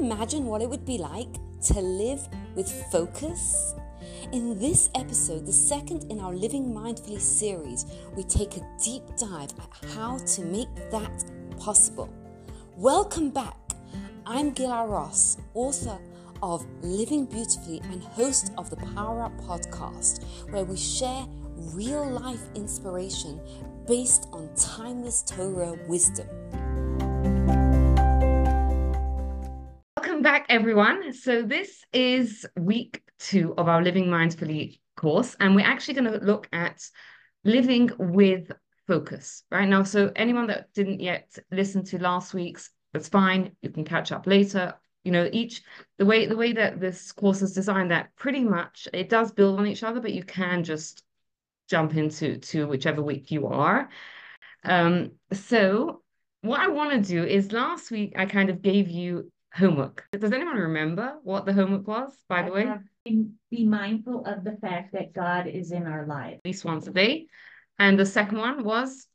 imagine 0.00 0.46
what 0.46 0.62
it 0.62 0.70
would 0.70 0.86
be 0.86 0.96
like 0.96 1.34
to 1.62 1.78
live 1.78 2.26
with 2.54 2.72
focus? 2.90 3.74
In 4.32 4.58
this 4.58 4.88
episode, 4.94 5.44
the 5.44 5.52
second 5.52 6.10
in 6.10 6.20
our 6.20 6.32
Living 6.32 6.72
Mindfully 6.72 7.20
series, 7.20 7.84
we 8.16 8.22
take 8.22 8.56
a 8.56 8.66
deep 8.82 9.02
dive 9.18 9.50
at 9.60 9.90
how 9.90 10.16
to 10.16 10.42
make 10.42 10.74
that 10.90 11.24
possible. 11.58 12.08
Welcome 12.76 13.28
back. 13.28 13.58
I'm 14.24 14.52
Gila 14.52 14.86
Ross, 14.86 15.36
author 15.52 15.98
of 16.42 16.66
Living 16.80 17.26
Beautifully 17.26 17.82
and 17.90 18.02
host 18.02 18.52
of 18.56 18.70
the 18.70 18.76
Power 18.76 19.22
Up 19.22 19.38
podcast, 19.42 20.24
where 20.50 20.64
we 20.64 20.78
share 20.78 21.26
real 21.74 22.08
life 22.08 22.40
inspiration 22.54 23.38
based 23.86 24.28
on 24.32 24.48
timeless 24.54 25.22
Torah 25.22 25.76
wisdom. 25.86 26.26
Back, 30.30 30.46
everyone. 30.48 31.12
So, 31.12 31.42
this 31.42 31.84
is 31.92 32.46
week 32.56 33.02
two 33.18 33.52
of 33.58 33.66
our 33.66 33.82
Living 33.82 34.06
Mindfully 34.06 34.78
course, 34.96 35.34
and 35.40 35.56
we're 35.56 35.66
actually 35.66 35.94
going 35.94 36.12
to 36.12 36.24
look 36.24 36.48
at 36.52 36.80
living 37.42 37.90
with 37.98 38.52
focus 38.86 39.42
right 39.50 39.68
now. 39.68 39.82
So, 39.82 40.12
anyone 40.14 40.46
that 40.46 40.72
didn't 40.72 41.00
yet 41.00 41.36
listen 41.50 41.82
to 41.86 42.00
last 42.00 42.32
week's, 42.32 42.70
that's 42.92 43.08
fine. 43.08 43.56
You 43.60 43.70
can 43.70 43.84
catch 43.84 44.12
up 44.12 44.28
later. 44.28 44.74
You 45.02 45.10
know, 45.10 45.28
each 45.32 45.62
the 45.98 46.06
way 46.06 46.26
the 46.26 46.36
way 46.36 46.52
that 46.52 46.78
this 46.78 47.10
course 47.10 47.42
is 47.42 47.52
designed, 47.52 47.90
that 47.90 48.14
pretty 48.14 48.44
much 48.44 48.86
it 48.94 49.08
does 49.08 49.32
build 49.32 49.58
on 49.58 49.66
each 49.66 49.82
other, 49.82 49.98
but 49.98 50.12
you 50.12 50.22
can 50.22 50.62
just 50.62 51.02
jump 51.68 51.96
into 51.96 52.38
to 52.38 52.68
whichever 52.68 53.02
week 53.02 53.32
you 53.32 53.48
are. 53.48 53.88
Um, 54.62 55.10
so 55.32 56.02
what 56.42 56.60
I 56.60 56.68
want 56.68 56.92
to 56.92 57.00
do 57.00 57.24
is 57.24 57.50
last 57.50 57.90
week 57.90 58.12
I 58.16 58.26
kind 58.26 58.48
of 58.48 58.62
gave 58.62 58.88
you 58.88 59.32
homework. 59.52 60.06
Does 60.12 60.32
anyone 60.32 60.56
remember 60.56 61.18
what 61.22 61.46
the 61.46 61.52
homework 61.52 61.86
was, 61.86 62.12
by 62.28 62.42
the 62.42 62.52
way? 62.52 62.72
Be 63.04 63.64
mindful 63.64 64.24
of 64.24 64.44
the 64.44 64.56
fact 64.60 64.92
that 64.92 65.12
God 65.12 65.46
is 65.46 65.72
in 65.72 65.86
our 65.86 66.06
life. 66.06 66.34
At 66.34 66.44
least 66.44 66.64
once 66.64 66.86
a 66.86 66.92
day. 66.92 67.26
And 67.78 67.98
the 67.98 68.06
second 68.06 68.38
one 68.38 68.62
was? 68.62 69.06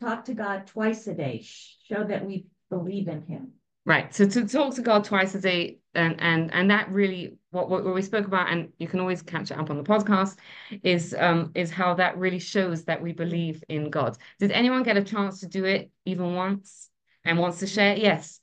Talk 0.00 0.24
to 0.26 0.34
God 0.34 0.66
twice 0.66 1.06
a 1.06 1.14
day. 1.14 1.44
Show 1.44 2.04
that 2.04 2.24
we 2.24 2.46
believe 2.70 3.08
in 3.08 3.22
him. 3.22 3.52
Right. 3.86 4.14
So 4.14 4.26
to 4.26 4.48
talk 4.48 4.74
to 4.76 4.82
God 4.82 5.04
twice 5.04 5.34
a 5.34 5.40
day 5.40 5.78
and 5.94 6.18
and 6.18 6.52
and 6.54 6.70
that 6.70 6.90
really 6.90 7.36
what 7.50 7.68
what 7.68 7.84
we 7.84 8.00
spoke 8.00 8.26
about 8.26 8.50
and 8.50 8.72
you 8.78 8.88
can 8.88 8.98
always 8.98 9.20
catch 9.20 9.50
it 9.50 9.58
up 9.58 9.68
on 9.68 9.76
the 9.76 9.82
podcast 9.82 10.36
is 10.82 11.14
um 11.18 11.52
is 11.54 11.70
how 11.70 11.92
that 11.94 12.16
really 12.16 12.38
shows 12.38 12.84
that 12.84 13.02
we 13.02 13.12
believe 13.12 13.62
in 13.68 13.90
God. 13.90 14.16
Did 14.38 14.52
anyone 14.52 14.84
get 14.84 14.96
a 14.96 15.04
chance 15.04 15.40
to 15.40 15.48
do 15.48 15.66
it 15.66 15.90
even 16.06 16.34
once 16.34 16.88
and 17.26 17.38
wants 17.38 17.58
to 17.58 17.66
share? 17.66 17.94
Yes. 17.94 18.40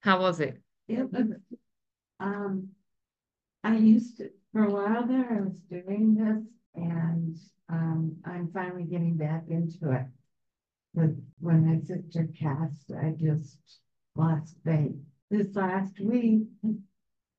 How 0.00 0.20
was 0.20 0.38
it? 0.38 0.60
It 0.88 1.10
was 1.12 1.28
um 2.20 2.68
I 3.62 3.76
used 3.76 4.18
to 4.18 4.30
for 4.52 4.64
a 4.64 4.70
while 4.70 5.06
there 5.06 5.38
I 5.38 5.40
was 5.40 5.58
doing 5.70 6.14
this 6.14 6.44
and 6.74 7.36
um 7.68 8.16
I'm 8.24 8.50
finally 8.52 8.84
getting 8.84 9.16
back 9.16 9.44
into 9.48 9.92
it. 9.92 10.06
But 10.94 11.10
when 11.40 11.66
my 11.66 11.80
sister 11.80 12.28
passed, 12.40 12.92
I 12.96 13.14
just 13.18 13.58
lost 14.14 14.56
faith. 14.64 14.94
This 15.30 15.56
last 15.56 15.98
week, 15.98 16.42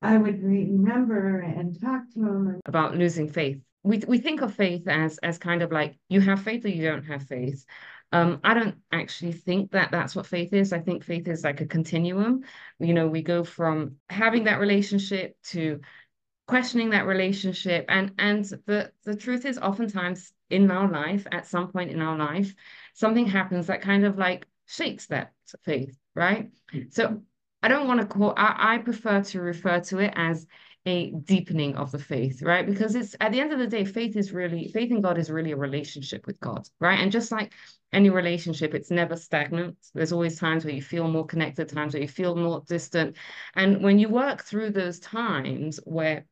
I 0.02 0.18
would 0.18 0.42
remember 0.42 1.38
and 1.40 1.80
talk 1.80 2.02
to 2.14 2.20
him 2.20 2.60
about 2.66 2.96
losing 2.96 3.28
faith. 3.28 3.60
We 3.82 3.98
we 4.06 4.18
think 4.18 4.42
of 4.42 4.54
faith 4.54 4.86
as 4.88 5.18
as 5.18 5.38
kind 5.38 5.62
of 5.62 5.72
like 5.72 5.96
you 6.08 6.20
have 6.20 6.42
faith 6.42 6.64
or 6.64 6.68
you 6.68 6.84
don't 6.84 7.04
have 7.04 7.22
faith. 7.22 7.64
Um, 8.12 8.40
I 8.44 8.54
don't 8.54 8.76
actually 8.92 9.32
think 9.32 9.72
that 9.72 9.90
that's 9.90 10.14
what 10.14 10.26
faith 10.26 10.52
is. 10.52 10.72
I 10.72 10.78
think 10.80 11.04
faith 11.04 11.28
is 11.28 11.44
like 11.44 11.60
a 11.60 11.66
continuum. 11.66 12.44
You 12.78 12.94
know, 12.94 13.08
we 13.08 13.22
go 13.22 13.44
from 13.44 13.96
having 14.08 14.44
that 14.44 14.60
relationship 14.60 15.36
to 15.48 15.80
questioning 16.46 16.90
that 16.90 17.06
relationship, 17.06 17.86
and 17.88 18.12
and 18.18 18.44
the 18.66 18.92
the 19.04 19.16
truth 19.16 19.44
is, 19.44 19.58
oftentimes 19.58 20.32
in 20.50 20.70
our 20.70 20.88
life, 20.88 21.26
at 21.32 21.46
some 21.46 21.68
point 21.72 21.90
in 21.90 22.00
our 22.00 22.16
life, 22.16 22.54
something 22.94 23.26
happens 23.26 23.66
that 23.66 23.82
kind 23.82 24.04
of 24.04 24.16
like 24.16 24.46
shakes 24.66 25.06
that 25.06 25.32
faith 25.62 25.96
right? 26.16 26.50
So 26.90 27.22
I 27.62 27.68
don't 27.68 27.86
want 27.86 28.00
to 28.00 28.06
call, 28.06 28.34
I, 28.36 28.74
I 28.74 28.78
prefer 28.78 29.22
to 29.22 29.40
refer 29.40 29.80
to 29.80 29.98
it 29.98 30.12
as 30.16 30.46
a 30.86 31.10
deepening 31.10 31.76
of 31.76 31.90
the 31.90 31.98
faith, 31.98 32.42
right? 32.42 32.64
Because 32.64 32.94
it's 32.94 33.16
at 33.20 33.32
the 33.32 33.40
end 33.40 33.52
of 33.52 33.58
the 33.58 33.66
day, 33.66 33.84
faith 33.84 34.16
is 34.16 34.32
really, 34.32 34.68
faith 34.68 34.90
in 34.92 35.00
God 35.00 35.18
is 35.18 35.30
really 35.30 35.52
a 35.52 35.56
relationship 35.56 36.26
with 36.26 36.38
God, 36.40 36.68
right? 36.80 37.00
And 37.00 37.10
just 37.10 37.32
like 37.32 37.52
any 37.92 38.08
relationship, 38.08 38.72
it's 38.72 38.90
never 38.90 39.16
stagnant. 39.16 39.76
There's 39.94 40.12
always 40.12 40.38
times 40.38 40.64
where 40.64 40.74
you 40.74 40.82
feel 40.82 41.08
more 41.08 41.26
connected, 41.26 41.68
times 41.68 41.94
where 41.94 42.02
you 42.02 42.08
feel 42.08 42.36
more 42.36 42.62
distant. 42.68 43.16
And 43.54 43.82
when 43.82 43.98
you 43.98 44.08
work 44.08 44.44
through 44.44 44.70
those 44.70 45.00
times 45.00 45.80
where 45.84 46.24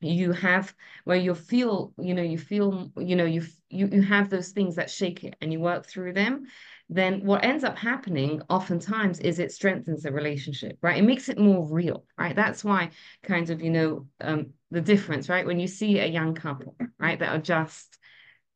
you 0.00 0.32
have 0.32 0.74
where 1.04 1.18
you 1.18 1.34
feel 1.34 1.92
you 1.98 2.14
know 2.14 2.22
you 2.22 2.38
feel 2.38 2.90
you 2.96 3.16
know 3.16 3.26
you 3.26 3.42
you 3.68 3.86
you 3.92 4.00
have 4.00 4.30
those 4.30 4.50
things 4.50 4.76
that 4.76 4.88
shake 4.88 5.24
it 5.24 5.36
and 5.42 5.52
you 5.52 5.60
work 5.60 5.84
through 5.84 6.14
them 6.14 6.46
then 6.92 7.24
what 7.24 7.44
ends 7.44 7.62
up 7.62 7.78
happening 7.78 8.42
oftentimes 8.50 9.20
is 9.20 9.38
it 9.38 9.52
strengthens 9.52 10.02
the 10.02 10.10
relationship, 10.10 10.76
right? 10.82 10.98
It 10.98 11.06
makes 11.06 11.28
it 11.28 11.38
more 11.38 11.64
real, 11.64 12.04
right? 12.18 12.34
That's 12.34 12.64
why 12.64 12.90
kind 13.22 13.48
of, 13.48 13.62
you 13.62 13.70
know, 13.70 14.06
um, 14.20 14.54
the 14.72 14.80
difference, 14.80 15.28
right? 15.28 15.46
When 15.46 15.60
you 15.60 15.68
see 15.68 16.00
a 16.00 16.06
young 16.06 16.34
couple, 16.34 16.76
right, 16.98 17.18
that 17.18 17.28
are 17.34 17.40
just 17.40 17.96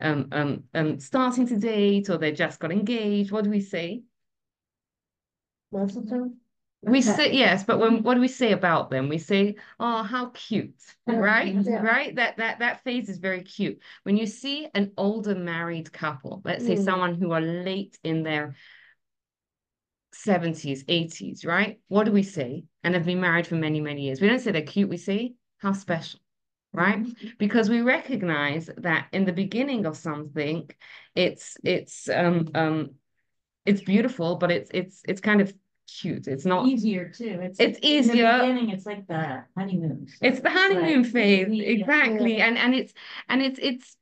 um, 0.00 0.28
um, 0.32 0.64
um, 0.74 0.98
starting 0.98 1.46
to 1.46 1.56
date 1.56 2.10
or 2.10 2.18
they 2.18 2.32
just 2.32 2.58
got 2.58 2.72
engaged, 2.72 3.30
what 3.30 3.44
do 3.44 3.50
we 3.50 3.60
say? 3.60 4.02
Mazel 5.70 6.02
tov? 6.02 6.44
We 6.86 7.02
say 7.02 7.32
yes, 7.32 7.64
but 7.64 7.78
when 7.78 8.02
what 8.02 8.14
do 8.14 8.20
we 8.20 8.28
say 8.28 8.52
about 8.52 8.90
them? 8.90 9.08
We 9.08 9.18
say, 9.18 9.56
"Oh, 9.78 10.02
how 10.02 10.30
cute!" 10.30 10.80
Right, 11.06 11.54
yeah. 11.54 11.82
right. 11.82 12.14
That 12.16 12.36
that 12.38 12.58
that 12.58 12.82
phase 12.84 13.08
is 13.08 13.18
very 13.18 13.42
cute. 13.42 13.80
When 14.02 14.16
you 14.16 14.26
see 14.26 14.68
an 14.74 14.92
older 14.96 15.34
married 15.34 15.92
couple, 15.92 16.42
let's 16.44 16.64
say 16.64 16.76
mm. 16.76 16.84
someone 16.84 17.14
who 17.14 17.32
are 17.32 17.40
late 17.40 17.98
in 18.04 18.22
their 18.22 18.54
seventies, 20.12 20.84
eighties, 20.88 21.44
right? 21.44 21.80
What 21.88 22.04
do 22.04 22.12
we 22.12 22.22
say? 22.22 22.64
And 22.82 22.94
have 22.94 23.06
been 23.06 23.20
married 23.20 23.46
for 23.46 23.56
many, 23.56 23.80
many 23.80 24.02
years. 24.02 24.20
We 24.20 24.28
don't 24.28 24.38
say 24.38 24.52
they're 24.52 24.62
cute. 24.62 24.88
We 24.88 24.96
say 24.96 25.34
how 25.58 25.72
special, 25.72 26.20
right? 26.72 27.02
Mm-hmm. 27.02 27.28
Because 27.38 27.68
we 27.68 27.82
recognize 27.82 28.70
that 28.78 29.08
in 29.12 29.24
the 29.24 29.32
beginning 29.32 29.86
of 29.86 29.96
something, 29.96 30.70
it's 31.14 31.56
it's 31.64 32.08
um 32.08 32.50
um 32.54 32.90
it's 33.66 33.80
beautiful, 33.80 34.36
but 34.36 34.50
it's 34.50 34.70
it's 34.74 35.02
it's 35.08 35.20
kind 35.20 35.40
of 35.40 35.52
cute. 35.86 36.26
It's 36.26 36.44
not 36.44 36.66
easier 36.66 37.08
too. 37.08 37.38
It's 37.42 37.60
it's 37.60 37.78
easier. 37.82 38.26
In 38.26 38.38
the 38.38 38.44
beginning, 38.44 38.70
it's 38.70 38.86
like 38.86 39.06
the 39.06 39.44
honeymoon. 39.56 40.06
So 40.08 40.16
it's 40.22 40.40
the 40.40 40.50
honeymoon 40.50 41.00
it's 41.00 41.10
phase, 41.10 41.48
exactly. 41.50 42.38
Yeah. 42.38 42.46
And 42.46 42.58
and 42.58 42.74
it's 42.74 42.92
and 43.28 43.42
it's 43.42 43.58
it's 43.62 43.96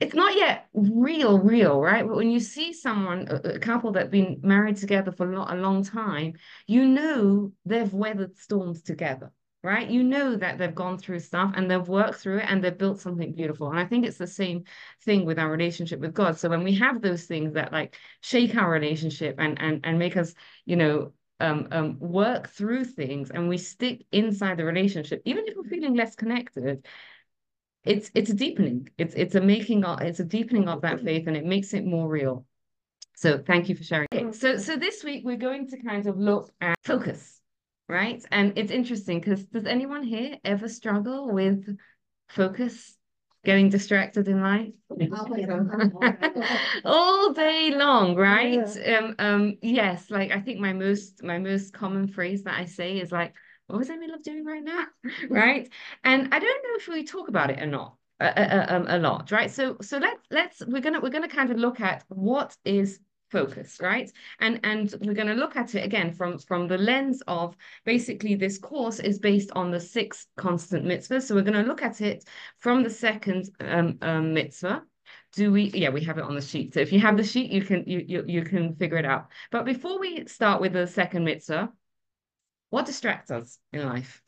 it's 0.00 0.14
not 0.14 0.36
yet 0.36 0.66
real, 0.74 1.38
real, 1.38 1.80
right? 1.80 2.06
But 2.06 2.16
when 2.16 2.30
you 2.30 2.40
see 2.40 2.72
someone, 2.72 3.28
a, 3.30 3.54
a 3.54 3.58
couple 3.60 3.92
that 3.92 4.00
have 4.00 4.10
been 4.10 4.40
married 4.42 4.76
together 4.76 5.12
for 5.12 5.32
a 5.32 5.54
long 5.54 5.84
time, 5.84 6.34
you 6.66 6.86
know 6.86 7.52
they've 7.64 7.92
weathered 7.92 8.36
storms 8.36 8.82
together 8.82 9.30
right? 9.62 9.88
You 9.88 10.02
know 10.02 10.36
that 10.36 10.58
they've 10.58 10.74
gone 10.74 10.98
through 10.98 11.20
stuff 11.20 11.52
and 11.54 11.70
they've 11.70 11.86
worked 11.88 12.16
through 12.16 12.38
it 12.38 12.46
and 12.48 12.62
they've 12.62 12.76
built 12.76 13.00
something 13.00 13.32
beautiful. 13.32 13.70
And 13.70 13.78
I 13.78 13.84
think 13.84 14.04
it's 14.04 14.18
the 14.18 14.26
same 14.26 14.64
thing 15.02 15.24
with 15.24 15.38
our 15.38 15.50
relationship 15.50 16.00
with 16.00 16.14
God. 16.14 16.38
So 16.38 16.48
when 16.48 16.64
we 16.64 16.74
have 16.76 17.00
those 17.00 17.24
things 17.24 17.54
that 17.54 17.72
like 17.72 17.96
shake 18.20 18.56
our 18.56 18.70
relationship 18.70 19.36
and 19.38 19.60
and 19.60 19.80
and 19.84 19.98
make 19.98 20.16
us, 20.16 20.34
you 20.64 20.76
know, 20.76 21.12
um, 21.38 21.68
um, 21.70 21.98
work 22.00 22.48
through 22.48 22.84
things 22.84 23.30
and 23.30 23.48
we 23.48 23.58
stick 23.58 24.04
inside 24.10 24.58
the 24.58 24.64
relationship, 24.64 25.22
even 25.24 25.44
if 25.46 25.56
we're 25.56 25.64
feeling 25.64 25.94
less 25.94 26.16
connected, 26.16 26.86
it's 27.84 28.10
it's 28.14 28.30
a 28.30 28.34
deepening. 28.34 28.88
It's 28.98 29.14
it's 29.14 29.36
a 29.36 29.40
making 29.40 29.84
of, 29.84 30.00
it's 30.00 30.20
a 30.20 30.24
deepening 30.24 30.68
of 30.68 30.82
that 30.82 31.00
faith 31.00 31.28
and 31.28 31.36
it 31.36 31.44
makes 31.44 31.72
it 31.72 31.84
more 31.84 32.08
real. 32.08 32.46
So 33.14 33.38
thank 33.38 33.68
you 33.68 33.76
for 33.76 33.84
sharing. 33.84 34.08
Okay, 34.12 34.32
so 34.32 34.56
so 34.56 34.76
this 34.76 35.04
week 35.04 35.24
we're 35.24 35.36
going 35.36 35.68
to 35.68 35.76
kind 35.80 36.04
of 36.06 36.18
look 36.18 36.50
at 36.60 36.74
focus 36.82 37.41
right? 37.92 38.24
And 38.30 38.54
it's 38.56 38.72
interesting 38.72 39.20
because 39.20 39.44
does 39.44 39.66
anyone 39.66 40.02
here 40.02 40.38
ever 40.44 40.68
struggle 40.68 41.30
with 41.30 41.78
focus, 42.28 42.96
getting 43.44 43.68
distracted 43.68 44.26
in 44.28 44.40
life? 44.40 44.72
All 46.84 47.32
day 47.32 47.74
long, 47.74 48.16
right? 48.16 48.66
Yeah. 48.76 48.98
Um, 48.98 49.14
um, 49.18 49.58
yes, 49.62 50.10
like 50.10 50.32
I 50.32 50.40
think 50.40 50.58
my 50.58 50.72
most 50.72 51.22
my 51.22 51.38
most 51.38 51.72
common 51.74 52.08
phrase 52.08 52.42
that 52.44 52.58
I 52.58 52.64
say 52.64 52.98
is 52.98 53.12
like, 53.12 53.34
what 53.66 53.78
was 53.78 53.90
I 53.90 53.94
in 53.94 54.00
the 54.00 54.06
middle 54.06 54.22
doing 54.22 54.44
right 54.44 54.64
now? 54.64 54.84
right? 55.30 55.68
And 56.02 56.34
I 56.34 56.38
don't 56.38 56.62
know 56.64 56.76
if 56.76 56.88
we 56.88 57.04
talk 57.04 57.28
about 57.28 57.50
it 57.50 57.60
or 57.60 57.66
not. 57.66 57.96
A, 58.20 58.26
a, 58.26 58.76
um, 58.76 58.86
a 58.88 58.98
lot, 58.98 59.32
right? 59.32 59.50
So, 59.50 59.78
so 59.82 59.98
let's 59.98 60.22
let's 60.30 60.62
we're 60.64 60.80
gonna 60.80 61.00
we're 61.00 61.10
gonna 61.10 61.26
kind 61.26 61.50
of 61.50 61.56
look 61.56 61.80
at 61.80 62.04
what 62.06 62.56
is 62.64 63.00
focus 63.32 63.78
right? 63.80 64.10
And 64.40 64.60
and 64.62 64.94
we're 65.00 65.14
going 65.14 65.28
to 65.28 65.34
look 65.34 65.56
at 65.56 65.74
it 65.74 65.84
again 65.84 66.12
from 66.12 66.38
from 66.38 66.68
the 66.68 66.78
lens 66.78 67.22
of 67.26 67.56
basically 67.84 68.34
this 68.36 68.58
course 68.58 69.00
is 69.00 69.18
based 69.18 69.50
on 69.52 69.70
the 69.70 69.80
six 69.80 70.26
constant 70.36 70.84
mitzvahs. 70.84 71.22
So 71.22 71.34
we're 71.34 71.42
going 71.42 71.62
to 71.64 71.68
look 71.68 71.82
at 71.82 72.00
it 72.00 72.24
from 72.58 72.82
the 72.82 72.90
second 72.90 73.50
um, 73.60 73.98
um, 74.02 74.34
mitzvah. 74.34 74.84
Do 75.32 75.50
we 75.52 75.64
yeah 75.70 75.90
we 75.90 76.04
have 76.04 76.18
it 76.18 76.24
on 76.24 76.34
the 76.34 76.40
sheet. 76.42 76.74
So 76.74 76.80
if 76.80 76.92
you 76.92 77.00
have 77.00 77.16
the 77.16 77.24
sheet 77.24 77.50
you 77.50 77.62
can 77.62 77.84
you, 77.86 78.04
you 78.06 78.24
you 78.26 78.44
can 78.44 78.76
figure 78.76 78.98
it 78.98 79.06
out. 79.06 79.28
But 79.50 79.64
before 79.64 79.98
we 79.98 80.26
start 80.26 80.60
with 80.60 80.72
the 80.74 80.86
second 80.86 81.24
mitzvah 81.24 81.72
What 82.70 82.86
distracts 82.86 83.30
us 83.30 83.58
in 83.72 83.86
life? 83.86 84.22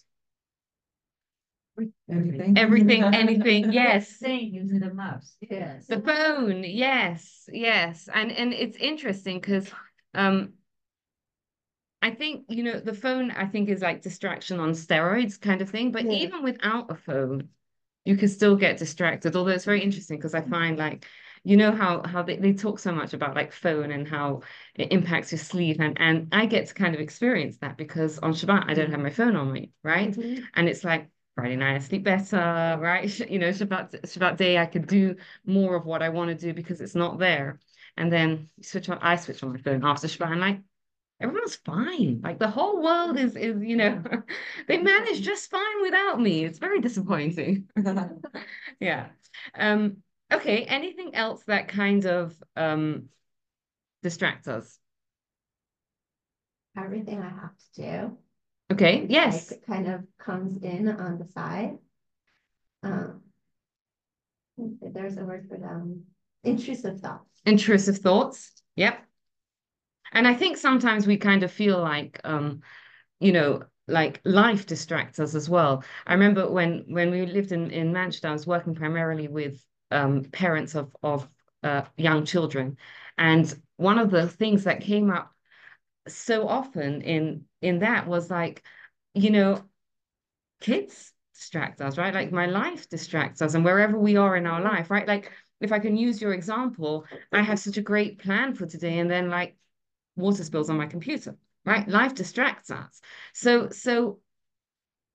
Everything. 2.11 2.56
Everything, 2.59 3.03
anything, 3.05 3.73
yes. 3.73 4.09
Saying 4.09 4.55
using 4.55 4.81
the 4.81 4.93
mouse. 4.93 5.37
Yes. 5.41 5.87
The 5.87 6.00
phone, 6.00 6.65
yes, 6.65 7.49
yes. 7.53 8.09
And 8.12 8.31
and 8.32 8.53
it's 8.53 8.76
interesting 8.76 9.41
because 9.41 9.71
um 10.15 10.55
I 12.03 12.11
think, 12.11 12.44
you 12.50 12.62
know, 12.62 12.79
the 12.81 12.93
phone 12.93 13.31
I 13.31 13.47
think 13.47 13.69
is 13.71 13.81
like 13.81 14.03
distraction 14.03 14.61
on 14.61 14.73
steroids 14.73 15.41
kind 15.41 15.62
of 15.62 15.71
thing, 15.71 15.91
but 15.91 16.05
Yeah. 16.05 16.19
even 16.19 16.43
without 16.43 16.91
a 16.91 16.94
phone, 16.94 17.49
you 18.05 18.17
can 18.17 18.29
still 18.29 18.56
get 18.56 18.77
distracted. 18.77 19.35
Although 19.35 19.53
it's 19.53 19.65
very 19.65 19.82
interesting 19.82 20.19
because 20.19 20.35
I 20.35 20.43
find 20.43 20.79
like 20.79 21.06
you 21.47 21.56
know 21.59 21.73
how 21.73 22.03
how 22.06 22.23
they, 22.23 22.37
they 22.37 22.53
talk 22.55 22.79
so 22.79 22.93
much 22.93 23.12
about 23.15 23.35
like 23.35 23.53
phone 23.53 23.91
and 23.91 24.09
how 24.09 24.43
it 24.75 24.93
impacts 24.93 25.32
your 25.32 25.38
sleep 25.38 25.79
and 25.81 25.99
and 26.00 26.29
I 26.32 26.47
get 26.47 26.67
to 26.69 26.75
kind 26.75 26.94
of 26.94 27.00
experience 27.00 27.59
that 27.59 27.77
because 27.77 28.19
on 28.19 28.32
Shabbat 28.32 28.65
I 28.69 28.75
don't 28.75 28.91
have 28.91 29.00
my 29.00 29.11
phone 29.11 29.37
on 29.37 29.53
me, 29.53 29.73
right? 29.82 30.11
Mhm. 30.12 30.44
and 30.55 30.69
it's 30.69 30.85
like 30.85 31.09
Friday 31.34 31.56
night 31.56 31.76
I 31.76 31.78
sleep 31.81 32.04
better, 32.04 32.76
right? 32.81 33.10
You 33.31 33.38
know, 33.38 33.48
Shabbat 33.50 34.02
Shabbat 34.02 34.36
day 34.36 34.58
I 34.58 34.66
could 34.66 34.86
do 34.86 35.16
more 35.44 35.75
of 35.76 35.84
what 35.84 36.02
I 36.02 36.08
want 36.10 36.28
to 36.31 36.34
do 36.46 36.52
because 36.54 36.81
it's 36.81 36.94
not 36.94 37.19
there. 37.19 37.58
And 37.96 38.12
then 38.12 38.48
switch 38.62 38.88
on, 38.88 38.98
I 39.00 39.16
switch 39.16 39.42
on 39.42 39.52
my 39.52 39.58
phone 39.58 39.84
after 39.84 40.06
Shabbat 40.06 40.32
and 40.32 40.40
like 40.40 40.60
everyone's 41.20 41.56
fine. 41.56 42.20
Like 42.22 42.38
the 42.38 42.48
whole 42.50 42.82
world 42.82 43.19
is 43.19 43.36
is 43.36 43.62
you 43.62 43.76
know 43.76 44.02
they 44.69 44.78
manage 44.78 45.20
just 45.22 45.50
fine 45.50 45.82
without 45.82 46.20
me. 46.20 46.44
It's 46.44 46.58
very 46.58 46.81
disappointing. 46.81 47.69
Yeah. 48.81 49.08
Um. 49.54 49.98
Okay. 50.32 50.64
Anything 50.64 51.14
else 51.14 51.42
that 51.44 51.69
kind 51.69 52.06
of 52.06 52.34
um 52.56 53.08
distracts 54.02 54.48
us? 54.48 54.78
everything 56.76 57.20
I 57.20 57.28
have 57.28 57.56
to 57.75 57.82
do. 57.82 58.19
Okay. 58.72 59.06
Yes. 59.08 59.50
Like, 59.50 59.66
kind 59.66 59.88
of 59.88 60.02
comes 60.19 60.62
in 60.62 60.88
on 60.88 61.19
the 61.19 61.26
side. 61.26 61.78
Um, 62.82 63.22
there's 64.56 65.16
a 65.16 65.25
word 65.25 65.46
for 65.49 65.58
them, 65.58 66.05
intrusive 66.44 67.00
thoughts. 67.00 67.40
Intrusive 67.44 67.99
thoughts. 67.99 68.52
Yep. 68.76 68.99
And 70.12 70.28
I 70.28 70.34
think 70.34 70.56
sometimes 70.56 71.06
we 71.06 71.16
kind 71.16 71.43
of 71.43 71.50
feel 71.50 71.81
like, 71.81 72.20
um, 72.25 72.61
you 73.20 73.32
know, 73.32 73.64
like 73.87 74.20
life 74.25 74.67
distracts 74.67 75.19
us 75.19 75.34
as 75.34 75.49
well. 75.49 75.84
I 76.06 76.14
remember 76.14 76.50
when 76.50 76.84
when 76.88 77.10
we 77.10 77.26
lived 77.26 77.52
in 77.52 77.70
in 77.70 77.93
Manchester, 77.93 78.28
I 78.28 78.32
was 78.32 78.46
working 78.46 78.75
primarily 78.75 79.28
with 79.28 79.62
um, 79.90 80.25
parents 80.25 80.75
of 80.75 80.94
of 81.02 81.28
uh, 81.62 81.82
young 81.96 82.25
children, 82.25 82.76
and 83.19 83.52
one 83.76 83.99
of 83.99 84.10
the 84.10 84.28
things 84.28 84.64
that 84.64 84.81
came 84.81 85.10
up 85.10 85.32
so 86.06 86.49
often 86.49 87.02
in 87.02 87.44
in 87.64 87.81
that 87.81 88.06
was 88.06 88.31
like, 88.31 88.62
you 89.14 89.31
know, 89.31 89.64
kids 90.61 91.12
distract 91.34 91.81
us, 91.81 91.99
right? 91.99 92.14
Like 92.14 92.32
my 92.32 92.46
life 92.46 92.88
distracts 92.88 93.43
us, 93.43 93.55
and 93.55 93.64
wherever 93.64 93.99
we 93.99 94.16
are 94.16 94.37
in 94.37 94.46
our 94.46 94.61
life, 94.61 94.90
right? 94.90 95.06
Like 95.08 95.32
if 95.61 95.72
I 95.72 95.78
can 95.78 95.96
use 95.96 96.20
your 96.20 96.34
example, 96.34 97.06
I 97.32 97.43
have 97.43 97.58
such 97.58 97.76
a 97.76 97.82
great 97.82 98.19
plan 98.19 98.55
for 98.55 98.66
today, 98.66 98.99
and 98.99 99.11
then 99.11 99.31
like 99.31 99.56
water 100.16 100.44
spills 100.44 100.70
on 100.70 100.76
my 100.76 100.87
computer, 100.87 101.37
right? 101.64 101.88
Life 101.88 102.14
distracts 102.14 102.70
us. 102.70 103.00
So 103.32 103.70
so 103.70 104.20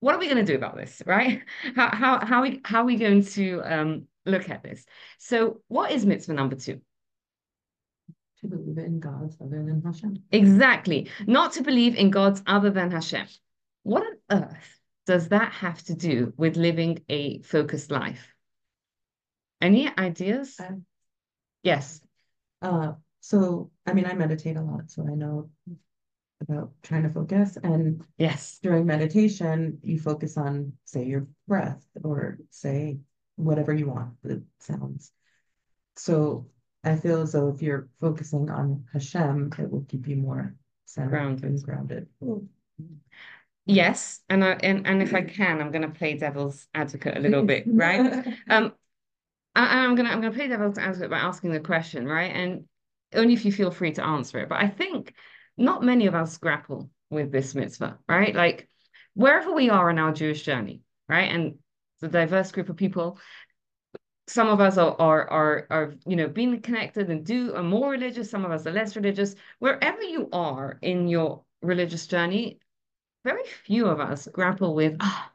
what 0.02 0.16
are 0.16 0.20
we 0.20 0.26
going 0.30 0.44
to 0.46 0.52
do 0.52 0.56
about 0.56 0.78
this, 0.78 1.02
right? 1.06 1.42
How 1.76 1.90
how 1.94 2.26
how 2.26 2.42
we 2.42 2.62
how 2.64 2.82
are 2.82 2.86
we 2.86 2.96
going 2.96 3.24
to 3.26 3.62
um 3.66 4.08
look 4.26 4.50
at 4.50 4.64
this? 4.64 4.86
So 5.18 5.62
what 5.68 5.92
is 5.92 6.06
mitzvah 6.06 6.34
number 6.34 6.56
two? 6.56 6.82
To 8.42 8.48
believe 8.48 8.78
in 8.78 9.00
gods 9.00 9.36
other 9.42 9.64
than 9.64 9.82
Hashem. 9.84 10.24
Exactly. 10.32 11.10
Not 11.28 11.54
to 11.54 11.64
believe 11.64 11.96
in 11.96 12.10
gods 12.10 12.42
other 12.48 12.70
than 12.70 12.92
Hashem. 12.92 13.28
What 13.84 14.04
on 14.30 14.44
earth 14.44 14.80
does 15.06 15.30
that 15.30 15.52
have 15.52 15.82
to 15.84 15.94
do 15.94 16.34
with 16.38 16.56
living 16.56 17.00
a 17.10 17.42
focused 17.42 17.92
life? 17.92 18.34
Any 19.62 19.90
ideas? 19.98 20.56
Um, 20.60 20.86
Yes. 21.64 22.02
Uh, 22.62 22.94
so 23.20 23.72
I 23.86 23.92
mean, 23.92 24.06
I 24.06 24.14
meditate 24.14 24.56
a 24.56 24.62
lot, 24.62 24.90
so 24.90 25.06
I 25.06 25.16
know 25.16 25.50
about 26.40 26.72
trying 26.82 27.04
to 27.04 27.10
focus. 27.10 27.58
And 27.62 28.06
Yes. 28.18 28.60
during 28.64 28.86
meditation, 28.86 29.80
you 29.84 30.00
focus 30.00 30.38
on, 30.38 30.74
say, 30.86 31.06
your 31.06 31.28
breath 31.48 31.86
or 32.02 32.40
say 32.50 33.00
whatever 33.36 33.74
you 33.74 33.90
want, 33.90 34.14
the 34.24 34.44
sounds. 34.60 35.12
So 35.98 36.48
I 36.84 36.96
feel 36.96 37.22
as 37.22 37.34
though 37.34 37.50
if 37.50 37.62
you're 37.62 37.90
focusing 38.00 38.50
on 38.50 38.86
Hashem, 38.94 39.52
it 39.58 39.70
will 39.70 39.86
keep 39.88 40.08
you 40.08 40.16
more 40.16 40.56
centered 40.86 41.10
Grounded. 41.10 41.44
and 41.44 41.64
grounded. 41.64 42.08
Yes. 43.66 44.22
And 44.30 44.44
I 44.44 44.52
and, 44.64 44.88
and 44.88 45.02
if 45.02 45.14
I 45.14 45.22
can, 45.22 45.62
I'm 45.62 45.72
gonna 45.72 45.90
play 45.90 46.16
devil's 46.16 46.68
advocate 46.74 47.18
a 47.18 47.20
little 47.20 47.44
bit, 47.44 47.66
right? 47.68 48.26
Um, 48.50 48.74
I, 49.56 49.80
I'm 49.80 49.96
gonna 49.96 50.10
I'm 50.10 50.22
gonna 50.22 50.34
play 50.34 50.48
devil's 50.48 50.78
advocate 50.78 51.10
by 51.10 51.20
asking 51.20 51.52
the 51.52 51.60
question, 51.60 52.06
right? 52.08 52.34
And 52.34 52.66
only 53.14 53.34
if 53.34 53.46
you 53.46 53.52
feel 53.52 53.72
free 53.72 53.92
to 53.94 54.06
answer 54.06 54.40
it. 54.40 54.50
But 54.50 54.62
I 54.62 54.68
think 54.68 55.14
not 55.58 55.84
many 55.84 56.08
of 56.08 56.16
us 56.16 56.38
grapple 56.38 56.90
with 57.10 57.32
this 57.32 57.54
mitzvah, 57.54 58.00
right? 58.08 58.34
Like 58.34 58.70
wherever 59.16 59.54
we 59.54 59.70
are 59.70 59.90
in 59.90 60.00
our 60.00 60.14
Jewish 60.14 60.44
journey, 60.44 60.82
right? 61.08 61.32
And 61.32 61.56
the 62.00 62.08
diverse 62.08 62.52
group 62.52 62.70
of 62.70 62.78
people. 62.78 63.20
Some 64.30 64.48
of 64.48 64.62
us 64.62 64.78
are 64.78 64.96
are 65.00 65.30
are, 65.30 65.68
are 65.70 65.94
you 66.06 66.16
know 66.16 66.28
being 66.28 66.62
connected 66.62 67.10
and 67.10 67.26
do 67.26 67.56
are 67.56 67.64
more 67.64 67.90
religious. 67.92 68.30
Some 68.30 68.46
of 68.46 68.52
us 68.52 68.68
are 68.68 68.72
less 68.72 68.96
religious. 68.96 69.36
Wherever 69.58 70.04
you 70.04 70.30
are 70.32 70.78
in 70.82 71.08
your 71.08 71.44
religious 71.62 72.06
journey, 72.06 72.60
very 73.24 73.44
few 73.66 73.88
of 73.88 74.00
us 74.00 74.28
grapple 74.32 74.76
with, 74.76 74.98
ah, 75.00 75.32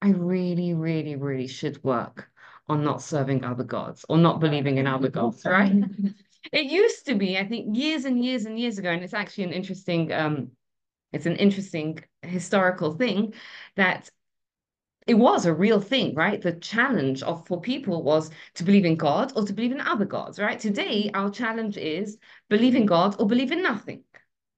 I 0.00 0.10
really, 0.10 0.72
really, 0.72 1.16
really 1.16 1.48
should 1.48 1.82
work 1.82 2.30
on 2.68 2.84
not 2.84 3.02
serving 3.02 3.44
other 3.44 3.64
gods 3.64 4.04
or 4.08 4.18
not 4.18 4.40
believing 4.40 4.78
in 4.78 4.86
other 4.86 5.08
gods, 5.08 5.44
right? 5.44 5.72
It 6.52 6.66
used 6.66 7.06
to 7.06 7.14
be, 7.14 7.38
I 7.38 7.46
think, 7.46 7.76
years 7.76 8.04
and 8.04 8.22
years 8.24 8.46
and 8.46 8.58
years 8.58 8.76
ago, 8.76 8.90
and 8.90 9.04
it's 9.04 9.14
actually 9.14 9.44
an 9.44 9.52
interesting, 9.52 10.12
um, 10.12 10.50
it's 11.12 11.26
an 11.26 11.36
interesting 11.36 12.02
historical 12.22 12.94
thing 12.94 13.34
that 13.76 14.10
it 15.06 15.14
was 15.14 15.46
a 15.46 15.54
real 15.54 15.80
thing, 15.80 16.14
right? 16.14 16.40
The 16.40 16.52
challenge 16.52 17.22
of 17.22 17.46
for 17.46 17.60
people 17.60 18.02
was 18.02 18.30
to 18.54 18.64
believe 18.64 18.84
in 18.84 18.96
God 18.96 19.32
or 19.36 19.44
to 19.44 19.52
believe 19.52 19.72
in 19.72 19.80
other 19.80 20.04
gods, 20.04 20.38
right? 20.38 20.58
Today, 20.58 21.10
our 21.14 21.30
challenge 21.30 21.76
is 21.76 22.18
believe 22.48 22.74
in 22.74 22.86
God 22.86 23.16
or 23.18 23.26
believe 23.26 23.52
in 23.52 23.62
nothing. 23.62 24.04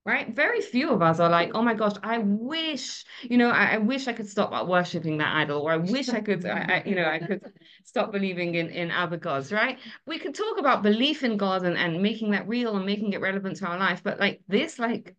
Right? 0.06 0.37
Very 0.37 0.61
few 0.61 0.91
of 0.91 1.00
us 1.00 1.18
are 1.18 1.30
like, 1.30 1.52
oh 1.54 1.62
my 1.62 1.73
gosh, 1.73 1.95
I 2.02 2.18
wish, 2.18 3.07
you 3.23 3.38
know, 3.38 3.49
I, 3.49 3.76
I 3.76 3.78
wish 3.78 4.07
I 4.07 4.12
could 4.12 4.28
stop 4.28 4.68
worshiping 4.68 5.16
that 5.16 5.35
idol, 5.35 5.62
or 5.62 5.73
I 5.73 5.78
wish 5.78 6.11
I 6.11 6.21
could, 6.21 6.45
I, 6.45 6.83
I, 6.85 6.88
you 6.88 6.95
know, 6.95 7.07
I 7.07 7.21
could 7.21 7.40
stop 7.85 8.12
believing 8.12 8.54
in, 8.54 8.68
in 8.68 8.90
other 8.90 9.16
gods, 9.16 9.50
right? 9.50 9.78
We 10.07 10.18
could 10.18 10.35
talk 10.35 10.59
about 10.59 10.83
belief 10.83 11.23
in 11.23 11.38
God 11.38 11.64
and, 11.64 11.78
and 11.78 12.02
making 12.02 12.33
that 12.33 12.47
real 12.47 12.76
and 12.76 12.85
making 12.85 13.14
it 13.14 13.23
relevant 13.23 13.57
to 13.57 13.66
our 13.66 13.78
life, 13.78 14.02
but 14.04 14.21
like 14.21 14.42
this, 14.47 14.78
like, 14.78 15.16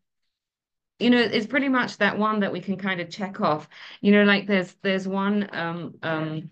you 1.00 1.10
know, 1.10 1.20
it's 1.20 1.48
pretty 1.48 1.70
much 1.70 1.98
that 1.98 2.18
one 2.18 2.40
that 2.40 2.52
we 2.54 2.62
can 2.62 2.78
kind 2.78 3.02
of 3.02 3.10
check 3.10 3.42
off. 3.42 3.68
You 4.02 4.12
know, 4.12 4.24
like 4.24 4.48
there's 4.48 4.74
there's 4.82 5.08
one 5.08 5.50
um 5.54 5.96
um 6.04 6.52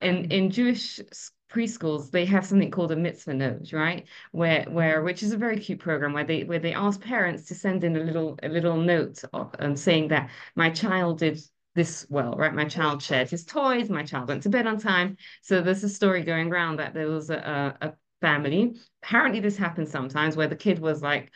in 0.00 0.30
in 0.32 0.50
Jewish 0.50 1.00
preschools 1.48 2.10
they 2.10 2.24
have 2.24 2.44
something 2.44 2.70
called 2.70 2.90
a 2.92 2.96
mitzvah 2.96 3.34
note, 3.34 3.72
right? 3.72 4.06
Where 4.32 4.64
where 4.64 5.02
which 5.02 5.22
is 5.22 5.32
a 5.32 5.36
very 5.36 5.58
cute 5.58 5.78
program 5.78 6.12
where 6.12 6.24
they 6.24 6.44
where 6.44 6.58
they 6.58 6.74
ask 6.74 7.00
parents 7.00 7.44
to 7.46 7.54
send 7.54 7.84
in 7.84 7.96
a 7.96 8.00
little 8.00 8.38
a 8.42 8.48
little 8.48 8.76
note 8.76 9.22
of, 9.32 9.54
um, 9.60 9.76
saying 9.76 10.08
that 10.08 10.30
my 10.56 10.70
child 10.70 11.18
did 11.20 11.40
this 11.74 12.06
well, 12.10 12.32
right? 12.32 12.54
My 12.54 12.64
child 12.64 13.02
shared 13.02 13.30
his 13.30 13.44
toys, 13.44 13.90
my 13.90 14.02
child 14.02 14.28
went 14.28 14.42
to 14.44 14.48
bed 14.48 14.66
on 14.66 14.78
time. 14.78 15.16
So 15.42 15.60
there's 15.60 15.84
a 15.84 15.88
story 15.88 16.22
going 16.22 16.50
around 16.50 16.76
that 16.78 16.94
there 16.94 17.08
was 17.08 17.30
a, 17.30 17.76
a, 17.80 17.88
a 17.88 17.94
family. 18.20 18.76
Apparently 19.02 19.40
this 19.40 19.56
happens 19.58 19.90
sometimes 19.90 20.36
where 20.36 20.48
the 20.48 20.56
kid 20.56 20.78
was 20.78 21.02
like 21.02 21.30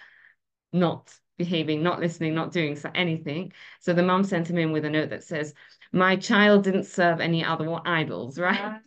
not 0.72 1.12
behaving, 1.40 1.82
not 1.82 2.00
listening, 2.00 2.34
not 2.34 2.52
doing 2.52 2.76
so- 2.76 2.90
anything. 2.94 3.52
So 3.80 3.94
the 3.94 4.02
mom 4.02 4.24
sent 4.24 4.50
him 4.50 4.58
in 4.58 4.72
with 4.72 4.84
a 4.84 4.90
note 4.90 5.08
that 5.08 5.24
says, 5.24 5.54
My 5.90 6.16
child 6.16 6.64
didn't 6.64 6.84
serve 6.84 7.18
any 7.18 7.42
other 7.42 7.66
idols, 7.86 8.38
right? 8.46 8.80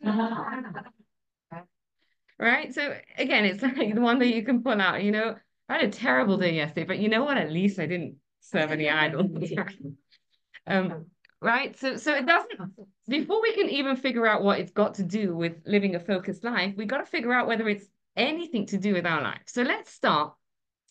Right. 2.38 2.74
So 2.74 2.96
again, 3.18 3.46
it's 3.46 3.64
like 3.80 3.96
the 3.96 4.02
one 4.02 4.20
that 4.20 4.34
you 4.36 4.44
can 4.44 4.62
pull 4.62 4.80
out, 4.80 5.04
you 5.04 5.12
know, 5.12 5.36
I 5.68 5.74
had 5.74 5.86
a 5.86 5.92
terrible 5.92 6.38
day 6.38 6.54
yesterday, 6.54 6.86
but 6.86 7.00
you 7.00 7.10
know 7.10 7.24
what? 7.24 7.38
At 7.38 7.52
least 7.52 7.80
I 7.80 7.88
didn't 7.88 8.18
serve 8.40 8.72
any 8.72 8.90
idols. 8.90 9.52
Um, 10.66 11.08
right. 11.42 11.78
So 11.78 11.98
so 11.98 12.14
it 12.16 12.26
doesn't 12.26 12.58
before 13.10 13.42
we 13.42 13.54
can 13.54 13.70
even 13.70 13.98
figure 13.98 14.26
out 14.26 14.44
what 14.44 14.60
it's 14.60 14.72
got 14.72 14.94
to 14.94 15.04
do 15.04 15.36
with 15.36 15.58
living 15.66 15.96
a 15.96 16.00
focused 16.00 16.46
life, 16.46 16.74
we 16.78 16.86
got 16.86 17.00
to 17.00 17.06
figure 17.06 17.34
out 17.34 17.48
whether 17.48 17.68
it's 17.68 17.86
anything 18.16 18.66
to 18.68 18.78
do 18.78 18.94
with 18.94 19.06
our 19.06 19.22
life. 19.22 19.42
So 19.48 19.62
let's 19.64 19.92
start 19.92 20.36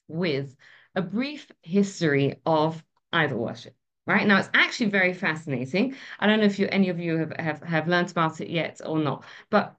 with 0.09 0.55
a 0.95 1.03
brief 1.03 1.51
history 1.63 2.41
of 2.45 2.83
idol 3.13 3.39
worship. 3.39 3.75
Right 4.07 4.27
now, 4.27 4.39
it's 4.39 4.51
actually 4.53 4.91
very 4.91 5.15
fascinating. 5.15 5.95
I 6.19 6.27
don't 6.27 6.41
know 6.41 6.47
if 6.47 6.59
you 6.59 6.69
any 6.71 6.89
of 6.89 6.99
you 6.99 7.19
have 7.19 7.33
have, 7.39 7.63
have 7.63 7.89
learned 7.89 8.11
about 8.11 8.41
it 8.41 8.51
yet 8.51 8.81
or 8.85 8.99
not, 8.99 9.25
but 9.49 9.77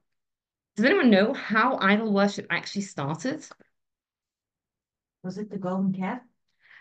does 0.75 0.86
anyone 0.86 1.10
know 1.10 1.34
how 1.34 1.77
idol 1.77 2.12
worship 2.13 2.48
actually 2.50 2.84
started? 2.84 3.46
Was 5.24 5.38
it 5.38 5.50
the 5.50 5.58
golden 5.58 5.93
calf? 5.93 6.22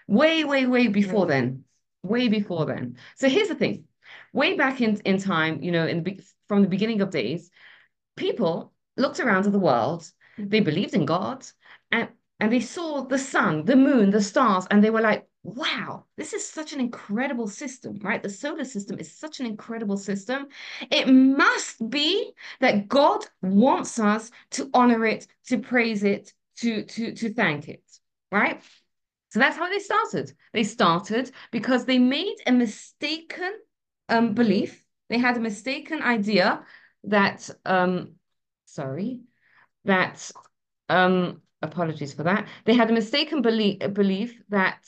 Way, 0.08 0.44
way, 0.44 0.66
way 0.66 0.88
before 0.88 1.26
then. 1.26 1.64
way 2.02 2.28
before 2.28 2.66
then. 2.66 2.96
So 3.16 3.28
here's 3.28 3.48
the 3.48 3.54
thing. 3.54 3.84
Way 4.32 4.56
back 4.56 4.80
in, 4.80 4.96
in 5.04 5.18
time, 5.18 5.62
you 5.62 5.72
know, 5.72 5.86
in 5.86 6.02
the, 6.02 6.20
from 6.48 6.62
the 6.62 6.68
beginning 6.68 7.00
of 7.00 7.10
days, 7.10 7.50
people 8.16 8.72
looked 8.96 9.20
around 9.20 9.46
at 9.46 9.52
the 9.52 9.58
world, 9.58 10.10
they 10.36 10.58
mm-hmm. 10.58 10.64
believed 10.64 10.94
in 10.94 11.06
God, 11.06 11.46
and 11.90 12.08
and 12.40 12.52
they 12.52 12.60
saw 12.60 13.02
the 13.02 13.18
sun, 13.18 13.64
the 13.64 13.76
moon, 13.76 14.10
the 14.10 14.22
stars, 14.22 14.66
and 14.70 14.82
they 14.82 14.90
were 14.90 15.00
like, 15.00 15.26
wow, 15.44 16.04
this 16.16 16.32
is 16.32 16.48
such 16.48 16.72
an 16.72 16.80
incredible 16.80 17.48
system, 17.48 17.98
right? 18.02 18.22
The 18.22 18.30
solar 18.30 18.64
system 18.64 18.98
is 18.98 19.16
such 19.16 19.40
an 19.40 19.46
incredible 19.46 19.96
system. 19.96 20.46
It 20.90 21.08
must 21.08 21.88
be 21.90 22.32
that 22.60 22.88
God 22.88 23.24
wants 23.42 23.98
us 23.98 24.30
to 24.52 24.70
honor 24.72 25.04
it, 25.04 25.26
to 25.48 25.58
praise 25.58 26.04
it, 26.04 26.32
to, 26.58 26.84
to, 26.84 27.12
to 27.14 27.34
thank 27.34 27.68
it, 27.68 27.82
right? 28.30 28.62
So 29.30 29.38
that's 29.38 29.56
how 29.56 29.68
they 29.68 29.78
started. 29.78 30.32
They 30.52 30.64
started 30.64 31.32
because 31.50 31.84
they 31.86 31.98
made 31.98 32.36
a 32.46 32.52
mistaken 32.52 33.52
um, 34.08 34.34
belief. 34.34 34.84
They 35.08 35.18
had 35.18 35.36
a 35.36 35.40
mistaken 35.40 36.02
idea 36.02 36.64
that, 37.04 37.48
um, 37.64 38.12
sorry, 38.66 39.22
that 39.84 40.30
um, 40.88 41.40
apologies 41.62 42.12
for 42.12 42.22
that. 42.24 42.46
They 42.64 42.74
had 42.74 42.90
a 42.90 42.94
mistaken 42.94 43.42
belief, 43.42 43.78
belief 43.92 44.40
that 44.48 44.84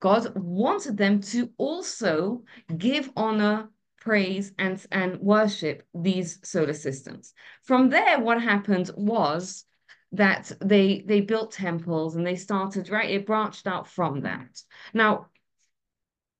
God 0.00 0.34
wanted 0.36 0.96
them 0.96 1.20
to 1.20 1.50
also 1.58 2.42
give 2.76 3.10
honor, 3.16 3.68
praise, 4.00 4.52
and, 4.58 4.84
and 4.90 5.18
worship 5.20 5.82
these 5.94 6.38
solar 6.42 6.72
systems. 6.72 7.34
From 7.62 7.90
there, 7.90 8.18
what 8.18 8.42
happened 8.42 8.90
was 8.96 9.64
that 10.12 10.50
they 10.60 11.04
they 11.06 11.20
built 11.20 11.52
temples 11.52 12.16
and 12.16 12.26
they 12.26 12.34
started 12.34 12.90
right 12.90 13.10
it 13.10 13.26
branched 13.26 13.66
out 13.66 13.86
from 13.86 14.22
that 14.22 14.60
now 14.92 15.26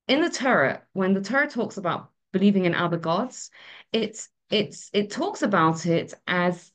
in 0.09 0.21
the 0.21 0.29
torah 0.29 0.83
when 0.93 1.14
the 1.14 1.21
torah 1.21 1.49
talks 1.49 1.76
about 1.76 2.11
believing 2.33 2.64
in 2.64 2.75
other 2.75 2.97
gods 2.97 3.50
it's 3.93 4.29
it's 4.50 4.90
it 4.93 5.11
talks 5.11 5.43
about 5.43 5.87
it 5.87 6.12
as 6.26 6.73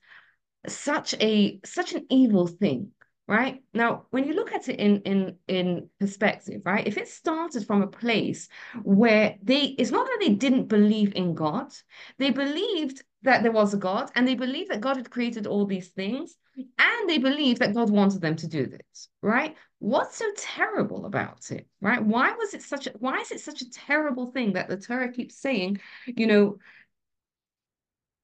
such 0.70 1.14
a 1.16 1.60
such 1.66 1.94
an 1.94 2.06
evil 2.10 2.48
thing 2.48 2.92
right? 3.28 3.64
Now 3.74 4.06
when 4.12 4.26
you 4.26 4.34
look 4.34 4.52
at 4.54 4.70
it 4.70 4.80
in 4.80 5.02
in 5.02 5.38
in 5.48 5.90
perspective 6.00 6.62
right 6.66 6.86
if 6.86 6.98
it 6.98 7.08
started 7.08 7.66
from 7.66 7.82
a 7.82 7.88
place 7.88 8.48
where 8.84 9.36
they 9.42 9.62
it's 9.80 9.92
not 9.92 10.06
that 10.06 10.18
they 10.22 10.34
didn't 10.34 10.68
believe 10.68 11.14
in 11.16 11.34
god 11.34 11.72
they 12.20 12.30
believed 12.30 13.04
that 13.24 13.42
there 13.42 13.52
was 13.52 13.74
a 13.74 13.78
god 13.78 14.12
and 14.16 14.28
they 14.28 14.36
believed 14.36 14.70
that 14.70 14.82
god 14.82 14.98
had 14.98 15.10
created 15.10 15.48
all 15.48 15.66
these 15.66 15.90
things 15.90 16.36
and 16.78 17.10
they 17.10 17.18
believed 17.18 17.60
that 17.60 17.74
god 17.74 17.90
wanted 17.90 18.22
them 18.22 18.36
to 18.36 18.48
do 18.48 18.66
this 18.68 19.10
right? 19.22 19.56
What's 19.80 20.18
so 20.18 20.32
terrible 20.38 21.06
about 21.06 21.52
it 21.52 21.68
right? 21.82 22.04
Why 22.04 22.32
was 22.34 22.54
it 22.54 22.62
such 22.62 22.88
a 22.88 22.92
why 23.00 23.20
is 23.22 23.32
it 23.32 23.40
such 23.42 23.62
a 23.62 23.72
terrible 23.72 24.32
thing 24.32 24.54
that 24.54 24.68
the 24.68 24.78
torah 24.78 25.12
keeps 25.12 25.36
saying 25.40 25.80
you 26.06 26.28
know 26.28 26.58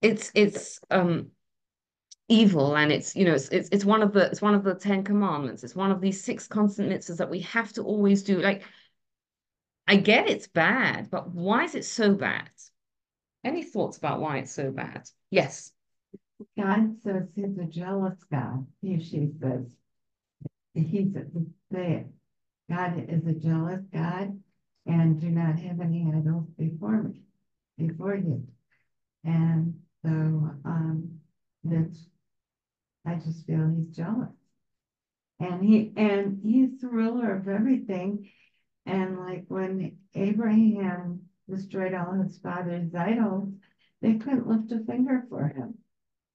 it's 0.01 0.31
it's 0.33 0.79
um 0.89 1.31
evil 2.31 2.77
and 2.77 2.91
it's 2.91 3.15
you 3.15 3.25
know 3.25 3.33
it's, 3.33 3.49
it's 3.49 3.69
it's 3.71 3.85
one 3.85 4.01
of 4.01 4.13
the 4.13 4.25
it's 4.25 4.41
one 4.41 4.55
of 4.55 4.63
the 4.63 4.73
10 4.73 5.03
commandments. 5.03 5.63
It's 5.63 5.75
one 5.75 5.91
of 5.91 5.99
these 5.99 6.23
six 6.23 6.47
constant 6.47 6.89
mitzvahs 6.89 7.17
that 7.17 7.29
we 7.29 7.41
have 7.41 7.73
to 7.73 7.83
always 7.83 8.23
do. 8.23 8.39
Like 8.39 8.63
i 9.87 9.95
get 9.95 10.29
it's 10.29 10.47
bad 10.47 11.09
but 11.09 11.31
why 11.31 11.63
is 11.65 11.75
it 11.75 11.85
so 11.85 12.13
bad? 12.13 12.49
Any 13.43 13.63
thoughts 13.63 13.97
about 13.97 14.21
why 14.21 14.37
it's 14.37 14.53
so 14.53 14.71
bad? 14.71 15.09
Yes. 15.29 15.71
God 16.57 16.95
says 17.03 17.23
he's 17.35 17.57
a 17.57 17.65
jealous 17.65 18.17
God. 18.31 18.65
He, 18.81 18.99
she 19.03 19.29
says, 19.39 19.65
he's 20.73 21.15
a, 21.15 21.25
they, 21.71 22.05
God 22.69 23.05
is 23.09 23.25
a 23.25 23.33
jealous 23.33 23.81
God 23.93 24.39
and 24.85 25.19
do 25.19 25.29
not 25.29 25.59
have 25.59 25.79
any 25.81 26.05
idols 26.15 26.47
before 26.57 27.03
me, 27.03 27.21
before 27.77 28.15
you. 28.15 28.47
And 29.23 29.79
so, 30.03 30.09
um, 30.09 31.19
that's 31.63 32.07
I 33.05 33.15
just 33.15 33.45
feel 33.45 33.69
he's 33.69 33.95
jealous. 33.95 34.29
And 35.39 35.63
he 35.63 35.91
and 35.95 36.39
he's 36.43 36.79
the 36.81 36.87
ruler 36.87 37.33
of 37.33 37.47
everything. 37.47 38.29
And 38.85 39.17
like 39.17 39.45
when 39.47 39.97
Abraham 40.13 41.21
destroyed 41.49 41.93
all 41.93 42.13
his 42.13 42.37
father's 42.37 42.93
idols, 42.93 43.49
they 44.01 44.15
couldn't 44.15 44.47
lift 44.47 44.71
a 44.71 44.79
finger 44.85 45.25
for 45.29 45.47
him 45.47 45.75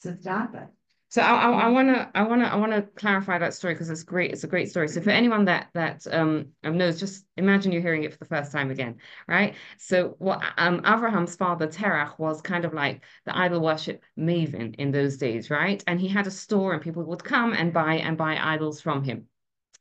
to 0.02 0.16
stop 0.16 0.54
it. 0.54 0.68
So 1.08 1.22
I, 1.22 1.34
I, 1.34 1.50
I 1.50 1.68
wanna 1.68 2.10
I 2.14 2.22
wanna 2.24 2.44
I 2.46 2.56
wanna 2.56 2.82
clarify 2.82 3.38
that 3.38 3.54
story 3.54 3.74
because 3.74 3.90
it's 3.90 4.02
great. 4.02 4.32
It's 4.32 4.42
a 4.44 4.48
great 4.48 4.68
story. 4.70 4.88
So 4.88 5.00
for 5.00 5.10
anyone 5.10 5.44
that 5.44 5.68
that 5.74 6.04
um 6.10 6.48
knows, 6.64 6.98
just 6.98 7.24
imagine 7.36 7.70
you're 7.72 7.82
hearing 7.82 8.02
it 8.04 8.12
for 8.12 8.18
the 8.18 8.24
first 8.24 8.50
time 8.50 8.70
again, 8.70 8.96
right? 9.28 9.54
So 9.78 10.16
what 10.18 10.42
um 10.58 10.78
Abraham's 10.84 11.36
father 11.36 11.68
Terach 11.68 12.18
was 12.18 12.42
kind 12.42 12.64
of 12.64 12.74
like 12.74 13.02
the 13.24 13.36
idol 13.36 13.60
worship 13.60 14.02
maven 14.18 14.74
in 14.76 14.90
those 14.90 15.16
days, 15.16 15.48
right? 15.48 15.82
And 15.86 16.00
he 16.00 16.08
had 16.08 16.26
a 16.26 16.30
store, 16.30 16.72
and 16.72 16.82
people 16.82 17.04
would 17.04 17.22
come 17.22 17.52
and 17.52 17.72
buy 17.72 17.94
and 17.94 18.18
buy 18.18 18.36
idols 18.42 18.80
from 18.80 19.04
him. 19.04 19.28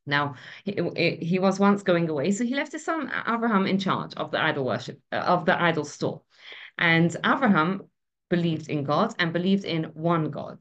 Now, 0.05 0.35
he, 0.63 1.17
he 1.21 1.39
was 1.39 1.59
once 1.59 1.81
going 1.81 2.09
away, 2.09 2.31
so 2.31 2.43
he 2.45 2.53
left 2.55 2.73
his 2.73 2.85
son 2.85 3.11
Abraham 3.27 3.65
in 3.65 3.79
charge 3.79 4.13
of 4.15 4.29
the 4.29 4.39
idol 4.39 4.65
worship, 4.65 4.99
uh, 5.11 5.15
of 5.15 5.45
the 5.45 5.59
idol 5.59 5.83
store. 5.83 6.21
And 6.77 7.15
Abraham 7.25 7.89
believed 8.29 8.69
in 8.69 8.83
God 8.83 9.15
and 9.17 9.33
believed 9.33 9.65
in 9.65 9.85
one 9.93 10.29
God, 10.29 10.59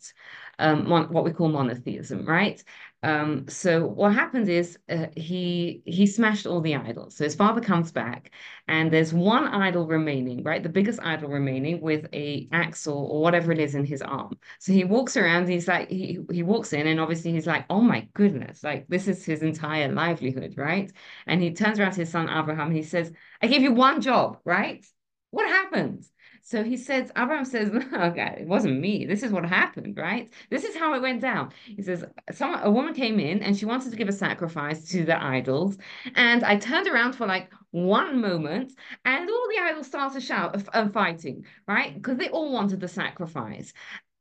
um, 0.59 0.89
what 0.89 1.25
we 1.25 1.33
call 1.33 1.49
monotheism, 1.49 2.27
right? 2.27 2.63
Um, 3.03 3.47
so 3.49 3.87
what 3.87 4.15
happened 4.15 4.49
is 4.49 4.79
uh, 4.89 5.07
he 5.15 5.83
he 5.85 6.07
smashed 6.07 6.47
all 6.47 6.63
the 6.63 6.75
idols. 6.77 7.17
So 7.17 7.25
his 7.25 7.35
father 7.35 7.61
comes 7.61 7.93
back, 7.93 8.31
and 8.67 8.91
there's 8.91 9.13
one 9.13 9.45
idol 9.47 9.87
remaining, 9.87 10.43
right? 10.43 10.63
The 10.63 10.71
biggest 10.71 11.01
idol 11.03 11.29
remaining 11.29 11.81
with 11.83 12.07
a 12.15 12.49
axe 12.51 12.87
or, 12.87 12.95
or 13.07 13.21
whatever 13.21 13.53
it 13.53 13.59
is 13.59 13.75
in 13.75 13.85
his 13.85 14.01
arm. 14.01 14.39
So 14.59 14.73
he 14.73 14.85
walks 14.85 15.17
around. 15.19 15.49
He's 15.49 15.69
like 15.69 15.91
he 15.91 16.19
he 16.31 16.43
walks 16.43 16.73
in, 16.73 16.87
and 16.87 16.99
obviously 16.99 17.33
he's 17.33 17.47
like, 17.47 17.67
oh 17.69 17.83
my 17.83 18.09
goodness, 18.15 18.65
like 18.65 18.87
this 18.89 19.07
is 19.07 19.25
his 19.25 19.43
entire 19.43 19.93
livelihood, 19.93 20.55
right? 20.57 20.91
And 21.27 21.43
he 21.43 21.53
turns 21.53 21.79
around 21.79 21.93
to 21.93 22.01
his 22.01 22.11
son 22.11 22.31
Abraham. 22.31 22.71
He 22.71 22.83
says, 22.83 23.13
I 23.43 23.49
gave 23.49 23.63
you 23.63 23.73
one 23.73 24.01
job, 24.01 24.39
right? 24.45 24.85
What 25.31 25.49
happened? 25.49 26.05
So 26.47 26.63
he 26.63 26.77
says, 26.77 27.11
Abraham 27.17 27.47
says, 27.47 27.71
okay, 27.93 28.37
it 28.41 28.47
wasn't 28.47 28.79
me. 28.79 29.07
This 29.07 29.23
is 29.23 29.33
what 29.33 29.47
happened, 29.47 29.97
right? 29.97 30.31
This 30.51 30.65
is 30.65 30.77
how 30.77 30.93
it 30.95 31.01
went 31.01 31.23
down. 31.23 31.53
He 31.65 31.81
says, 31.81 32.05
someone, 32.33 32.61
a 32.63 32.71
woman 32.71 32.93
came 32.93 33.19
in 33.19 33.43
and 33.43 33.57
she 33.57 33.65
wanted 33.65 33.91
to 33.91 33.97
give 33.97 34.09
a 34.11 34.13
sacrifice 34.13 34.87
to 34.91 35.07
the 35.07 35.21
idols. 35.23 35.79
And 36.15 36.45
I 36.45 36.57
turned 36.57 36.87
around 36.87 37.15
for 37.15 37.27
like 37.27 37.51
one 37.71 38.21
moment 38.21 38.75
and 39.07 39.29
all 39.29 39.49
the 39.49 39.63
idols 39.63 39.87
started 39.87 40.23
shout 40.23 40.63
and 40.75 40.93
fighting, 40.93 41.47
right? 41.67 41.95
Because 41.95 42.19
they 42.19 42.29
all 42.29 42.53
wanted 42.53 42.79
the 42.79 42.89
sacrifice. 42.89 43.73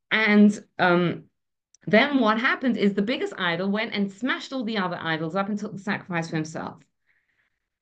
And 0.09 0.57
um, 0.79 1.25
then 1.87 2.21
what 2.21 2.39
happened 2.39 2.77
is 2.77 2.93
the 2.93 3.01
biggest 3.01 3.33
idol 3.37 3.69
went 3.69 3.93
and 3.93 4.09
smashed 4.09 4.53
all 4.53 4.63
the 4.63 4.77
other 4.77 4.97
idols 5.01 5.35
up 5.35 5.49
and 5.49 5.59
took 5.59 5.73
the 5.73 5.79
sacrifice 5.79 6.29
for 6.29 6.37
himself. 6.37 6.77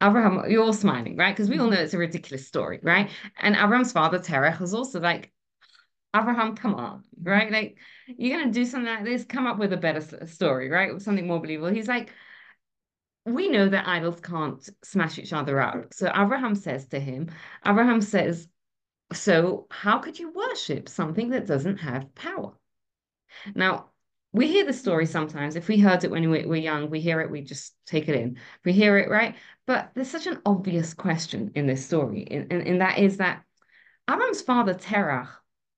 Abraham, 0.01 0.49
you're 0.49 0.63
all 0.63 0.73
smiling, 0.73 1.15
right? 1.15 1.35
Because 1.35 1.49
we 1.49 1.59
all 1.59 1.67
mm-hmm. 1.67 1.75
know 1.75 1.81
it's 1.81 1.93
a 1.93 1.97
ridiculous 1.97 2.47
story, 2.47 2.79
right? 2.81 3.09
And 3.39 3.55
Abraham's 3.55 3.91
father, 3.91 4.19
Terach, 4.19 4.59
was 4.59 4.73
also 4.73 4.99
like, 4.99 5.31
Abraham, 6.15 6.55
come 6.55 6.75
on, 6.75 6.99
mm-hmm. 6.99 7.29
right? 7.29 7.51
Like, 7.51 7.77
you're 8.07 8.37
going 8.37 8.51
to 8.51 8.59
do 8.59 8.65
something 8.65 8.93
like 8.93 9.05
this, 9.05 9.23
come 9.23 9.47
up 9.47 9.59
with 9.59 9.73
a 9.73 9.77
better 9.77 10.25
story, 10.27 10.69
right? 10.69 11.01
Something 11.01 11.27
more 11.27 11.39
believable. 11.39 11.69
He's 11.69 11.87
like, 11.87 12.11
we 13.25 13.49
know 13.49 13.69
that 13.69 13.87
idols 13.87 14.19
can't 14.19 14.67
smash 14.83 15.19
each 15.19 15.31
other 15.31 15.61
up. 15.61 15.93
So 15.93 16.07
Abraham 16.07 16.55
says 16.55 16.87
to 16.87 16.99
him, 16.99 17.29
Abraham 17.65 18.01
says, 18.01 18.47
so 19.13 19.67
how 19.69 19.99
could 19.99 20.17
you 20.17 20.31
worship 20.31 20.89
something 20.89 21.29
that 21.29 21.45
doesn't 21.45 21.77
have 21.77 22.15
power? 22.15 22.53
Now, 23.53 23.90
we 24.33 24.47
hear 24.47 24.65
the 24.65 24.73
story 24.73 25.05
sometimes. 25.05 25.55
If 25.55 25.67
we 25.67 25.77
heard 25.77 26.03
it 26.03 26.11
when 26.11 26.29
we 26.29 26.45
were 26.45 26.55
young, 26.55 26.89
we 26.89 27.01
hear 27.01 27.19
it, 27.21 27.29
we 27.29 27.41
just 27.41 27.73
take 27.85 28.07
it 28.07 28.15
in. 28.15 28.37
We 28.63 28.71
hear 28.71 28.97
it, 28.97 29.09
right? 29.09 29.35
But 29.67 29.91
there's 29.93 30.09
such 30.09 30.27
an 30.27 30.41
obvious 30.45 30.93
question 30.93 31.51
in 31.55 31.67
this 31.67 31.85
story, 31.85 32.27
and, 32.29 32.51
and, 32.51 32.65
and 32.65 32.81
that 32.81 32.99
is 32.99 33.17
that 33.17 33.43
Abraham's 34.09 34.41
father, 34.41 34.73
Terach, 34.73 35.29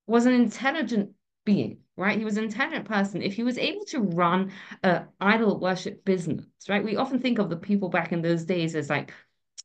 was 0.08 0.26
an 0.26 0.34
intelligent 0.34 1.12
being, 1.46 1.80
right? 1.98 2.18
He 2.18 2.26
was 2.26 2.38
an 2.38 2.46
intelligent 2.46 2.86
person. 2.86 3.22
If 3.22 3.34
he 3.34 3.44
was 3.44 3.58
able 3.58 3.86
to 3.86 4.00
run 4.00 4.52
a 4.84 5.04
idol 5.20 5.60
worship 5.60 6.06
business, 6.06 6.46
right? 6.70 6.84
We 6.84 6.96
often 6.96 7.20
think 7.20 7.40
of 7.40 7.50
the 7.50 7.58
people 7.58 7.90
back 7.90 8.12
in 8.12 8.22
those 8.22 8.46
days 8.46 8.76
as 8.76 8.90
like 8.90 9.14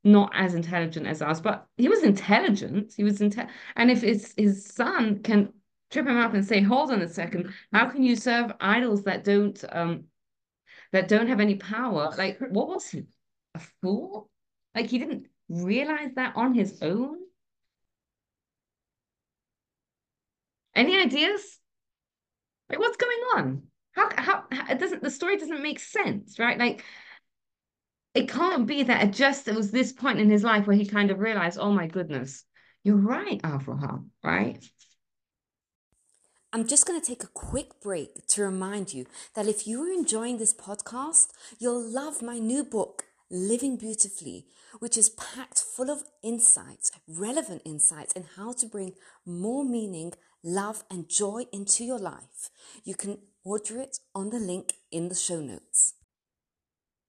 not 0.04 0.32
as 0.34 0.54
intelligent 0.54 1.06
as 1.06 1.22
us, 1.22 1.40
but 1.40 1.66
he 1.76 1.88
was 1.88 2.02
intelligent. 2.02 2.94
He 2.96 3.04
was 3.04 3.20
intelligent, 3.20 3.56
and 3.76 3.90
if 3.90 4.02
his 4.02 4.34
his 4.36 4.64
son 4.66 5.22
can 5.22 5.52
trip 5.90 6.06
him 6.06 6.16
up 6.16 6.34
and 6.34 6.44
say, 6.44 6.60
hold 6.60 6.90
on 6.90 7.02
a 7.02 7.08
second, 7.08 7.52
how 7.72 7.88
can 7.88 8.02
you 8.02 8.16
serve 8.16 8.52
idols 8.60 9.04
that 9.04 9.24
don't 9.24 9.62
um 9.70 10.04
that 10.92 11.08
don't 11.08 11.28
have 11.28 11.40
any 11.40 11.56
power? 11.56 12.12
Like, 12.16 12.38
what 12.40 12.68
was 12.68 12.88
he? 12.88 13.04
A 13.54 13.60
fool? 13.80 14.30
Like 14.74 14.86
he 14.86 14.98
didn't 14.98 15.26
realize 15.48 16.10
that 16.16 16.36
on 16.36 16.54
his 16.54 16.82
own? 16.82 17.18
Any 20.74 21.00
ideas? 21.00 21.58
Like 22.68 22.78
what's 22.78 22.96
going 22.96 23.18
on? 23.36 23.62
How 23.92 24.10
how, 24.16 24.44
how 24.52 24.72
it 24.72 24.78
doesn't 24.78 25.02
the 25.02 25.10
story 25.10 25.36
doesn't 25.36 25.62
make 25.62 25.80
sense, 25.80 26.38
right? 26.38 26.58
Like 26.58 26.84
it 28.14 28.28
can't 28.28 28.66
be 28.66 28.82
that 28.84 29.04
it 29.04 29.12
just 29.12 29.48
it 29.48 29.54
was 29.54 29.70
this 29.70 29.92
point 29.92 30.20
in 30.20 30.30
his 30.30 30.44
life 30.44 30.66
where 30.66 30.76
he 30.76 30.86
kind 30.86 31.10
of 31.10 31.18
realized, 31.18 31.58
oh 31.60 31.72
my 31.72 31.86
goodness, 31.86 32.44
you're 32.84 32.96
right, 32.96 33.40
Abraham, 33.44 34.10
right? 34.22 34.62
I'm 36.50 36.66
just 36.66 36.86
going 36.86 36.98
to 36.98 37.06
take 37.06 37.22
a 37.22 37.26
quick 37.26 37.78
break 37.82 38.26
to 38.28 38.42
remind 38.42 38.94
you 38.94 39.04
that 39.34 39.46
if 39.46 39.66
you 39.66 39.82
are 39.82 39.92
enjoying 39.92 40.38
this 40.38 40.54
podcast, 40.54 41.28
you'll 41.58 41.92
love 41.92 42.22
my 42.22 42.38
new 42.38 42.64
book, 42.64 43.04
Living 43.30 43.76
Beautifully, 43.76 44.46
which 44.78 44.96
is 44.96 45.10
packed 45.10 45.60
full 45.60 45.90
of 45.90 46.04
insights, 46.22 46.90
relevant 47.06 47.60
insights, 47.66 48.14
and 48.14 48.24
how 48.36 48.52
to 48.52 48.66
bring 48.66 48.94
more 49.26 49.62
meaning, 49.62 50.14
love, 50.42 50.84
and 50.90 51.10
joy 51.10 51.44
into 51.52 51.84
your 51.84 51.98
life. 51.98 52.48
You 52.82 52.94
can 52.94 53.18
order 53.44 53.78
it 53.78 53.98
on 54.14 54.30
the 54.30 54.38
link 54.38 54.72
in 54.90 55.10
the 55.10 55.14
show 55.14 55.40
notes. 55.40 55.96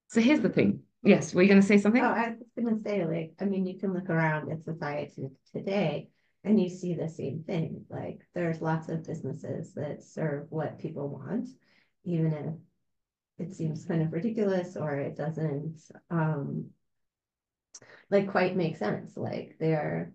So 0.10 0.20
here's 0.20 0.42
the 0.42 0.50
thing. 0.50 0.82
Yes, 1.02 1.34
were 1.34 1.44
you 1.44 1.48
going 1.48 1.62
to 1.62 1.66
say 1.68 1.78
something? 1.78 2.04
Oh, 2.04 2.10
I 2.10 2.36
was 2.38 2.66
gonna 2.66 2.82
say, 2.84 3.06
like, 3.06 3.36
I 3.40 3.46
mean, 3.46 3.66
you 3.66 3.80
can 3.80 3.94
look 3.94 4.10
around 4.10 4.52
at 4.52 4.66
society 4.66 5.30
today 5.56 6.10
and 6.44 6.62
you 6.62 6.70
see 6.70 6.94
the 6.94 7.10
same 7.10 7.44
thing. 7.46 7.86
Like, 7.90 8.22
there's 8.34 8.62
lots 8.62 8.90
of 8.90 9.06
businesses 9.06 9.74
that 9.74 10.04
serve 10.04 10.48
what 10.50 10.80
people 10.80 11.10
want, 11.10 11.50
even 12.04 12.34
if 12.34 13.50
it 13.50 13.54
seems 13.54 13.86
kind 13.86 14.02
of 14.02 14.12
ridiculous 14.12 14.76
or 14.76 14.96
it 14.96 15.16
doesn't 15.16 15.80
um 16.10 16.66
like 18.10 18.30
quite 18.30 18.56
make 18.56 18.78
sense. 18.78 19.16
Like 19.16 19.56
they're 19.60 20.12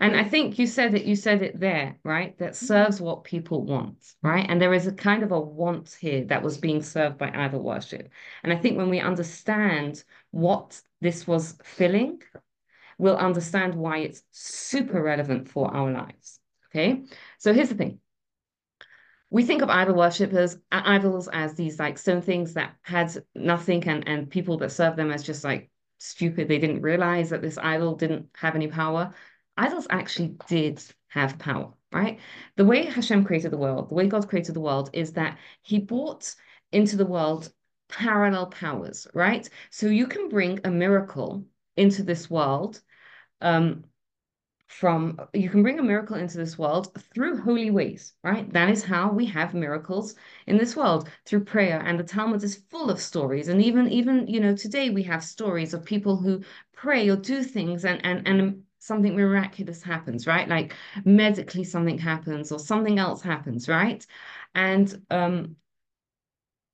And 0.00 0.16
I 0.16 0.24
think 0.24 0.58
you 0.58 0.66
said 0.66 0.94
it, 0.94 1.04
you 1.04 1.16
said 1.16 1.42
it 1.42 1.58
there, 1.58 1.98
right? 2.04 2.36
That 2.38 2.56
serves 2.56 3.00
what 3.00 3.24
people 3.24 3.64
want, 3.64 4.14
right? 4.22 4.46
And 4.48 4.60
there 4.60 4.74
is 4.74 4.86
a 4.86 4.92
kind 4.92 5.22
of 5.22 5.32
a 5.32 5.40
want 5.40 5.96
here 6.00 6.24
that 6.26 6.42
was 6.42 6.58
being 6.58 6.82
served 6.82 7.18
by 7.18 7.32
idol 7.34 7.62
worship. 7.62 8.08
And 8.42 8.52
I 8.52 8.56
think 8.56 8.76
when 8.76 8.90
we 8.90 9.00
understand 9.00 10.04
what 10.30 10.80
this 11.00 11.26
was 11.26 11.56
filling, 11.64 12.20
we'll 12.98 13.16
understand 13.16 13.74
why 13.74 13.98
it's 13.98 14.22
super 14.30 15.02
relevant 15.02 15.48
for 15.48 15.74
our 15.74 15.90
lives. 15.90 16.40
Okay. 16.70 17.04
So 17.38 17.52
here's 17.52 17.70
the 17.70 17.74
thing. 17.74 18.00
We 19.30 19.44
think 19.44 19.62
of 19.62 19.70
idol 19.70 19.94
worshippers, 19.94 20.56
uh, 20.72 20.82
idols 20.84 21.28
as 21.32 21.54
these 21.54 21.78
like 21.78 21.98
stone 21.98 22.22
things 22.22 22.54
that 22.54 22.74
had 22.82 23.12
nothing 23.34 23.86
and, 23.88 24.06
and 24.08 24.30
people 24.30 24.56
that 24.58 24.72
serve 24.72 24.96
them 24.96 25.10
as 25.10 25.22
just 25.22 25.44
like 25.44 25.70
stupid. 25.98 26.48
They 26.48 26.58
didn't 26.58 26.82
realize 26.82 27.30
that 27.30 27.42
this 27.42 27.58
idol 27.58 27.94
didn't 27.94 28.28
have 28.34 28.54
any 28.54 28.68
power 28.68 29.14
idols 29.58 29.86
actually 29.90 30.36
did 30.46 30.82
have 31.08 31.38
power, 31.38 31.72
right? 31.92 32.20
The 32.56 32.64
way 32.64 32.86
Hashem 32.86 33.24
created 33.24 33.50
the 33.50 33.58
world, 33.58 33.90
the 33.90 33.94
way 33.94 34.06
God 34.06 34.28
created 34.28 34.54
the 34.54 34.60
world 34.60 34.88
is 34.92 35.12
that 35.14 35.36
he 35.62 35.80
brought 35.80 36.34
into 36.72 36.96
the 36.96 37.06
world 37.06 37.52
parallel 37.88 38.46
powers, 38.46 39.06
right? 39.14 39.48
So 39.70 39.88
you 39.88 40.06
can 40.06 40.28
bring 40.28 40.60
a 40.64 40.70
miracle 40.70 41.44
into 41.76 42.02
this 42.02 42.30
world 42.30 42.80
um, 43.40 43.84
from 44.68 45.18
you 45.32 45.48
can 45.48 45.62
bring 45.62 45.78
a 45.78 45.82
miracle 45.82 46.16
into 46.16 46.36
this 46.36 46.58
world 46.58 46.94
through 47.14 47.38
holy 47.40 47.70
ways, 47.70 48.14
right? 48.22 48.52
That 48.52 48.68
is 48.70 48.84
how 48.84 49.10
we 49.10 49.24
have 49.26 49.54
miracles 49.54 50.14
in 50.46 50.58
this 50.58 50.76
world 50.76 51.08
through 51.24 51.44
prayer. 51.44 51.80
And 51.80 51.98
the 51.98 52.04
Talmud 52.04 52.42
is 52.44 52.56
full 52.70 52.90
of 52.90 53.00
stories. 53.00 53.48
And 53.48 53.62
even 53.62 53.88
even 53.88 54.26
you 54.28 54.40
know 54.40 54.54
today 54.54 54.90
we 54.90 55.02
have 55.04 55.24
stories 55.24 55.74
of 55.74 55.84
people 55.84 56.16
who 56.16 56.42
pray 56.72 57.08
or 57.08 57.16
do 57.16 57.42
things 57.42 57.84
and 57.84 58.04
and 58.04 58.26
and 58.28 58.62
something 58.78 59.16
miraculous 59.16 59.82
happens, 59.82 60.26
right? 60.26 60.48
Like 60.48 60.74
medically 61.04 61.64
something 61.64 61.98
happens 61.98 62.52
or 62.52 62.58
something 62.58 62.98
else 62.98 63.22
happens, 63.22 63.68
right? 63.68 64.06
And 64.54 65.02
um, 65.10 65.56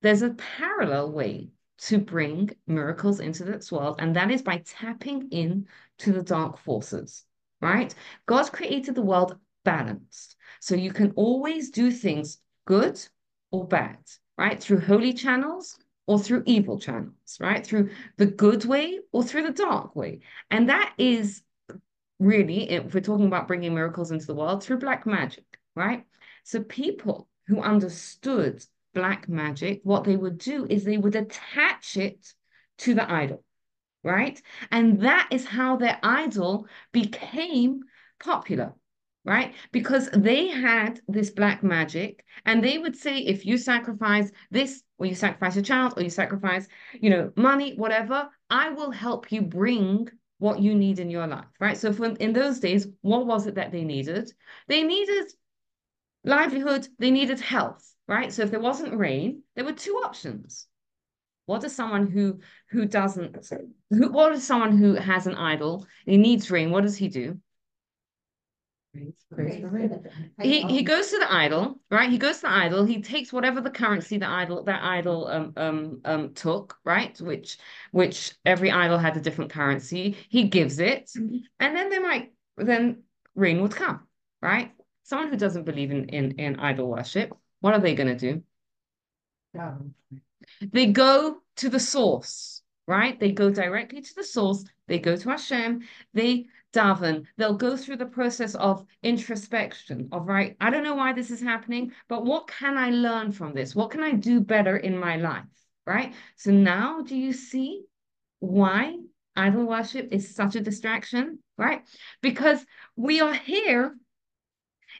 there's 0.01 0.21
a 0.21 0.33
parallel 0.35 1.11
way 1.11 1.49
to 1.77 1.97
bring 1.97 2.49
miracles 2.67 3.19
into 3.19 3.43
this 3.43 3.71
world, 3.71 3.97
and 3.99 4.15
that 4.15 4.31
is 4.31 4.41
by 4.41 4.63
tapping 4.65 5.27
in 5.29 5.67
to 5.99 6.13
the 6.13 6.23
dark 6.23 6.57
forces, 6.57 7.25
right? 7.61 7.93
God 8.25 8.51
created 8.51 8.95
the 8.95 9.01
world 9.01 9.37
balanced. 9.63 10.35
So 10.61 10.75
you 10.75 10.91
can 10.91 11.11
always 11.15 11.69
do 11.69 11.91
things 11.91 12.39
good 12.65 12.99
or 13.51 13.67
bad, 13.67 13.99
right? 14.37 14.61
Through 14.61 14.81
holy 14.81 15.13
channels 15.13 15.77
or 16.07 16.19
through 16.19 16.43
evil 16.45 16.79
channels, 16.79 17.37
right? 17.39 17.65
Through 17.65 17.89
the 18.17 18.27
good 18.27 18.65
way 18.65 18.99
or 19.11 19.23
through 19.23 19.43
the 19.43 19.51
dark 19.51 19.95
way. 19.95 20.19
And 20.49 20.69
that 20.69 20.93
is 20.97 21.41
really, 22.19 22.69
if 22.69 22.93
we're 22.93 23.01
talking 23.01 23.27
about 23.27 23.47
bringing 23.47 23.73
miracles 23.73 24.11
into 24.11 24.25
the 24.25 24.35
world, 24.35 24.63
through 24.63 24.77
black 24.77 25.05
magic, 25.05 25.45
right? 25.75 26.05
So 26.43 26.61
people 26.63 27.27
who 27.47 27.61
understood 27.61 28.63
black 28.95 29.29
magic, 29.29 29.81
what 29.83 30.05
they 30.05 30.15
would 30.15 30.39
do 30.39 30.65
is 30.67 30.83
they 30.83 30.97
would 30.97 31.15
attach 31.15 31.97
it 31.97 32.33
to 32.79 32.95
the 32.95 33.09
idol, 33.11 33.43
right? 34.03 34.41
And 34.71 35.01
that 35.01 35.27
is 35.31 35.45
how 35.45 35.75
their 35.75 35.99
idol 36.01 36.67
became 36.91 37.81
popular, 38.19 38.73
right? 39.23 39.53
Because 39.71 40.09
they 40.11 40.47
had 40.47 40.99
this 41.07 41.29
black 41.29 41.61
magic 41.61 42.25
and 42.45 42.63
they 42.63 42.79
would 42.79 42.95
say, 42.95 43.19
if 43.19 43.45
you 43.45 43.57
sacrifice 43.57 44.31
this, 44.49 44.81
or 44.97 45.05
you 45.05 45.15
sacrifice 45.15 45.57
a 45.57 45.61
child, 45.61 45.93
or 45.97 46.01
you 46.01 46.09
sacrifice, 46.09 46.67
you 46.99 47.09
know, 47.09 47.31
money, 47.35 47.75
whatever, 47.75 48.29
I 48.49 48.69
will 48.69 48.91
help 48.91 49.31
you 49.31 49.41
bring 49.41 50.07
what 50.37 50.59
you 50.59 50.75
need 50.75 50.99
in 50.99 51.09
your 51.09 51.27
life, 51.27 51.45
right? 51.59 51.77
So 51.77 51.93
for, 51.93 52.05
in 52.05 52.33
those 52.33 52.59
days, 52.59 52.87
what 53.01 53.25
was 53.25 53.47
it 53.47 53.55
that 53.55 53.71
they 53.71 53.83
needed? 53.83 54.31
They 54.67 54.83
needed 54.83 55.31
livelihood, 56.23 56.87
they 56.99 57.11
needed 57.11 57.39
health, 57.39 57.94
right? 58.07 58.31
So 58.31 58.43
if 58.43 58.51
there 58.51 58.59
wasn't 58.59 58.97
rain, 58.97 59.43
there 59.55 59.65
were 59.65 59.73
two 59.73 60.01
options. 60.03 60.67
What 61.45 61.61
does 61.61 61.75
someone 61.75 62.07
who 62.07 62.39
who 62.71 62.85
doesn't 62.85 63.37
who 63.89 64.11
what 64.11 64.31
is 64.33 64.45
someone 64.45 64.77
who 64.77 64.95
has 64.95 65.27
an 65.27 65.35
idol, 65.35 65.85
he 66.05 66.17
needs 66.17 66.49
rain, 66.51 66.71
what 66.71 66.81
does 66.81 66.97
he 66.97 67.07
do? 67.07 67.39
He 70.41 70.65
he 70.67 70.83
goes 70.83 71.09
to 71.09 71.17
the 71.19 71.31
idol, 71.33 71.79
right? 71.89 72.09
He 72.09 72.17
goes 72.17 72.37
to 72.37 72.41
the 72.43 72.51
idol. 72.51 72.85
He 72.85 73.01
takes 73.01 73.33
whatever 73.33 73.61
the 73.61 73.69
currency 73.71 74.17
the 74.17 74.27
idol 74.29 74.63
that 74.63 74.83
idol 74.83 75.27
um 75.27 75.53
um 75.57 76.01
um 76.05 76.33
took, 76.33 76.77
right? 76.83 77.19
Which 77.19 77.57
which 77.91 78.35
every 78.45 78.71
idol 78.71 78.97
had 78.97 79.17
a 79.17 79.21
different 79.21 79.51
currency. 79.51 80.17
He 80.29 80.43
gives 80.49 80.79
it, 80.79 81.11
and 81.59 81.75
then 81.75 81.89
they 81.89 81.99
might 81.99 82.33
then 82.57 83.03
rain 83.35 83.61
would 83.61 83.75
come, 83.75 84.07
right? 84.41 84.71
Someone 85.03 85.29
who 85.29 85.37
doesn't 85.37 85.63
believe 85.65 85.91
in 85.91 86.09
in 86.09 86.31
in 86.39 86.59
idol 86.59 86.89
worship, 86.89 87.33
what 87.65 87.73
are 87.73 87.79
they 87.79 87.95
going 87.95 88.15
to 88.15 88.31
do? 88.31 88.43
Um, 89.59 89.95
they 90.71 90.85
go 90.85 91.37
to 91.55 91.67
the 91.67 91.79
source, 91.79 92.61
right? 92.85 93.19
They 93.19 93.31
go 93.31 93.49
directly 93.49 94.01
to 94.03 94.13
the 94.15 94.23
source. 94.23 94.63
They 94.87 94.99
go 94.99 95.15
to 95.15 95.29
Hashem. 95.29 95.81
They 96.13 96.45
daven. 96.75 97.25
They'll 97.37 97.57
go 97.57 97.75
through 97.75 97.97
the 97.97 98.05
process 98.05 98.53
of 98.53 98.85
introspection 99.01 100.09
of, 100.11 100.27
right, 100.27 100.55
I 100.61 100.69
don't 100.69 100.83
know 100.83 100.93
why 100.93 101.13
this 101.13 101.31
is 101.31 101.41
happening, 101.41 101.91
but 102.07 102.23
what 102.23 102.45
can 102.45 102.77
I 102.77 102.91
learn 102.91 103.31
from 103.31 103.55
this? 103.55 103.73
What 103.73 103.89
can 103.89 104.03
I 104.03 104.11
do 104.11 104.41
better 104.41 104.77
in 104.77 104.95
my 104.95 105.15
life, 105.15 105.45
right? 105.87 106.13
So 106.35 106.51
now 106.51 107.01
do 107.01 107.17
you 107.17 107.33
see 107.33 107.81
why 108.41 108.95
idol 109.35 109.65
worship 109.65 110.09
is 110.11 110.35
such 110.35 110.55
a 110.55 110.61
distraction, 110.61 111.39
right? 111.57 111.81
Because 112.21 112.63
we 112.95 113.21
are 113.21 113.33
here 113.33 113.97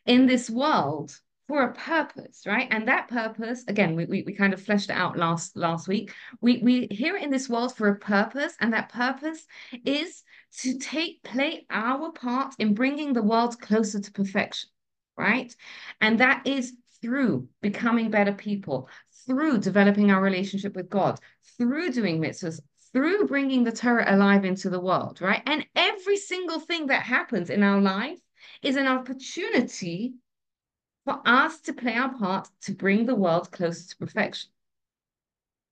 in 0.07 0.25
this 0.25 0.49
world 0.49 1.15
for 1.47 1.63
a 1.63 1.73
purpose, 1.73 2.43
right? 2.45 2.67
And 2.71 2.87
that 2.87 3.07
purpose, 3.07 3.63
again, 3.67 3.95
we, 3.95 4.05
we, 4.05 4.23
we 4.23 4.33
kind 4.33 4.53
of 4.53 4.61
fleshed 4.61 4.89
it 4.89 4.93
out 4.93 5.17
last 5.17 5.55
last 5.55 5.87
week. 5.87 6.11
We 6.41 6.57
we 6.57 6.87
here 6.89 7.17
in 7.17 7.29
this 7.29 7.47
world 7.47 7.75
for 7.75 7.87
a 7.87 7.99
purpose, 7.99 8.55
and 8.59 8.73
that 8.73 8.89
purpose 8.89 9.45
is 9.85 10.23
to 10.61 10.77
take 10.77 11.21
play 11.23 11.65
our 11.69 12.11
part 12.11 12.55
in 12.57 12.73
bringing 12.73 13.13
the 13.13 13.23
world 13.23 13.59
closer 13.59 13.99
to 13.99 14.11
perfection, 14.11 14.69
right? 15.17 15.55
And 16.01 16.19
that 16.19 16.47
is 16.47 16.73
through 17.01 17.47
becoming 17.61 18.09
better 18.09 18.33
people, 18.33 18.89
through 19.27 19.59
developing 19.59 20.11
our 20.11 20.21
relationship 20.21 20.75
with 20.75 20.89
God, 20.89 21.19
through 21.57 21.91
doing 21.91 22.19
mitzvahs, 22.19 22.59
through 22.91 23.27
bringing 23.27 23.63
the 23.63 23.71
Torah 23.71 24.05
alive 24.07 24.45
into 24.45 24.69
the 24.69 24.79
world, 24.79 25.21
right? 25.21 25.43
And 25.45 25.65
every 25.75 26.17
single 26.17 26.59
thing 26.59 26.87
that 26.87 27.03
happens 27.03 27.49
in 27.49 27.61
our 27.61 27.81
life 27.81 28.19
is 28.63 28.77
an 28.77 28.87
opportunity 28.87 30.13
for 31.05 31.21
us 31.25 31.61
to 31.61 31.73
play 31.73 31.95
our 31.95 32.13
part 32.17 32.49
to 32.63 32.73
bring 32.73 33.05
the 33.05 33.15
world 33.15 33.51
closer 33.51 33.87
to 33.87 33.97
perfection. 33.97 34.49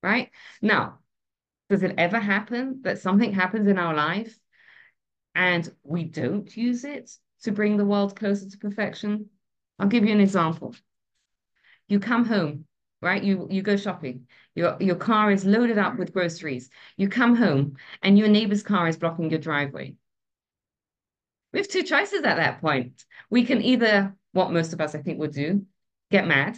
Right? 0.01 0.29
Now, 0.61 0.99
does 1.69 1.83
it 1.83 1.95
ever 1.97 2.19
happen 2.19 2.81
that 2.83 2.99
something 2.99 3.33
happens 3.33 3.67
in 3.67 3.77
our 3.77 3.93
life 3.95 4.37
and 5.33 5.69
we 5.83 6.03
don't 6.03 6.55
use 6.55 6.83
it 6.83 7.11
to 7.43 7.51
bring 7.51 7.77
the 7.77 7.85
world 7.85 8.15
closer 8.15 8.49
to 8.49 8.57
perfection? 8.57 9.29
I'll 9.79 9.87
give 9.87 10.05
you 10.05 10.11
an 10.11 10.21
example. 10.21 10.75
You 11.87 11.99
come 11.99 12.25
home, 12.25 12.65
right? 13.01 13.23
You 13.23 13.47
you 13.49 13.61
go 13.61 13.75
shopping. 13.75 14.27
Your 14.55 14.77
your 14.79 14.95
car 14.95 15.31
is 15.31 15.45
loaded 15.45 15.77
up 15.77 15.97
with 15.97 16.13
groceries. 16.13 16.69
You 16.95 17.09
come 17.09 17.35
home 17.35 17.77
and 18.01 18.17
your 18.17 18.27
neighbor's 18.27 18.63
car 18.63 18.87
is 18.87 18.97
blocking 18.97 19.29
your 19.29 19.39
driveway. 19.39 19.95
We 21.51 21.59
have 21.59 21.67
two 21.67 21.83
choices 21.83 22.23
at 22.23 22.37
that 22.37 22.61
point. 22.61 23.03
We 23.29 23.45
can 23.45 23.61
either, 23.61 24.15
what 24.33 24.51
most 24.51 24.73
of 24.73 24.81
us 24.81 24.93
I 24.93 25.01
think 25.01 25.19
would 25.19 25.33
do, 25.33 25.65
get 26.11 26.27
mad, 26.27 26.57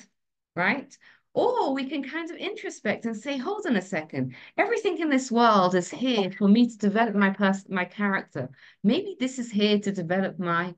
right? 0.56 0.98
Or 1.34 1.74
we 1.74 1.90
can 1.90 2.04
kind 2.04 2.32
of 2.32 2.38
introspect 2.38 3.06
and 3.06 3.16
say, 3.16 3.38
hold 3.38 3.66
on 3.68 3.76
a 3.76 3.82
second, 3.82 4.36
everything 4.58 4.98
in 5.00 5.10
this 5.10 5.30
world 5.32 5.76
is 5.76 5.90
here 5.90 6.32
for 6.32 6.48
me 6.48 6.70
to 6.70 6.78
develop 6.78 7.14
my 7.14 7.30
person, 7.30 7.74
my 7.74 7.86
character. 7.86 8.50
Maybe 8.84 9.18
this 9.20 9.38
is 9.38 9.52
here 9.52 9.78
to 9.80 9.92
develop 9.92 10.40
my 10.40 10.74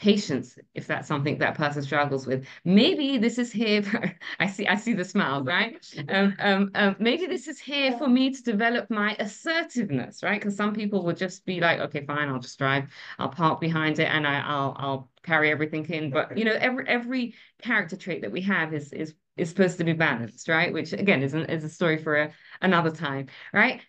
patience 0.00 0.58
if 0.74 0.86
that's 0.86 1.06
something 1.06 1.36
that 1.38 1.54
person 1.54 1.82
struggles 1.82 2.26
with. 2.26 2.46
Maybe 2.64 3.18
this 3.18 3.38
is 3.38 3.52
here 3.52 3.82
for, 3.90 4.12
i 4.38 4.46
see 4.46 4.66
i 4.66 4.74
see 4.74 4.94
the 4.94 5.04
smile 5.04 5.44
right? 5.44 5.76
Um, 6.08 6.34
um, 6.38 6.70
um, 6.74 6.96
maybe 6.98 7.26
this 7.26 7.46
is 7.48 7.60
here 7.60 7.96
for 7.98 8.08
me 8.08 8.30
to 8.32 8.42
develop 8.42 8.90
my 8.90 9.14
assertiveness 9.18 10.22
right? 10.22 10.40
Because 10.40 10.56
some 10.56 10.74
people 10.74 11.04
would 11.04 11.18
just 11.18 11.44
be 11.44 11.60
like 11.60 11.80
okay 11.80 12.04
fine 12.06 12.28
i'll 12.28 12.38
just 12.40 12.58
drive 12.58 12.84
i'll 13.18 13.28
park 13.28 13.60
behind 13.60 13.98
it 13.98 14.08
and 14.08 14.26
I, 14.26 14.40
i'll 14.40 14.74
i'll 14.78 15.10
carry 15.22 15.50
everything 15.50 15.84
in. 15.86 16.10
But 16.10 16.36
you 16.36 16.44
know 16.46 16.56
every 16.58 16.88
every 16.88 17.34
character 17.60 17.96
trait 17.96 18.22
that 18.22 18.32
we 18.32 18.40
have 18.42 18.72
is 18.72 18.92
is 18.92 19.14
is 19.36 19.50
supposed 19.50 19.78
to 19.78 19.84
be 19.84 19.92
balanced 19.92 20.48
right? 20.48 20.72
Which 20.72 20.92
again 20.94 21.22
is, 21.22 21.34
an, 21.34 21.44
is 21.46 21.64
a 21.64 21.68
story 21.68 21.98
for 21.98 22.16
a, 22.16 22.32
another 22.62 22.90
time 22.90 23.26
right 23.52 23.82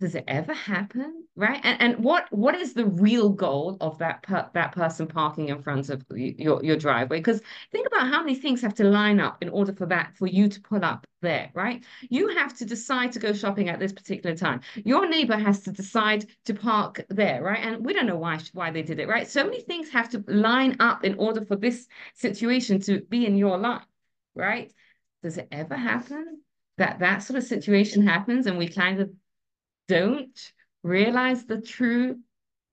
does 0.00 0.14
it 0.14 0.24
ever 0.26 0.54
happen 0.54 1.24
right? 1.36 1.60
And, 1.62 1.80
and 1.80 2.04
what 2.04 2.26
what 2.30 2.54
is 2.54 2.74
the 2.74 2.86
real 2.86 3.28
goal 3.28 3.76
of 3.80 3.98
that 3.98 4.22
per, 4.22 4.48
that 4.54 4.72
person 4.72 5.06
parking 5.06 5.48
in 5.48 5.62
front 5.62 5.90
of 5.90 6.04
your 6.10 6.62
your 6.64 6.76
driveway? 6.76 7.18
Because 7.18 7.40
think 7.70 7.86
about 7.86 8.08
how 8.08 8.20
many 8.20 8.34
things 8.34 8.60
have 8.62 8.74
to 8.74 8.84
line 8.84 9.20
up 9.20 9.42
in 9.42 9.48
order 9.48 9.72
for 9.72 9.86
that 9.86 10.16
for 10.16 10.26
you 10.26 10.48
to 10.48 10.60
pull 10.60 10.84
up 10.84 11.06
there 11.22 11.50
right? 11.54 11.84
You 12.08 12.28
have 12.28 12.56
to 12.58 12.64
decide 12.64 13.12
to 13.12 13.18
go 13.18 13.32
shopping 13.32 13.68
at 13.68 13.78
this 13.78 13.92
particular 13.92 14.34
time. 14.34 14.60
Your 14.84 15.08
neighbor 15.08 15.36
has 15.36 15.60
to 15.60 15.72
decide 15.72 16.26
to 16.46 16.54
park 16.54 17.04
there 17.08 17.42
right? 17.42 17.60
And 17.62 17.84
we 17.84 17.92
don't 17.92 18.06
know 18.06 18.16
why 18.16 18.38
why 18.52 18.70
they 18.70 18.82
did 18.82 18.98
it 19.00 19.08
right? 19.08 19.28
So 19.28 19.44
many 19.44 19.60
things 19.60 19.90
have 19.90 20.08
to 20.10 20.24
line 20.26 20.76
up 20.80 21.04
in 21.04 21.14
order 21.16 21.44
for 21.44 21.56
this 21.56 21.86
situation 22.14 22.80
to 22.82 23.00
be 23.02 23.26
in 23.26 23.36
your 23.36 23.58
life 23.58 23.84
right? 24.34 24.72
Does 25.22 25.36
it 25.36 25.48
ever 25.52 25.76
happen 25.76 26.40
that 26.78 27.00
that 27.00 27.18
sort 27.18 27.36
of 27.36 27.44
situation 27.44 28.06
happens 28.06 28.46
and 28.46 28.56
we 28.56 28.66
kind 28.66 29.00
of 29.00 29.10
don't 29.90 30.52
realize 30.84 31.44
the 31.44 31.60
true 31.60 32.18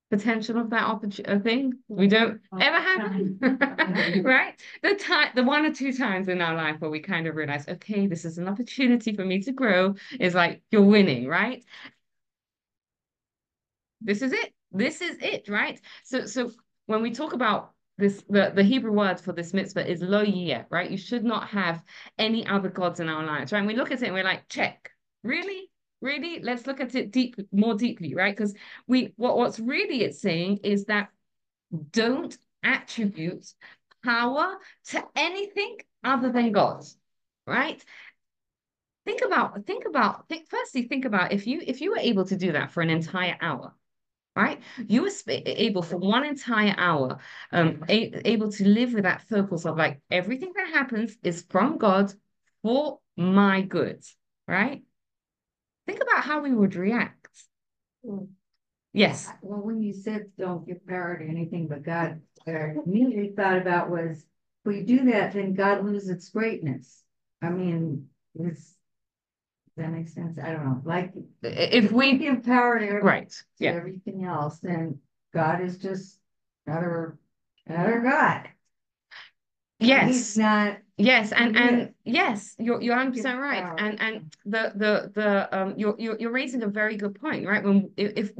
potential 0.09 0.57
of 0.57 0.69
that 0.69 0.83
opportunity 0.83 1.33
uh, 1.33 1.39
thing. 1.39 1.73
We 1.87 2.07
don't 2.07 2.39
oh, 2.53 2.57
ever 2.57 2.79
happen, 2.79 3.39
right? 4.23 4.53
The 4.83 4.95
time, 4.95 5.31
the 5.35 5.43
one 5.43 5.65
or 5.65 5.73
two 5.73 5.91
times 5.91 6.27
in 6.29 6.41
our 6.41 6.55
life 6.55 6.79
where 6.79 6.91
we 6.91 6.99
kind 6.99 7.27
of 7.27 7.35
realize, 7.35 7.67
okay, 7.67 8.07
this 8.07 8.23
is 8.23 8.37
an 8.37 8.47
opportunity 8.47 9.15
for 9.15 9.25
me 9.25 9.41
to 9.41 9.51
grow, 9.51 9.95
is 10.19 10.33
like 10.33 10.61
you're 10.71 10.83
winning, 10.83 11.27
right? 11.27 11.63
This 14.01 14.21
is 14.21 14.31
it. 14.31 14.53
This 14.71 15.01
is 15.01 15.17
it, 15.21 15.49
right? 15.49 15.81
So, 16.03 16.25
so 16.25 16.51
when 16.85 17.01
we 17.01 17.11
talk 17.11 17.33
about 17.33 17.73
this, 17.97 18.23
the, 18.29 18.51
the 18.53 18.63
Hebrew 18.63 18.91
word 18.91 19.19
for 19.19 19.33
this 19.33 19.53
mitzvah 19.53 19.89
is 19.89 20.01
lo 20.01 20.21
yeh, 20.21 20.63
right? 20.69 20.89
You 20.89 20.97
should 20.97 21.25
not 21.25 21.49
have 21.49 21.83
any 22.17 22.45
other 22.45 22.69
gods 22.69 22.99
in 22.99 23.09
our 23.09 23.25
lives, 23.25 23.51
right? 23.51 23.59
And 23.59 23.67
we 23.67 23.75
look 23.75 23.91
at 23.91 24.01
it 24.01 24.05
and 24.05 24.13
we're 24.13 24.23
like, 24.23 24.47
check, 24.47 24.91
really? 25.23 25.69
Really? 26.01 26.39
Let's 26.41 26.67
look 26.67 26.79
at 26.79 26.95
it 26.95 27.11
deep 27.11 27.35
more 27.51 27.75
deeply 27.75 28.15
right? 28.15 28.35
Because 28.35 28.55
we 28.87 29.13
what 29.17 29.37
what's 29.37 29.59
really 29.59 30.03
it's 30.03 30.21
saying 30.21 30.59
is 30.63 30.85
that 30.85 31.09
don't 31.91 32.35
attribute 32.63 33.45
power 34.03 34.57
to 34.85 35.03
anything 35.15 35.77
other 36.03 36.31
than 36.31 36.51
god 36.51 36.83
right? 37.45 37.83
Think 39.05 39.21
about 39.25 39.65
think 39.65 39.85
about 39.85 40.27
think 40.27 40.49
firstly 40.49 40.83
think 40.83 41.05
about 41.05 41.31
if 41.31 41.47
you 41.47 41.61
if 41.65 41.81
you 41.81 41.91
were 41.91 41.99
able 41.99 42.25
to 42.25 42.35
do 42.35 42.51
that 42.51 42.71
for 42.71 42.81
an 42.81 42.89
entire 42.89 43.37
hour 43.41 43.73
right? 44.35 44.61
You 44.87 45.01
were 45.01 45.09
able 45.27 45.81
for 45.81 45.97
one 45.97 46.25
entire 46.25 46.75
hour 46.77 47.19
um 47.51 47.83
able 47.89 48.51
to 48.51 48.67
live 48.67 48.93
with 48.93 49.03
that 49.03 49.21
focus 49.23 49.65
of 49.65 49.77
like 49.77 50.01
everything 50.11 50.51
that 50.55 50.69
happens 50.69 51.17
is 51.23 51.43
from 51.49 51.77
god 51.77 52.13
for 52.61 52.99
my 53.15 53.61
good 53.61 54.03
right 54.47 54.83
Think 55.87 56.01
about 56.01 56.23
how 56.23 56.41
we 56.41 56.53
would 56.53 56.75
react. 56.75 57.29
Mm. 58.05 58.27
Yes. 58.93 59.31
Well, 59.41 59.61
when 59.61 59.81
you 59.81 59.93
said 59.93 60.31
don't 60.37 60.67
give 60.67 60.85
power 60.85 61.17
to 61.17 61.25
anything 61.25 61.67
but 61.67 61.83
God, 61.83 62.21
what 62.43 62.55
I 62.55 62.73
immediately 62.85 63.33
thought 63.35 63.57
about 63.57 63.89
was 63.89 64.17
if 64.17 64.25
we 64.65 64.81
do 64.83 65.11
that, 65.11 65.33
then 65.33 65.53
God 65.53 65.85
loses 65.85 66.09
its 66.09 66.29
greatness. 66.29 67.03
I 67.41 67.49
mean, 67.49 68.07
it's 68.35 68.73
that 69.77 69.91
makes 69.91 70.13
sense. 70.13 70.39
I 70.39 70.51
don't 70.51 70.65
know. 70.65 70.81
Like 70.83 71.13
if 71.43 71.91
we 71.91 72.17
give 72.17 72.43
power 72.43 72.79
to, 72.79 72.87
every, 72.87 73.01
right, 73.01 73.29
to 73.29 73.43
yeah. 73.59 73.73
everything 73.73 74.25
else, 74.25 74.59
then 74.59 74.99
God 75.33 75.61
is 75.61 75.77
just 75.77 76.19
another 76.65 77.17
another 77.67 78.01
God. 78.01 78.49
Yes. 79.79 80.07
He's 80.07 80.37
not 80.37 80.79
Yes, 80.97 81.31
and 81.31 81.55
Yeah. 81.55 81.61
and 81.61 81.93
yes, 82.03 82.55
you're 82.57 82.81
you're 82.81 82.95
100% 82.95 83.39
right. 83.39 83.63
And 83.77 84.01
and 84.01 84.35
the 84.45 84.73
the 84.75 85.11
the 85.13 85.57
um 85.57 85.73
you're 85.77 85.95
you're 85.99 86.17
you're 86.19 86.31
raising 86.31 86.63
a 86.63 86.67
very 86.67 86.97
good 86.97 87.19
point, 87.19 87.45
right? 87.45 87.63
When 87.63 87.91
if, 87.97 88.13
if 88.15 88.31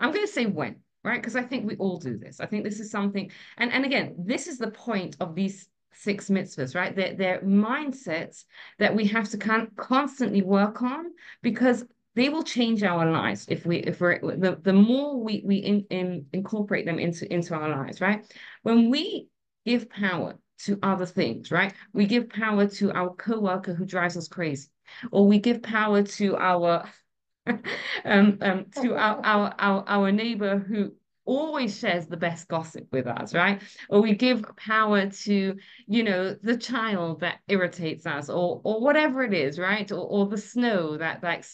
I'm 0.00 0.10
going 0.12 0.26
to 0.26 0.32
say 0.32 0.46
when, 0.46 0.76
right? 1.02 1.20
Because 1.20 1.36
I 1.36 1.42
think 1.42 1.68
we 1.68 1.76
all 1.76 1.98
do 1.98 2.16
this. 2.16 2.40
I 2.40 2.46
think 2.46 2.64
this 2.64 2.80
is 2.80 2.90
something 2.90 3.30
and 3.58 3.70
and 3.70 3.84
again, 3.84 4.14
this 4.18 4.46
is 4.46 4.58
the 4.58 4.70
point 4.70 5.16
of 5.20 5.34
these 5.34 5.68
six 5.92 6.30
mitzvahs, 6.30 6.74
right? 6.74 6.96
They're 6.96 7.14
they're 7.14 7.40
mindsets 7.42 8.44
that 8.78 8.94
we 8.94 9.06
have 9.08 9.28
to 9.30 9.38
con 9.38 9.70
constantly 9.76 10.40
work 10.42 10.82
on 10.82 11.12
because 11.42 11.84
they 12.14 12.28
will 12.30 12.44
change 12.44 12.82
our 12.82 13.10
lives 13.10 13.44
if 13.48 13.66
we 13.66 13.78
if 13.78 14.00
we're 14.00 14.20
the, 14.20 14.58
the 14.62 14.72
more 14.72 15.20
we 15.22 15.42
we 15.44 15.56
in, 15.56 15.84
in 15.90 16.26
incorporate 16.32 16.86
them 16.86 16.98
into 16.98 17.30
into 17.32 17.54
our 17.54 17.68
lives, 17.68 18.00
right? 18.00 18.24
When 18.62 18.88
we 18.88 19.28
give 19.66 19.90
power 19.90 20.38
to 20.60 20.78
other 20.82 21.06
things, 21.06 21.50
right? 21.50 21.74
We 21.92 22.06
give 22.06 22.28
power 22.28 22.66
to 22.66 22.92
our 22.92 23.14
coworker 23.14 23.74
who 23.74 23.84
drives 23.84 24.16
us 24.16 24.28
crazy, 24.28 24.68
or 25.10 25.26
we 25.26 25.38
give 25.38 25.62
power 25.62 26.02
to 26.02 26.36
our 26.36 26.88
um, 27.46 28.38
um 28.40 28.66
to 28.80 28.94
our, 28.94 29.20
our 29.24 29.54
our 29.58 29.84
our 29.86 30.12
neighbor 30.12 30.58
who 30.58 30.92
always 31.26 31.78
shares 31.78 32.06
the 32.06 32.16
best 32.16 32.48
gossip 32.48 32.86
with 32.92 33.06
us, 33.06 33.34
right? 33.34 33.62
Or 33.88 34.02
we 34.02 34.14
give 34.14 34.44
power 34.56 35.08
to, 35.08 35.56
you 35.86 36.02
know, 36.02 36.36
the 36.42 36.56
child 36.56 37.20
that 37.20 37.38
irritates 37.48 38.06
us, 38.06 38.28
or 38.28 38.60
or 38.64 38.80
whatever 38.80 39.22
it 39.24 39.34
is, 39.34 39.58
right? 39.58 39.90
Or 39.90 40.06
or 40.06 40.26
the 40.26 40.38
snow 40.38 40.98
that 40.98 41.22
like 41.22 41.44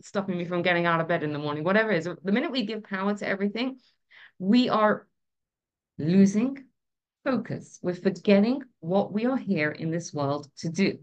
stopping 0.00 0.36
me 0.38 0.44
from 0.44 0.62
getting 0.62 0.86
out 0.86 1.00
of 1.00 1.08
bed 1.08 1.22
in 1.22 1.32
the 1.32 1.38
morning, 1.38 1.64
whatever 1.64 1.90
it 1.90 1.98
is. 1.98 2.08
The 2.22 2.32
minute 2.32 2.52
we 2.52 2.66
give 2.66 2.84
power 2.84 3.14
to 3.14 3.26
everything, 3.26 3.78
we 4.38 4.68
are 4.68 5.06
losing 5.98 6.65
focus. 7.26 7.80
We're 7.82 7.94
forgetting 7.94 8.62
what 8.78 9.12
we 9.12 9.26
are 9.26 9.36
here 9.36 9.72
in 9.72 9.90
this 9.90 10.14
world 10.14 10.48
to 10.58 10.68
do. 10.68 10.98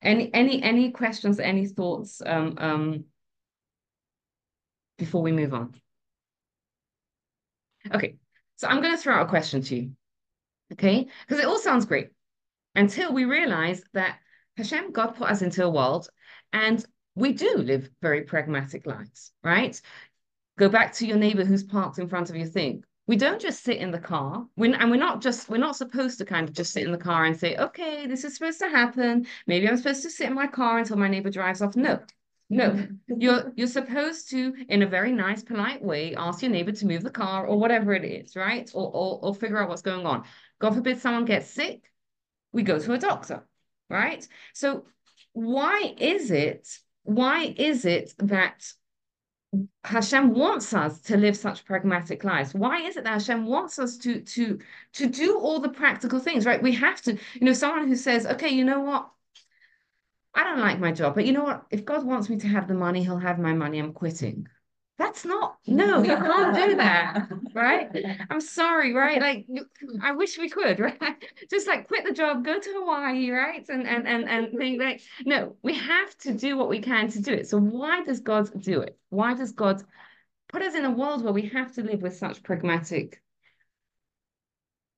Any 0.00 0.32
any 0.32 0.62
any 0.62 0.92
questions, 0.92 1.40
any 1.40 1.66
thoughts 1.66 2.22
um, 2.24 2.54
um, 2.58 3.04
before 4.96 5.22
we 5.22 5.32
move 5.32 5.52
on? 5.52 5.74
Okay, 7.92 8.16
so 8.56 8.68
I'm 8.68 8.80
going 8.80 8.94
to 8.94 9.02
throw 9.02 9.16
out 9.16 9.26
a 9.26 9.28
question 9.28 9.60
to 9.62 9.76
you. 9.76 9.90
Okay, 10.72 11.08
because 11.26 11.42
it 11.42 11.48
all 11.48 11.58
sounds 11.58 11.84
great 11.84 12.10
until 12.76 13.12
we 13.12 13.24
realize 13.24 13.82
that 13.94 14.18
Hashem, 14.56 14.92
God 14.92 15.16
put 15.16 15.30
us 15.30 15.42
into 15.42 15.64
a 15.64 15.70
world 15.70 16.08
and 16.52 16.84
we 17.16 17.32
do 17.32 17.56
live 17.56 17.90
very 18.00 18.22
pragmatic 18.22 18.86
lives, 18.86 19.32
right? 19.42 19.80
Go 20.58 20.68
back 20.68 20.92
to 20.94 21.06
your 21.06 21.16
neighbor 21.16 21.44
who's 21.44 21.62
parked 21.62 21.98
in 21.98 22.08
front 22.08 22.30
of 22.30 22.36
your 22.36 22.46
thing. 22.46 22.84
We 23.06 23.16
don't 23.16 23.40
just 23.40 23.64
sit 23.64 23.78
in 23.78 23.90
the 23.90 23.98
car. 23.98 24.46
we 24.56 24.74
and 24.74 24.90
we're 24.90 24.98
not 24.98 25.22
just, 25.22 25.48
we're 25.48 25.56
not 25.56 25.76
supposed 25.76 26.18
to 26.18 26.26
kind 26.26 26.46
of 26.46 26.54
just 26.54 26.72
sit 26.74 26.84
in 26.84 26.92
the 26.92 26.98
car 26.98 27.24
and 27.24 27.38
say, 27.38 27.56
okay, 27.56 28.06
this 28.06 28.24
is 28.24 28.34
supposed 28.34 28.58
to 28.58 28.68
happen. 28.68 29.26
Maybe 29.46 29.66
I'm 29.66 29.78
supposed 29.78 30.02
to 30.02 30.10
sit 30.10 30.26
in 30.26 30.34
my 30.34 30.46
car 30.46 30.78
until 30.78 30.98
my 30.98 31.08
neighbor 31.08 31.30
drives 31.30 31.62
off. 31.62 31.74
No, 31.74 32.00
no, 32.50 32.70
mm-hmm. 32.70 33.20
you're 33.20 33.52
you're 33.56 33.66
supposed 33.66 34.30
to, 34.30 34.54
in 34.68 34.82
a 34.82 34.86
very 34.86 35.12
nice, 35.12 35.42
polite 35.42 35.82
way, 35.82 36.14
ask 36.14 36.42
your 36.42 36.50
neighbor 36.50 36.72
to 36.72 36.86
move 36.86 37.02
the 37.02 37.10
car 37.10 37.46
or 37.46 37.58
whatever 37.58 37.94
it 37.94 38.04
is, 38.04 38.36
right? 38.36 38.70
Or 38.74 38.90
or, 38.90 39.20
or 39.22 39.34
figure 39.34 39.58
out 39.58 39.68
what's 39.68 39.82
going 39.82 40.06
on. 40.06 40.24
God 40.58 40.74
forbid 40.74 40.98
someone 40.98 41.24
gets 41.24 41.50
sick, 41.50 41.90
we 42.52 42.62
go 42.62 42.78
to 42.78 42.92
a 42.94 42.98
doctor, 42.98 43.46
right? 43.90 44.26
So 44.54 44.86
why 45.32 45.94
is 45.98 46.30
it? 46.30 46.68
Why 47.02 47.54
is 47.56 47.84
it 47.84 48.14
that 48.18 48.70
Hashem 49.84 50.34
wants 50.34 50.74
us 50.74 51.00
to 51.02 51.16
live 51.16 51.36
such 51.36 51.64
pragmatic 51.64 52.22
lives. 52.22 52.54
Why 52.54 52.82
is 52.82 52.96
it 52.96 53.04
that 53.04 53.14
Hashem 53.14 53.46
wants 53.46 53.78
us 53.78 53.96
to 53.98 54.20
to 54.20 54.58
to 54.94 55.06
do 55.06 55.38
all 55.38 55.60
the 55.60 55.70
practical 55.70 56.18
things, 56.18 56.44
right? 56.44 56.62
We 56.62 56.72
have 56.72 57.00
to, 57.02 57.12
you 57.12 57.46
know, 57.46 57.54
someone 57.54 57.88
who 57.88 57.96
says, 57.96 58.26
okay, 58.26 58.50
you 58.50 58.64
know 58.64 58.80
what? 58.80 59.10
I 60.34 60.44
don't 60.44 60.60
like 60.60 60.78
my 60.78 60.92
job, 60.92 61.14
but 61.14 61.24
you 61.24 61.32
know 61.32 61.44
what? 61.44 61.64
If 61.70 61.84
God 61.84 62.04
wants 62.04 62.28
me 62.28 62.36
to 62.38 62.48
have 62.48 62.68
the 62.68 62.74
money, 62.74 63.02
he'll 63.02 63.18
have 63.18 63.38
my 63.38 63.54
money. 63.54 63.78
I'm 63.78 63.92
quitting. 63.92 64.46
That's 64.98 65.24
not, 65.24 65.58
no, 65.64 66.02
you 66.02 66.16
can't 66.16 66.56
do 66.56 66.76
that, 66.76 67.28
right? 67.54 67.88
I'm 68.30 68.40
sorry, 68.40 68.92
right? 68.92 69.20
Like, 69.20 69.46
I 70.02 70.10
wish 70.10 70.36
we 70.36 70.48
could, 70.48 70.80
right? 70.80 71.24
Just 71.48 71.68
like 71.68 71.86
quit 71.86 72.04
the 72.04 72.12
job, 72.12 72.44
go 72.44 72.58
to 72.58 72.72
Hawaii, 72.72 73.30
right? 73.30 73.64
And 73.68 73.86
and 73.86 74.08
and 74.08 74.28
and 74.28 74.58
think 74.58 74.80
like, 74.82 75.00
no, 75.24 75.54
we 75.62 75.74
have 75.74 76.18
to 76.18 76.32
do 76.34 76.56
what 76.56 76.68
we 76.68 76.80
can 76.80 77.08
to 77.10 77.22
do 77.22 77.32
it. 77.32 77.48
So 77.48 77.60
why 77.60 78.02
does 78.02 78.18
God 78.18 78.50
do 78.60 78.80
it? 78.80 78.98
Why 79.10 79.34
does 79.34 79.52
God 79.52 79.84
put 80.48 80.62
us 80.62 80.74
in 80.74 80.84
a 80.84 80.90
world 80.90 81.22
where 81.22 81.32
we 81.32 81.48
have 81.50 81.72
to 81.74 81.82
live 81.84 82.02
with 82.02 82.16
such 82.16 82.42
pragmatic, 82.42 83.22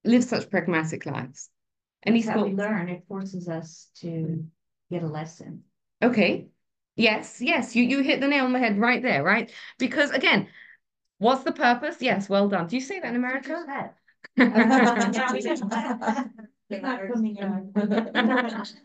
live 0.05 0.25
such 0.25 0.49
pragmatic 0.49 1.05
lives? 1.05 1.51
That's 2.07 2.27
how 2.27 2.45
we 2.45 2.55
learn, 2.55 2.89
it 2.89 3.05
forces 3.07 3.49
us 3.49 3.91
to 3.97 4.47
get 4.91 5.03
a 5.03 5.07
lesson. 5.09 5.65
Okay. 6.03 6.49
Yes, 6.97 7.41
yes, 7.41 7.75
you 7.75 7.85
you 7.85 8.01
hit 8.01 8.21
the 8.21 8.29
nail 8.29 8.45
on 8.45 8.53
the 8.53 8.59
head 8.59 8.79
right 8.79 9.03
there, 9.03 9.23
right? 9.23 9.51
Because 9.79 10.11
again, 10.11 10.49
what's 11.19 11.45
the 11.45 11.53
purpose? 11.53 11.97
Yes, 12.01 12.29
well 12.29 12.49
done. 12.49 12.67
Do 12.67 12.77
you 12.77 12.83
say 12.83 13.01
that 13.01 13.09
in 13.09 13.17
America? 13.17 13.95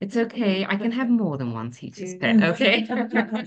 It's 0.00 0.16
okay. 0.16 0.66
I 0.66 0.76
can 0.76 0.90
have 0.90 1.08
more 1.08 1.38
than 1.38 1.52
one 1.52 1.70
teacher's 1.70 2.14
pet, 2.14 2.42
okay? 2.42 2.86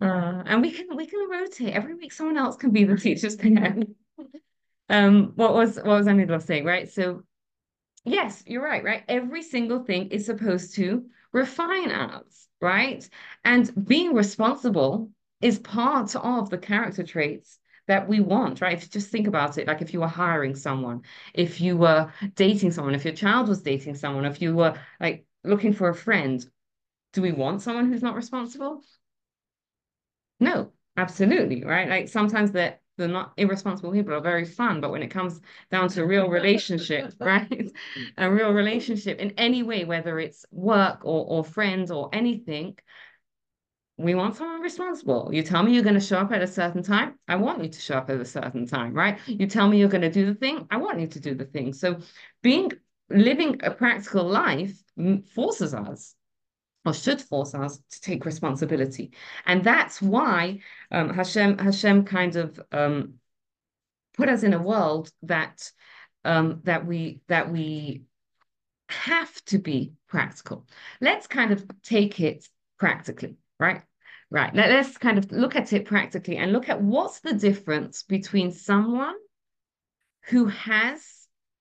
Uh, 0.00 0.42
and 0.46 0.62
we 0.62 0.70
can 0.70 0.96
we 0.96 1.06
can 1.06 1.28
rotate. 1.28 1.74
Every 1.74 1.94
week 1.94 2.12
someone 2.12 2.38
else 2.38 2.56
can 2.56 2.70
be 2.70 2.84
the 2.84 2.96
teacher's 2.96 3.36
pet. 3.36 3.78
Um, 4.88 5.34
what 5.36 5.54
was 5.54 5.76
what 5.76 5.86
was 5.86 6.08
of 6.08 6.42
saying, 6.42 6.64
right? 6.64 6.90
So 6.90 7.22
yes, 8.04 8.42
you're 8.46 8.64
right, 8.64 8.82
right? 8.82 9.04
Every 9.08 9.42
single 9.42 9.84
thing 9.84 10.08
is 10.08 10.26
supposed 10.26 10.74
to 10.76 11.04
refine 11.32 11.90
us, 11.90 12.48
right? 12.60 13.08
And 13.44 13.86
being 13.86 14.14
responsible 14.14 15.10
is 15.40 15.58
part 15.58 16.14
of 16.16 16.50
the 16.50 16.58
character 16.58 17.02
traits 17.02 17.58
that 17.86 18.08
we 18.08 18.20
want, 18.20 18.60
right? 18.60 18.74
If 18.76 18.82
you 18.84 18.88
just 18.88 19.10
think 19.10 19.26
about 19.26 19.58
it, 19.58 19.66
like 19.66 19.82
if 19.82 19.92
you 19.92 20.00
were 20.00 20.06
hiring 20.06 20.54
someone, 20.54 21.02
if 21.34 21.60
you 21.60 21.76
were 21.76 22.12
dating 22.34 22.72
someone, 22.72 22.94
if 22.94 23.04
your 23.04 23.14
child 23.14 23.48
was 23.48 23.62
dating 23.62 23.94
someone, 23.96 24.24
if 24.24 24.40
you 24.42 24.54
were 24.54 24.78
like 25.00 25.26
looking 25.44 25.72
for 25.72 25.88
a 25.88 25.94
friend, 25.94 26.44
do 27.12 27.22
we 27.22 27.32
want 27.32 27.62
someone 27.62 27.90
who's 27.90 28.02
not 28.02 28.16
responsible? 28.16 28.82
No, 30.40 30.72
absolutely, 30.96 31.64
right? 31.64 31.88
Like 31.88 32.08
sometimes 32.08 32.52
the 32.52 32.78
the 33.00 33.08
not 33.08 33.32
irresponsible 33.36 33.92
people 33.92 34.14
are 34.14 34.20
very 34.20 34.44
fun, 34.44 34.80
but 34.80 34.90
when 34.90 35.02
it 35.02 35.10
comes 35.10 35.40
down 35.70 35.88
to 35.90 36.06
real 36.06 36.28
relationship, 36.28 37.14
right? 37.20 37.72
A 38.18 38.30
real 38.30 38.52
relationship 38.52 39.18
in 39.18 39.32
any 39.32 39.62
way, 39.62 39.84
whether 39.84 40.18
it's 40.18 40.44
work 40.50 41.00
or 41.04 41.24
or 41.26 41.44
friends 41.44 41.90
or 41.90 42.10
anything, 42.12 42.76
we 43.96 44.14
want 44.14 44.36
someone 44.36 44.60
responsible. 44.60 45.30
You 45.32 45.42
tell 45.42 45.62
me 45.62 45.74
you're 45.74 45.82
going 45.82 45.94
to 45.94 46.00
show 46.00 46.18
up 46.18 46.32
at 46.32 46.42
a 46.42 46.46
certain 46.46 46.82
time, 46.82 47.18
I 47.28 47.36
want 47.36 47.62
you 47.62 47.68
to 47.68 47.80
show 47.80 47.96
up 47.96 48.10
at 48.10 48.20
a 48.20 48.24
certain 48.24 48.66
time, 48.66 48.94
right? 48.94 49.18
You 49.26 49.46
tell 49.46 49.68
me 49.68 49.78
you're 49.78 49.88
going 49.88 50.02
to 50.02 50.10
do 50.10 50.26
the 50.26 50.34
thing, 50.34 50.66
I 50.70 50.76
want 50.76 51.00
you 51.00 51.06
to 51.06 51.20
do 51.20 51.34
the 51.34 51.44
thing. 51.44 51.72
So 51.72 51.98
being 52.42 52.72
living 53.08 53.60
a 53.62 53.70
practical 53.70 54.24
life 54.24 54.74
mm, 54.98 55.26
forces 55.28 55.74
us 55.74 56.14
or 56.84 56.94
should 56.94 57.20
force 57.20 57.54
us 57.54 57.78
to 57.90 58.00
take 58.00 58.24
responsibility. 58.24 59.12
And 59.46 59.62
that's 59.62 60.00
why 60.00 60.60
um, 60.90 61.10
Hashem 61.10 61.58
Hashem 61.58 62.04
kind 62.04 62.36
of 62.36 62.60
um, 62.72 63.14
put 64.16 64.28
us 64.28 64.42
in 64.42 64.54
a 64.54 64.62
world 64.62 65.10
that 65.22 65.70
um, 66.24 66.60
that 66.64 66.86
we 66.86 67.20
that 67.28 67.50
we 67.50 68.04
have 68.88 69.32
to 69.46 69.58
be 69.58 69.92
practical. 70.08 70.66
Let's 71.00 71.26
kind 71.26 71.52
of 71.52 71.64
take 71.82 72.20
it 72.20 72.46
practically, 72.78 73.36
right? 73.58 73.82
Right. 74.32 74.54
Let, 74.54 74.70
us 74.70 74.96
kind 74.96 75.18
of 75.18 75.32
look 75.32 75.56
at 75.56 75.72
it 75.72 75.86
practically 75.86 76.36
and 76.36 76.52
look 76.52 76.68
at 76.68 76.80
what's 76.80 77.18
the 77.18 77.32
difference 77.32 78.04
between 78.04 78.52
someone 78.52 79.16
who 80.26 80.46
has 80.46 81.04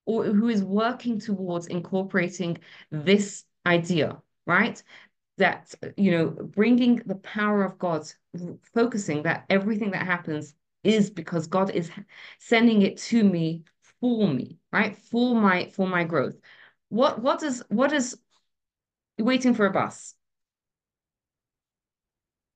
or 0.06 0.26
who 0.26 0.50
is 0.50 0.64
working 0.64 1.20
towards 1.20 1.66
incorporating 1.66 2.60
this 2.92 3.44
idea, 3.66 4.22
right? 4.46 4.82
That, 5.40 5.74
you 5.98 6.12
know, 6.12 6.28
bringing 6.28 6.98
the 7.06 7.16
power 7.16 7.64
of 7.64 7.80
God, 7.80 8.06
focusing 8.74 9.24
that 9.24 9.46
everything 9.50 9.92
that 9.92 10.06
happens 10.06 10.54
is 10.84 11.10
because 11.10 11.48
God 11.48 11.72
is 11.72 11.90
sending 12.40 12.82
it 12.82 12.98
to 13.10 13.24
me 13.24 13.64
for 14.00 14.28
me, 14.28 14.58
right? 14.72 14.98
For 14.98 15.36
my 15.36 15.70
for 15.70 15.88
my 15.88 16.04
growth. 16.04 16.36
What 16.90 17.22
what 17.22 17.44
is 17.44 17.64
what 17.70 17.94
is 17.94 18.18
waiting 19.18 19.54
for 19.54 19.66
a 19.66 19.72
bus? 19.72 20.14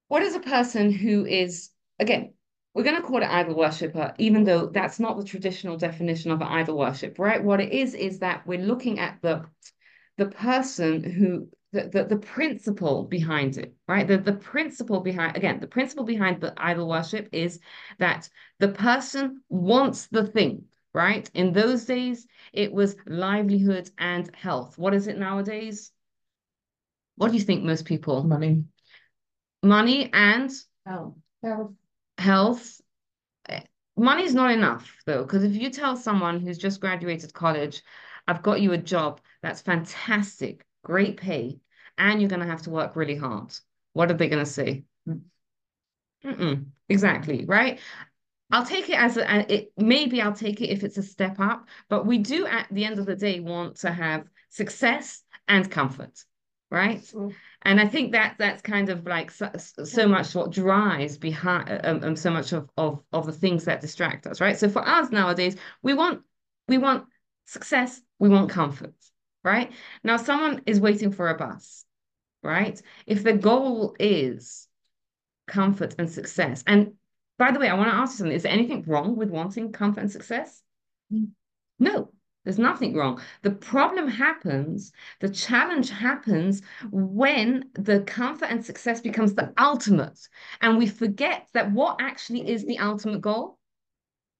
What 0.07 0.23
is 0.23 0.35
a 0.35 0.39
person 0.39 0.91
who 0.91 1.25
is 1.25 1.69
again, 1.99 2.33
we're 2.73 2.83
going 2.83 3.01
to 3.01 3.07
call 3.07 3.21
it 3.21 3.29
idol 3.29 3.55
worshiper, 3.55 4.13
even 4.17 4.43
though 4.43 4.67
that's 4.67 4.99
not 4.99 5.17
the 5.17 5.23
traditional 5.23 5.77
definition 5.77 6.31
of 6.31 6.41
idol 6.41 6.77
worship, 6.77 7.19
right? 7.19 7.43
What 7.43 7.61
it 7.61 7.71
is 7.71 7.93
is 7.93 8.19
that 8.19 8.45
we're 8.47 8.59
looking 8.59 8.99
at 8.99 9.21
the 9.21 9.45
the 10.17 10.27
person 10.27 11.03
who 11.03 11.49
the, 11.73 11.89
the, 11.89 12.03
the 12.05 12.17
principle 12.17 13.03
behind 13.03 13.57
it, 13.57 13.73
right? 13.87 14.07
The, 14.07 14.17
the 14.17 14.33
principle 14.33 14.99
behind, 14.99 15.35
again, 15.35 15.59
the 15.59 15.67
principle 15.67 16.05
behind 16.05 16.39
the 16.39 16.53
idol 16.55 16.87
worship 16.87 17.29
is 17.31 17.59
that 17.97 18.29
the 18.59 18.69
person 18.69 19.41
wants 19.49 20.07
the 20.07 20.25
thing, 20.25 20.65
right? 20.93 21.29
In 21.33 21.51
those 21.51 21.85
days, 21.85 22.27
it 22.53 22.71
was 22.71 22.95
livelihood 23.07 23.89
and 23.97 24.33
health. 24.35 24.77
What 24.77 24.93
is 24.93 25.07
it 25.07 25.17
nowadays? 25.17 25.91
What 27.15 27.31
do 27.31 27.37
you 27.37 27.43
think 27.43 27.63
most 27.63 27.85
people? 27.85 28.23
Money. 28.23 28.65
Money 29.63 30.11
and 30.13 30.51
Oh, 30.87 31.15
health. 32.17 32.81
Eh, 33.49 33.61
Money's 33.97 34.35
not 34.35 34.51
enough 34.51 34.95
though, 35.05 35.23
because 35.23 35.43
if 35.43 35.55
you 35.55 35.69
tell 35.69 35.95
someone 35.95 36.39
who's 36.39 36.57
just 36.57 36.81
graduated 36.81 37.33
college, 37.33 37.81
I've 38.27 38.43
got 38.43 38.61
you 38.61 38.73
a 38.73 38.77
job 38.77 39.21
that's 39.41 39.61
fantastic, 39.61 40.65
great 40.83 41.17
pay, 41.17 41.59
and 41.97 42.21
you're 42.21 42.29
going 42.29 42.41
to 42.41 42.47
have 42.47 42.63
to 42.63 42.69
work 42.69 42.95
really 42.95 43.15
hard, 43.15 43.53
what 43.93 44.11
are 44.11 44.15
they 44.15 44.29
going 44.29 44.43
to 44.43 44.49
say? 44.49 44.83
Mm-mm, 46.25 46.65
exactly, 46.89 47.45
right? 47.45 47.79
I'll 48.51 48.65
take 48.65 48.89
it 48.89 48.97
as 48.97 49.17
a, 49.17 49.53
it 49.53 49.73
maybe 49.77 50.21
I'll 50.21 50.33
take 50.33 50.61
it 50.61 50.69
if 50.69 50.83
it's 50.83 50.97
a 50.97 51.03
step 51.03 51.39
up, 51.39 51.67
but 51.89 52.05
we 52.05 52.19
do 52.19 52.45
at 52.45 52.67
the 52.71 52.85
end 52.85 52.99
of 52.99 53.05
the 53.05 53.15
day 53.15 53.39
want 53.39 53.77
to 53.77 53.91
have 53.91 54.27
success 54.49 55.23
and 55.47 55.69
comfort, 55.69 56.23
right? 56.69 57.01
Mm. 57.01 57.33
And 57.63 57.81
I 57.81 57.87
think 57.87 58.11
that 58.11 58.35
that's 58.37 58.61
kind 58.61 58.89
of 58.89 59.05
like 59.05 59.31
so, 59.31 59.49
so 59.57 60.07
much 60.07 60.35
what 60.35 60.51
drives 60.51 61.17
behind 61.17 61.81
um, 61.83 62.03
um, 62.03 62.15
so 62.15 62.29
much 62.29 62.53
of, 62.53 62.69
of 62.77 63.01
of 63.11 63.25
the 63.25 63.31
things 63.31 63.65
that 63.65 63.81
distract 63.81 64.27
us, 64.27 64.39
right? 64.39 64.57
So 64.57 64.69
for 64.69 64.87
us 64.87 65.09
nowadays, 65.09 65.55
we 65.81 65.93
want 65.93 66.21
we 66.67 66.77
want 66.77 67.05
success, 67.45 68.01
we 68.19 68.29
want 68.29 68.49
comfort, 68.49 68.93
right? 69.43 69.71
Now 70.03 70.17
someone 70.17 70.61
is 70.65 70.79
waiting 70.79 71.11
for 71.11 71.29
a 71.29 71.37
bus, 71.37 71.85
right? 72.41 72.81
If 73.05 73.23
the 73.23 73.33
goal 73.33 73.95
is 73.99 74.67
comfort 75.47 75.95
and 75.97 76.09
success, 76.09 76.63
and 76.65 76.93
by 77.37 77.51
the 77.51 77.59
way, 77.59 77.67
I 77.67 77.73
want 77.73 77.89
to 77.89 77.95
ask 77.95 78.13
you 78.13 78.17
something. 78.19 78.35
Is 78.35 78.43
there 78.43 78.51
anything 78.51 78.83
wrong 78.87 79.15
with 79.15 79.29
wanting 79.29 79.71
comfort 79.71 80.01
and 80.01 80.11
success? 80.11 80.61
Mm. 81.11 81.29
No, 81.79 82.11
there's 82.43 82.59
nothing 82.59 82.93
wrong. 82.93 83.21
The 83.41 83.51
problem 83.51 84.07
happens, 84.07 84.91
the 85.19 85.29
challenge 85.29 85.89
happens 85.89 86.61
when 86.91 87.69
the 87.73 88.01
comfort 88.01 88.45
and 88.45 88.63
success 88.63 89.01
becomes 89.01 89.33
the 89.33 89.53
ultimate. 89.57 90.19
And 90.61 90.77
we 90.77 90.87
forget 90.87 91.47
that 91.53 91.71
what 91.71 91.97
actually 91.99 92.49
is 92.49 92.65
the 92.65 92.79
ultimate 92.79 93.21
goal? 93.21 93.57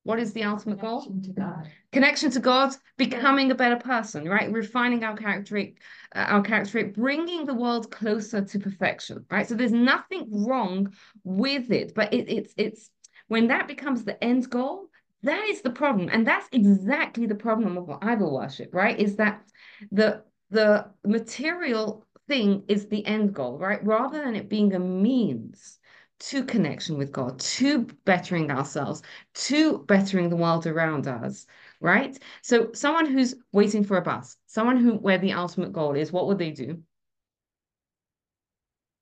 What 0.04 0.20
is 0.20 0.34
the 0.34 0.44
ultimate 0.44 0.82
goal? 0.82 1.02
connection 1.02 1.22
to 1.22 1.40
God. 1.40 1.70
Connection 1.92 2.32
to 2.32 2.40
God, 2.40 2.76
becoming 2.98 3.52
a 3.52 3.56
better 3.56 3.78
person, 3.78 4.28
right? 4.28 4.52
Refining 4.52 5.04
our 5.04 5.16
character, 5.16 5.58
uh, 5.58 6.20
our 6.20 6.42
character, 6.42 6.86
bringing 6.88 7.46
the 7.46 7.54
world 7.54 7.90
closer 7.92 8.44
to 8.44 8.60
perfection, 8.60 9.26
right? 9.32 9.48
So 9.48 9.56
there's 9.56 9.72
nothing 9.72 10.46
wrong 10.46 10.94
with 11.24 11.72
it, 11.72 11.94
but 11.96 12.14
it, 12.14 12.30
it's 12.30 12.54
it's 12.58 12.90
when 13.28 13.48
that 13.48 13.68
becomes 13.68 14.04
the 14.04 14.22
end 14.24 14.50
goal, 14.50 14.88
that 15.24 15.46
is 15.46 15.62
the 15.62 15.70
problem, 15.70 16.10
and 16.12 16.28
that's 16.28 16.50
exactly 16.52 17.26
the 17.26 17.36
problem 17.36 17.78
of 17.78 17.90
idol 18.02 18.34
worship, 18.34 18.74
right? 18.74 19.00
Is 19.00 19.16
that 19.18 19.44
the 19.92 20.24
the 20.50 20.88
material 21.06 22.06
thing 22.28 22.64
is 22.68 22.88
the 22.88 23.06
end 23.06 23.34
goal, 23.34 23.58
right? 23.58 23.84
Rather 23.86 24.22
than 24.24 24.36
it 24.36 24.50
being 24.50 24.74
a 24.74 24.80
means 24.80 25.80
to 26.20 26.44
connection 26.44 26.98
with 26.98 27.12
God, 27.12 27.40
to 27.40 27.88
bettering 28.06 28.52
ourselves, 28.52 29.02
to 29.34 29.80
bettering 29.80 30.30
the 30.30 30.36
world 30.36 30.66
around 30.68 31.08
us, 31.08 31.46
right? 31.82 32.18
So 32.42 32.72
someone 32.74 33.08
who's 33.08 33.36
waiting 33.52 33.84
for 33.84 33.98
a 33.98 34.02
bus, 34.02 34.38
someone 34.46 34.78
who 34.78 34.94
where 34.94 35.18
the 35.18 35.34
ultimate 35.34 35.74
goal 35.74 35.96
is, 35.96 36.12
what 36.12 36.28
would 36.28 36.38
they 36.38 36.52
do? 36.52 36.82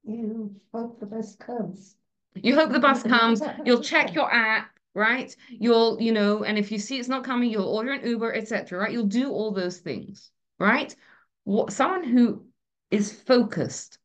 You 0.04 0.56
hope 0.74 1.00
the 1.00 1.06
bus 1.06 1.36
comes. 1.36 1.96
You 2.34 2.56
hope 2.56 2.72
the 2.72 2.80
bus 2.80 3.04
comes, 3.16 3.42
you'll 3.66 3.84
check 3.84 4.16
your 4.16 4.32
app, 4.34 4.72
right? 4.96 5.36
You'll, 5.50 6.02
you 6.02 6.12
know, 6.12 6.44
and 6.44 6.58
if 6.58 6.72
you 6.72 6.80
see 6.80 6.98
it's 6.98 7.10
not 7.10 7.24
coming, 7.24 7.52
you'll 7.52 7.68
order 7.68 7.92
an 7.92 8.06
Uber, 8.06 8.34
etc. 8.34 8.80
Right? 8.80 8.92
You'll 8.92 9.06
do 9.06 9.30
all 9.32 9.52
those 9.52 9.78
things, 9.78 10.32
right? 10.60 10.96
What 11.44 11.72
someone 11.72 12.04
who 12.04 12.46
is 12.90 13.12
focused 13.12 14.00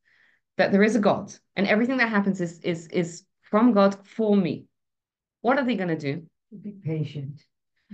that 0.57 0.73
there 0.73 0.83
is 0.83 0.97
a 0.97 1.01
God 1.01 1.33
and 1.57 1.67
everything 1.67 1.97
that 1.99 2.11
happens 2.11 2.41
is 2.41 2.61
is 2.61 2.87
is 2.89 3.25
from 3.43 3.73
God 3.73 3.97
for 4.07 4.37
me. 4.37 4.67
What 5.41 5.59
are 5.59 5.65
they 5.65 5.77
going 5.77 5.89
to 5.89 5.97
do? 5.97 6.23
Be 6.63 6.73
patient. 6.73 7.43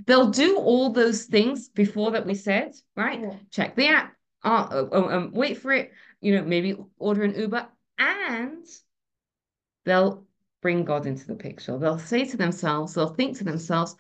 They'll 0.07 0.31
do 0.31 0.57
all 0.57 0.91
those 0.91 1.25
things 1.25 1.69
before 1.69 2.13
that 2.13 2.27
we 2.27 2.35
said, 2.35 2.73
right? 2.97 3.21
Yeah. 3.21 3.35
Check 3.51 3.77
the 3.77 3.89
app, 3.89 4.15
uh, 4.43 4.69
uh, 4.71 4.89
uh, 4.91 5.17
um, 5.17 5.31
wait 5.33 5.59
for 5.59 5.73
it, 5.73 5.93
you 6.21 6.35
know, 6.35 6.45
maybe 6.45 6.77
order 6.97 7.23
an 7.25 7.35
Uber, 7.39 7.69
and 7.99 8.65
they'll 9.85 10.25
bring 10.63 10.85
God 10.85 11.07
into 11.07 11.27
the 11.27 11.35
picture. 11.35 11.77
They'll 11.77 11.99
say 11.99 12.25
to 12.25 12.37
themselves, 12.37 12.95
they'll 12.95 13.15
think 13.15 13.39
to 13.39 13.45
themselves, 13.45 13.95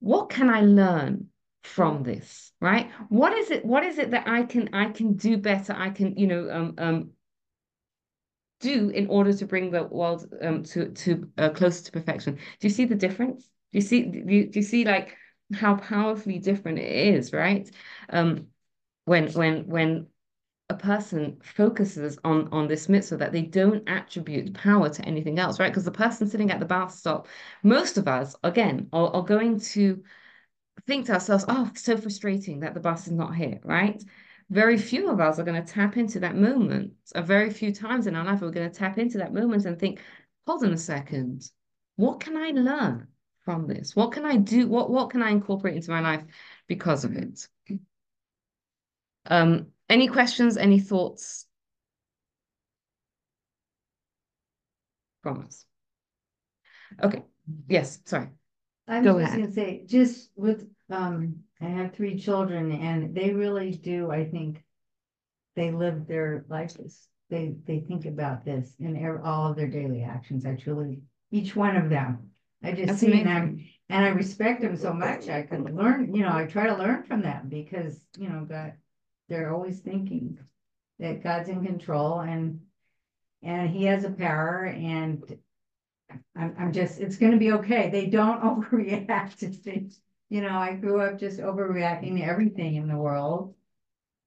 what 0.00 0.30
can 0.30 0.48
I 0.48 0.62
learn 0.62 1.26
from 1.62 2.02
this, 2.02 2.52
right? 2.60 2.90
What 3.08 3.34
is 3.34 3.50
it? 3.50 3.64
What 3.64 3.84
is 3.84 3.98
it 3.98 4.12
that 4.12 4.26
I 4.26 4.44
can 4.44 4.70
I 4.72 4.86
can 4.86 5.14
do 5.14 5.36
better? 5.36 5.74
I 5.76 5.90
can, 5.90 6.16
you 6.16 6.26
know, 6.26 6.50
um, 6.50 6.74
um, 6.78 7.10
do 8.60 8.90
in 8.90 9.06
order 9.08 9.32
to 9.32 9.46
bring 9.46 9.70
the 9.70 9.84
world 9.84 10.26
um 10.42 10.62
to 10.64 10.90
to 10.90 11.30
uh, 11.38 11.50
closer 11.50 11.84
to 11.84 11.92
perfection. 11.92 12.34
Do 12.34 12.66
you 12.66 12.70
see 12.70 12.84
the 12.84 12.94
difference? 12.94 13.44
Do 13.72 13.78
you 13.78 13.82
see 13.82 14.02
do 14.02 14.18
you, 14.26 14.46
do 14.46 14.58
you 14.58 14.64
see 14.64 14.84
like 14.84 15.16
how 15.54 15.76
powerfully 15.76 16.38
different 16.38 16.78
it 16.78 17.14
is, 17.14 17.32
right? 17.32 17.70
Um, 18.10 18.48
when 19.04 19.32
when 19.32 19.66
when 19.66 20.06
a 20.70 20.74
person 20.74 21.38
focuses 21.42 22.18
on 22.24 22.48
on 22.52 22.68
this 22.68 22.88
mitzvah 22.88 23.16
that 23.18 23.32
they 23.32 23.42
don't 23.42 23.88
attribute 23.88 24.52
power 24.54 24.88
to 24.90 25.04
anything 25.04 25.38
else, 25.38 25.58
right? 25.58 25.70
Because 25.70 25.84
the 25.84 25.90
person 25.90 26.28
sitting 26.28 26.50
at 26.50 26.60
the 26.60 26.66
bus 26.66 26.98
stop, 26.98 27.26
most 27.62 27.96
of 27.96 28.06
us, 28.06 28.36
again, 28.42 28.88
are, 28.92 29.08
are 29.14 29.22
going 29.22 29.60
to 29.60 30.02
think 30.86 31.06
to 31.06 31.12
ourselves, 31.12 31.44
oh, 31.48 31.70
so 31.74 31.96
frustrating 31.96 32.60
that 32.60 32.74
the 32.74 32.80
bus 32.80 33.06
is 33.06 33.12
not 33.12 33.34
here, 33.34 33.60
right? 33.64 34.02
Very 34.50 34.78
few 34.78 35.10
of 35.10 35.20
us 35.20 35.38
are 35.38 35.44
going 35.44 35.62
to 35.62 35.72
tap 35.72 35.96
into 35.96 36.20
that 36.20 36.34
moment. 36.34 36.92
A 37.14 37.22
very 37.22 37.50
few 37.50 37.72
times 37.72 38.06
in 38.06 38.16
our 38.16 38.24
life, 38.24 38.40
we're 38.40 38.50
going 38.50 38.70
to 38.70 38.76
tap 38.76 38.98
into 38.98 39.18
that 39.18 39.34
moment 39.34 39.66
and 39.66 39.78
think, 39.78 40.00
hold 40.46 40.64
on 40.64 40.72
a 40.72 40.78
second, 40.78 41.50
what 41.96 42.20
can 42.20 42.36
I 42.36 42.50
learn 42.50 43.08
from 43.44 43.66
this? 43.66 43.94
What 43.94 44.12
can 44.12 44.24
I 44.24 44.36
do? 44.36 44.68
What 44.68 44.90
what 44.90 45.10
can 45.10 45.22
I 45.22 45.30
incorporate 45.30 45.76
into 45.76 45.90
my 45.90 46.00
life 46.00 46.22
because 46.66 47.04
of 47.04 47.16
it? 47.16 47.48
Um, 49.26 49.68
any 49.88 50.08
questions, 50.08 50.56
any 50.56 50.80
thoughts 50.80 51.46
from 55.22 55.44
us? 55.44 55.64
Okay, 57.02 57.24
yes, 57.68 58.00
sorry. 58.04 58.28
I 58.86 59.02
Go 59.02 59.14
was 59.14 59.24
just 59.24 59.34
ahead. 59.34 59.40
gonna 59.40 59.52
say, 59.52 59.84
just 59.86 60.30
with, 60.36 60.66
um, 60.90 61.40
I 61.60 61.66
have 61.66 61.92
three 61.92 62.18
children 62.18 62.72
and 62.72 63.14
they 63.14 63.32
really 63.32 63.72
do, 63.72 64.10
I 64.10 64.24
think. 64.24 64.62
They 65.56 65.72
live 65.72 66.06
their 66.06 66.44
lives, 66.48 66.78
they, 67.30 67.56
they 67.66 67.80
think 67.80 68.06
about 68.06 68.44
this 68.44 68.72
in 68.78 69.20
all 69.24 69.50
of 69.50 69.56
their 69.56 69.66
daily 69.66 70.04
actions, 70.04 70.46
I 70.46 70.54
truly, 70.54 71.00
each 71.32 71.56
one 71.56 71.76
of 71.76 71.90
them. 71.90 72.30
I 72.62 72.70
just 72.70 72.86
That's 72.86 73.00
see 73.00 73.08
amazing. 73.08 73.28
I'm, 73.28 73.64
and 73.88 74.04
I 74.04 74.08
respect 74.10 74.60
them 74.60 74.76
so 74.76 74.92
much, 74.92 75.28
I 75.28 75.42
can 75.42 75.64
learn, 75.64 76.14
you 76.14 76.22
know, 76.22 76.32
I 76.32 76.44
try 76.44 76.68
to 76.68 76.76
learn 76.76 77.02
from 77.02 77.22
them 77.22 77.48
because, 77.48 77.98
you 78.16 78.28
know, 78.28 78.44
God. 78.44 78.74
They're 79.28 79.52
always 79.52 79.80
thinking 79.80 80.38
that 81.00 81.22
God's 81.22 81.50
in 81.50 81.66
control 81.66 82.20
and, 82.20 82.60
and 83.42 83.68
he 83.68 83.84
has 83.84 84.04
a 84.04 84.10
power 84.10 84.64
and. 84.64 85.22
I'm, 86.34 86.54
I'm 86.58 86.72
just, 86.72 87.00
it's 87.00 87.18
gonna 87.18 87.36
be 87.36 87.52
okay. 87.52 87.90
They 87.90 88.06
don't 88.06 88.42
overreact 88.42 89.38
to 89.38 89.48
things. 89.48 90.00
You 90.28 90.42
know, 90.42 90.58
I 90.58 90.74
grew 90.74 91.00
up 91.00 91.18
just 91.18 91.40
overreacting 91.40 92.16
to 92.18 92.22
everything 92.22 92.76
in 92.76 92.88
the 92.88 92.96
world. 92.96 93.54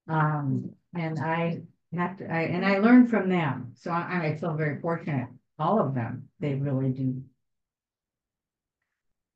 Um, 0.07 0.71
and 0.93 1.19
I 1.19 1.61
have 1.93 2.17
to, 2.17 2.31
I, 2.31 2.41
and 2.43 2.65
I 2.65 2.79
learned 2.79 3.09
from 3.09 3.29
them. 3.29 3.73
So 3.75 3.91
I, 3.91 4.21
I 4.23 4.37
feel 4.37 4.55
very 4.55 4.79
fortunate. 4.81 5.29
All 5.59 5.79
of 5.79 5.93
them, 5.93 6.29
they 6.39 6.55
really 6.55 6.91
do. 6.91 7.23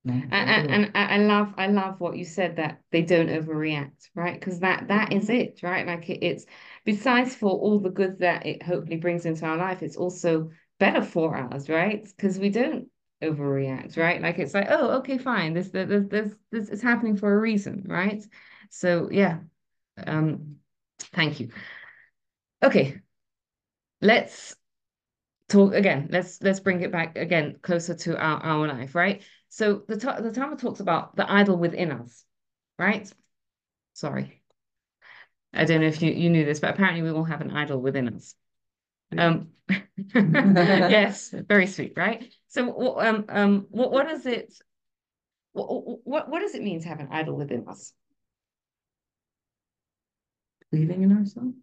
And, 0.05 0.31
and, 0.31 0.71
and 0.71 0.91
I 0.93 1.15
I 1.15 1.17
love 1.17 1.53
I 1.57 1.67
love 1.67 1.99
what 1.99 2.15
you 2.15 2.25
said 2.25 2.57
that 2.57 2.81
they 2.91 3.01
don't 3.01 3.27
overreact, 3.29 4.09
right? 4.13 4.39
Because 4.39 4.59
that 4.59 4.87
that 4.87 5.11
is 5.11 5.29
it, 5.29 5.61
right? 5.63 5.85
Like 5.85 6.09
it, 6.09 6.23
it's 6.23 6.45
besides 6.83 7.35
for 7.35 7.49
all 7.49 7.79
the 7.79 7.89
good 7.89 8.19
that 8.19 8.45
it 8.45 8.61
hopefully 8.61 8.97
brings 8.97 9.25
into 9.25 9.45
our 9.45 9.57
life, 9.57 9.81
it's 9.81 9.97
also 9.97 10.51
better 10.79 11.01
for 11.01 11.35
us, 11.35 11.69
right? 11.69 12.03
Because 12.03 12.37
we 12.37 12.49
don't 12.49 12.87
overreact, 13.29 13.97
right? 13.97 14.21
Like 14.21 14.39
it's 14.39 14.53
like, 14.53 14.67
oh, 14.69 14.97
okay, 14.99 15.17
fine. 15.17 15.53
This 15.53 15.69
this 15.69 16.07
this 16.09 16.35
this 16.51 16.69
is 16.69 16.81
happening 16.81 17.17
for 17.17 17.33
a 17.33 17.39
reason, 17.39 17.85
right? 17.87 18.23
So 18.69 19.09
yeah, 19.11 19.39
um, 20.05 20.57
thank 20.99 21.39
you. 21.39 21.49
Okay, 22.63 23.01
let's 24.01 24.55
talk 25.49 25.73
again. 25.73 26.09
Let's 26.11 26.41
let's 26.41 26.59
bring 26.59 26.81
it 26.81 26.91
back 26.91 27.17
again 27.17 27.57
closer 27.61 27.95
to 27.95 28.17
our 28.17 28.41
our 28.41 28.67
life, 28.67 28.95
right? 28.95 29.23
So 29.49 29.83
the 29.87 29.95
the 29.95 30.31
Talmud 30.33 30.59
talks 30.59 30.79
about 30.79 31.15
the 31.15 31.31
idol 31.31 31.57
within 31.57 31.91
us, 31.91 32.23
right? 32.77 33.11
Sorry, 33.93 34.41
I 35.53 35.65
don't 35.65 35.81
know 35.81 35.87
if 35.87 36.01
you 36.01 36.11
you 36.11 36.29
knew 36.29 36.45
this, 36.45 36.59
but 36.59 36.71
apparently 36.71 37.01
we 37.01 37.11
all 37.11 37.23
have 37.23 37.41
an 37.41 37.51
idol 37.51 37.81
within 37.81 38.13
us. 38.13 38.35
Um, 39.17 39.49
yes, 40.13 41.29
very 41.29 41.67
sweet, 41.67 41.93
right? 41.95 42.31
So 42.55 42.63
what 42.67 43.05
um 43.05 43.25
um 43.27 43.67
what 43.69 43.91
what 43.91 44.07
does 44.07 44.25
it 44.25 44.53
what 45.51 45.67
what 46.07 46.29
what 46.29 46.39
does 46.39 46.55
it 46.55 46.63
mean 46.63 46.79
to 46.81 46.87
have 46.87 47.01
an 47.01 47.09
idol 47.11 47.35
within 47.35 47.67
us? 47.67 47.91
Believing 50.71 51.03
in 51.03 51.11
ourselves. 51.11 51.53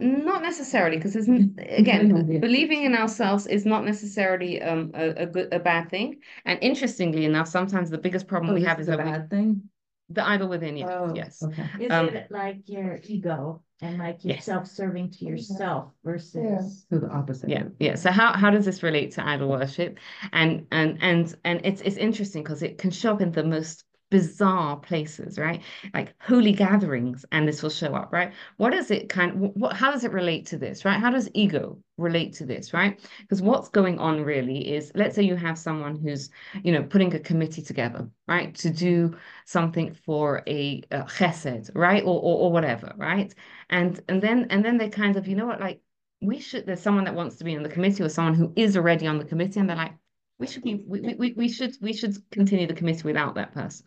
Not 0.00 0.42
necessarily, 0.42 0.96
because 0.96 1.14
again 1.58 2.40
believing 2.40 2.82
in 2.82 2.96
ourselves 2.96 3.46
is 3.46 3.64
not 3.64 3.84
necessarily 3.84 4.60
um 4.60 4.90
a, 4.94 5.10
a 5.10 5.26
good 5.26 5.54
a 5.54 5.60
bad 5.60 5.88
thing. 5.88 6.22
And 6.44 6.58
interestingly 6.60 7.24
enough, 7.24 7.46
sometimes 7.46 7.88
the 7.88 7.98
biggest 7.98 8.26
problem 8.26 8.50
Oh, 8.50 8.54
we 8.54 8.64
have 8.64 8.80
is 8.80 8.88
a 8.88 8.96
that 8.96 9.04
we, 9.04 9.10
bad 9.12 9.30
thing. 9.30 9.70
The 10.08 10.26
idol 10.26 10.48
within, 10.48 10.76
yeah, 10.76 10.86
Oh, 10.88 11.14
yes. 11.14 11.42
Okay. 11.42 11.84
Is 11.84 11.92
Um, 11.92 12.10
it 12.10 12.30
like 12.30 12.68
your 12.68 13.00
ego 13.04 13.62
and 13.82 13.98
like 13.98 14.24
you're 14.24 14.34
Yes. 14.34 14.44
self-serving 14.44 15.10
to 15.12 15.24
yourself 15.24 15.92
versus? 16.04 16.86
So 16.90 16.98
the 16.98 17.10
opposite. 17.10 17.50
Yeah, 17.50 17.64
yeah. 17.78 17.94
So 17.96 18.10
how 18.10 18.32
how 18.32 18.50
does 18.50 18.64
this 18.64 18.82
relate 18.82 19.12
to 19.12 19.26
idol 19.26 19.48
worship? 19.48 19.98
And 20.32 20.66
and 20.70 20.98
and 21.02 21.34
and 21.44 21.60
it's 21.64 21.80
it's 21.80 21.96
interesting 21.96 22.42
because 22.42 22.62
it 22.62 22.78
can 22.78 22.90
show 22.90 23.12
up 23.14 23.20
in 23.20 23.32
the 23.32 23.44
most 23.44 23.84
bizarre 24.16 24.76
places, 24.78 25.38
right? 25.38 25.60
Like 25.92 26.14
holy 26.20 26.52
gatherings, 26.52 27.24
and 27.32 27.46
this 27.46 27.62
will 27.62 27.70
show 27.70 27.94
up, 27.94 28.12
right? 28.12 28.32
What 28.56 28.70
does 28.70 28.90
it 28.90 29.10
kind 29.10 29.30
of, 29.32 29.50
what 29.54 29.76
how 29.76 29.90
does 29.90 30.04
it 30.04 30.12
relate 30.12 30.46
to 30.46 30.56
this, 30.56 30.84
right? 30.86 30.98
How 30.98 31.10
does 31.10 31.28
ego 31.34 31.78
relate 31.98 32.32
to 32.34 32.46
this, 32.46 32.72
right? 32.72 32.98
Because 33.20 33.42
what's 33.42 33.68
going 33.68 33.98
on 33.98 34.22
really 34.22 34.72
is 34.74 34.90
let's 34.94 35.14
say 35.14 35.22
you 35.22 35.36
have 35.36 35.58
someone 35.58 35.96
who's, 35.96 36.30
you 36.64 36.72
know, 36.72 36.82
putting 36.82 37.14
a 37.14 37.18
committee 37.20 37.62
together, 37.62 38.08
right, 38.26 38.54
to 38.54 38.70
do 38.70 39.14
something 39.44 39.92
for 39.92 40.42
a, 40.46 40.82
a 40.90 41.00
chesed, 41.02 41.70
right? 41.74 42.02
Or, 42.02 42.18
or 42.28 42.36
or 42.44 42.52
whatever, 42.52 42.94
right? 42.96 43.34
And 43.68 44.00
and 44.08 44.22
then 44.22 44.46
and 44.50 44.64
then 44.64 44.78
they 44.78 44.88
kind 44.88 45.16
of, 45.16 45.28
you 45.28 45.36
know 45.36 45.46
what, 45.46 45.60
like 45.60 45.80
we 46.22 46.40
should 46.40 46.64
there's 46.66 46.80
someone 46.80 47.04
that 47.04 47.14
wants 47.14 47.36
to 47.36 47.44
be 47.44 47.54
on 47.56 47.62
the 47.62 47.68
committee 47.68 48.02
or 48.02 48.08
someone 48.08 48.34
who 48.34 48.52
is 48.56 48.76
already 48.76 49.06
on 49.06 49.18
the 49.18 49.24
committee 49.26 49.60
and 49.60 49.68
they're 49.68 49.76
like 49.76 49.92
we 50.38 50.46
should 50.46 50.62
be 50.62 50.82
we, 50.86 51.14
we, 51.18 51.32
we 51.32 51.48
should 51.48 51.76
we 51.80 51.92
should 51.92 52.16
continue 52.30 52.66
the 52.66 52.74
committee 52.74 53.02
without 53.04 53.34
that 53.34 53.52
person 53.52 53.86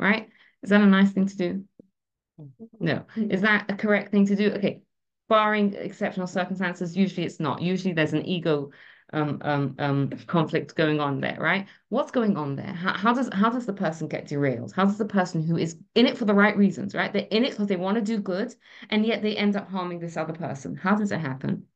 right 0.00 0.28
is 0.62 0.70
that 0.70 0.80
a 0.80 0.86
nice 0.86 1.12
thing 1.12 1.26
to 1.26 1.36
do 1.36 1.64
no 2.80 3.04
is 3.16 3.42
that 3.42 3.70
a 3.70 3.76
correct 3.76 4.10
thing 4.10 4.26
to 4.26 4.36
do 4.36 4.50
okay 4.52 4.80
barring 5.28 5.74
exceptional 5.74 6.26
circumstances 6.26 6.96
usually 6.96 7.26
it's 7.26 7.38
not 7.40 7.62
usually 7.62 7.94
there's 7.94 8.14
an 8.14 8.26
ego 8.26 8.70
um, 9.12 9.38
um, 9.42 9.74
um, 9.78 10.10
conflict 10.26 10.76
going 10.76 11.00
on 11.00 11.20
there, 11.20 11.36
right? 11.40 11.66
What's 11.88 12.10
going 12.10 12.36
on 12.36 12.56
there? 12.56 12.72
How, 12.72 12.92
how 12.92 13.12
does 13.12 13.28
how 13.32 13.50
does 13.50 13.66
the 13.66 13.72
person 13.72 14.08
get 14.08 14.28
derailed? 14.28 14.72
How 14.72 14.84
does 14.84 14.98
the 14.98 15.04
person 15.04 15.42
who 15.42 15.56
is 15.56 15.76
in 15.94 16.06
it 16.06 16.16
for 16.16 16.24
the 16.24 16.34
right 16.34 16.56
reasons, 16.56 16.94
right? 16.94 17.12
They're 17.12 17.26
in 17.30 17.44
it 17.44 17.50
because 17.50 17.66
they 17.66 17.76
want 17.76 17.96
to 17.96 18.02
do 18.02 18.18
good, 18.18 18.54
and 18.88 19.04
yet 19.04 19.22
they 19.22 19.36
end 19.36 19.56
up 19.56 19.68
harming 19.68 19.98
this 19.98 20.16
other 20.16 20.32
person. 20.32 20.76
How 20.76 20.94
does 20.94 21.12
it 21.12 21.20
happen? 21.20 21.66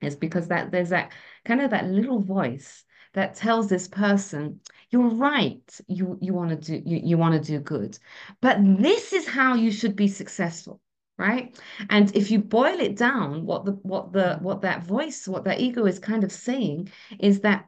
It's 0.00 0.16
because 0.16 0.48
that 0.48 0.72
there's 0.72 0.90
that 0.90 1.12
kind 1.44 1.60
of 1.60 1.70
that 1.70 1.86
little 1.86 2.20
voice 2.20 2.84
that 3.12 3.34
tells 3.34 3.68
this 3.68 3.88
person, 3.88 4.60
you're 4.90 5.14
right, 5.14 5.80
you 5.88 6.18
you 6.20 6.34
want 6.34 6.50
to 6.50 6.56
do 6.56 6.82
you, 6.88 7.00
you 7.02 7.18
want 7.18 7.34
to 7.34 7.52
do 7.52 7.60
good, 7.60 7.98
but 8.40 8.58
this 8.60 9.12
is 9.12 9.26
how 9.26 9.54
you 9.54 9.70
should 9.70 9.96
be 9.96 10.08
successful 10.08 10.80
right? 11.20 11.54
And 11.90 12.16
if 12.16 12.30
you 12.30 12.38
boil 12.38 12.80
it 12.80 12.96
down 12.96 13.44
what 13.44 13.66
the 13.66 13.72
what 13.72 14.12
the 14.12 14.38
what 14.40 14.62
that 14.62 14.82
voice 14.84 15.28
what 15.28 15.44
that 15.44 15.60
ego 15.60 15.84
is 15.84 15.98
kind 15.98 16.24
of 16.24 16.32
saying 16.32 16.90
is 17.18 17.40
that 17.40 17.66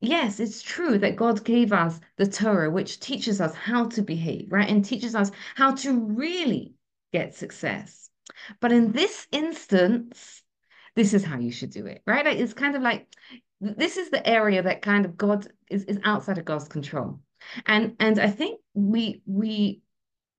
yes 0.00 0.40
it's 0.40 0.62
true 0.62 0.98
that 0.98 1.16
god 1.16 1.44
gave 1.44 1.72
us 1.72 2.00
the 2.16 2.26
torah 2.26 2.70
which 2.70 3.00
teaches 3.00 3.40
us 3.40 3.54
how 3.54 3.84
to 3.88 4.02
behave 4.02 4.50
right? 4.50 4.68
And 4.70 4.84
teaches 4.84 5.14
us 5.14 5.30
how 5.54 5.74
to 5.74 5.92
really 6.00 6.74
get 7.12 7.34
success. 7.34 8.10
But 8.60 8.72
in 8.72 8.92
this 8.92 9.26
instance 9.30 10.42
this 10.94 11.12
is 11.12 11.22
how 11.22 11.38
you 11.38 11.52
should 11.52 11.70
do 11.70 11.84
it 11.84 12.02
right? 12.06 12.26
It's 12.26 12.54
kind 12.54 12.76
of 12.76 12.82
like 12.82 13.06
this 13.60 13.96
is 13.96 14.10
the 14.10 14.26
area 14.26 14.62
that 14.62 14.82
kind 14.82 15.04
of 15.04 15.16
god 15.16 15.46
is, 15.70 15.84
is 15.84 15.98
outside 16.04 16.38
of 16.38 16.44
god's 16.44 16.68
control 16.68 17.20
and 17.66 17.96
and 18.00 18.18
i 18.18 18.28
think 18.28 18.60
we 18.74 19.22
we 19.26 19.80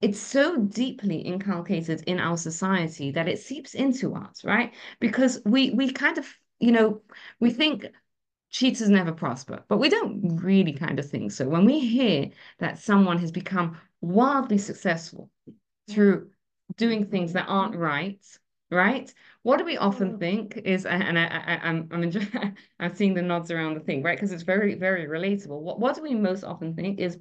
it's 0.02 0.20
so 0.20 0.58
deeply 0.58 1.18
inculcated 1.18 2.04
in 2.06 2.20
our 2.20 2.38
society 2.38 3.12
that 3.12 3.28
it 3.28 3.40
seeps 3.40 3.74
into 3.74 4.14
us, 4.14 4.44
right? 4.44 4.74
Because 5.00 5.42
we 5.46 5.72
we 5.72 5.92
kind 5.92 6.18
of, 6.18 6.28
you 6.60 6.72
know, 6.72 7.02
we 7.40 7.50
think 7.50 7.86
cheaters 8.50 8.90
never 8.90 9.12
prosper, 9.12 9.64
but 9.68 9.78
we 9.78 9.90
don't 9.90 10.40
really 10.42 10.74
kind 10.74 11.00
of 11.00 11.10
think 11.10 11.32
so. 11.32 11.48
When 11.48 11.66
we 11.66 11.80
hear 11.80 12.30
that 12.60 12.78
someone 12.78 13.18
has 13.20 13.32
become 13.32 13.78
wildly 14.02 14.60
successful 14.60 15.32
through 15.90 16.30
doing 16.76 17.08
things 17.08 17.34
that 17.34 17.48
aren't 17.48 17.76
right, 17.76 18.24
right? 18.72 19.14
What 19.44 19.58
do 19.58 19.66
we 19.66 19.78
often 19.78 20.20
think 20.20 20.58
is, 20.58 20.86
and 20.86 21.18
I, 21.18 21.26
I, 21.26 21.68
I'm 21.70 21.88
I'm 21.92 22.04
enjoying, 22.04 22.58
I'm 22.80 22.96
seeing 22.96 23.14
the 23.14 23.22
nods 23.22 23.52
around 23.52 23.76
the 23.76 23.80
thing, 23.82 24.04
right? 24.04 24.18
Because 24.18 24.32
it's 24.32 24.44
very 24.44 24.76
very 24.76 25.06
relatable. 25.08 25.60
What 25.62 25.80
what 25.80 25.96
do 25.96 26.02
we 26.04 26.16
most 26.16 26.44
often 26.44 26.76
think 26.76 27.00
is 27.00 27.18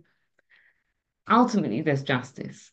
ultimately 1.30 1.82
there's 1.82 2.02
justice, 2.02 2.70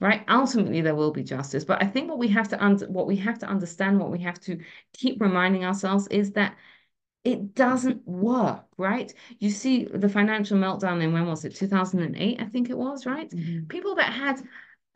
right? 0.00 0.24
Ultimately 0.28 0.80
there 0.80 0.94
will 0.94 1.12
be 1.12 1.22
justice. 1.22 1.64
But 1.64 1.82
I 1.82 1.86
think 1.86 2.08
what 2.08 2.18
we 2.18 2.28
have 2.28 2.48
to 2.48 2.62
under 2.64 2.86
what 2.88 3.06
we 3.06 3.16
have 3.16 3.38
to 3.40 3.46
understand, 3.46 3.98
what 3.98 4.10
we 4.10 4.20
have 4.20 4.40
to 4.40 4.60
keep 4.92 5.20
reminding 5.20 5.64
ourselves 5.64 6.06
is 6.08 6.32
that 6.32 6.56
it 7.24 7.54
doesn't 7.54 8.06
work, 8.06 8.66
right? 8.78 9.12
You 9.40 9.50
see 9.50 9.84
the 9.84 10.08
financial 10.08 10.58
meltdown 10.58 11.02
in 11.02 11.12
when 11.12 11.26
was 11.26 11.44
it? 11.44 11.56
2008, 11.56 12.40
I 12.40 12.46
think 12.46 12.70
it 12.70 12.78
was, 12.78 13.06
right? 13.06 13.30
Mhm. 13.30 13.68
People 13.68 13.96
that 13.96 14.12
had 14.12 14.42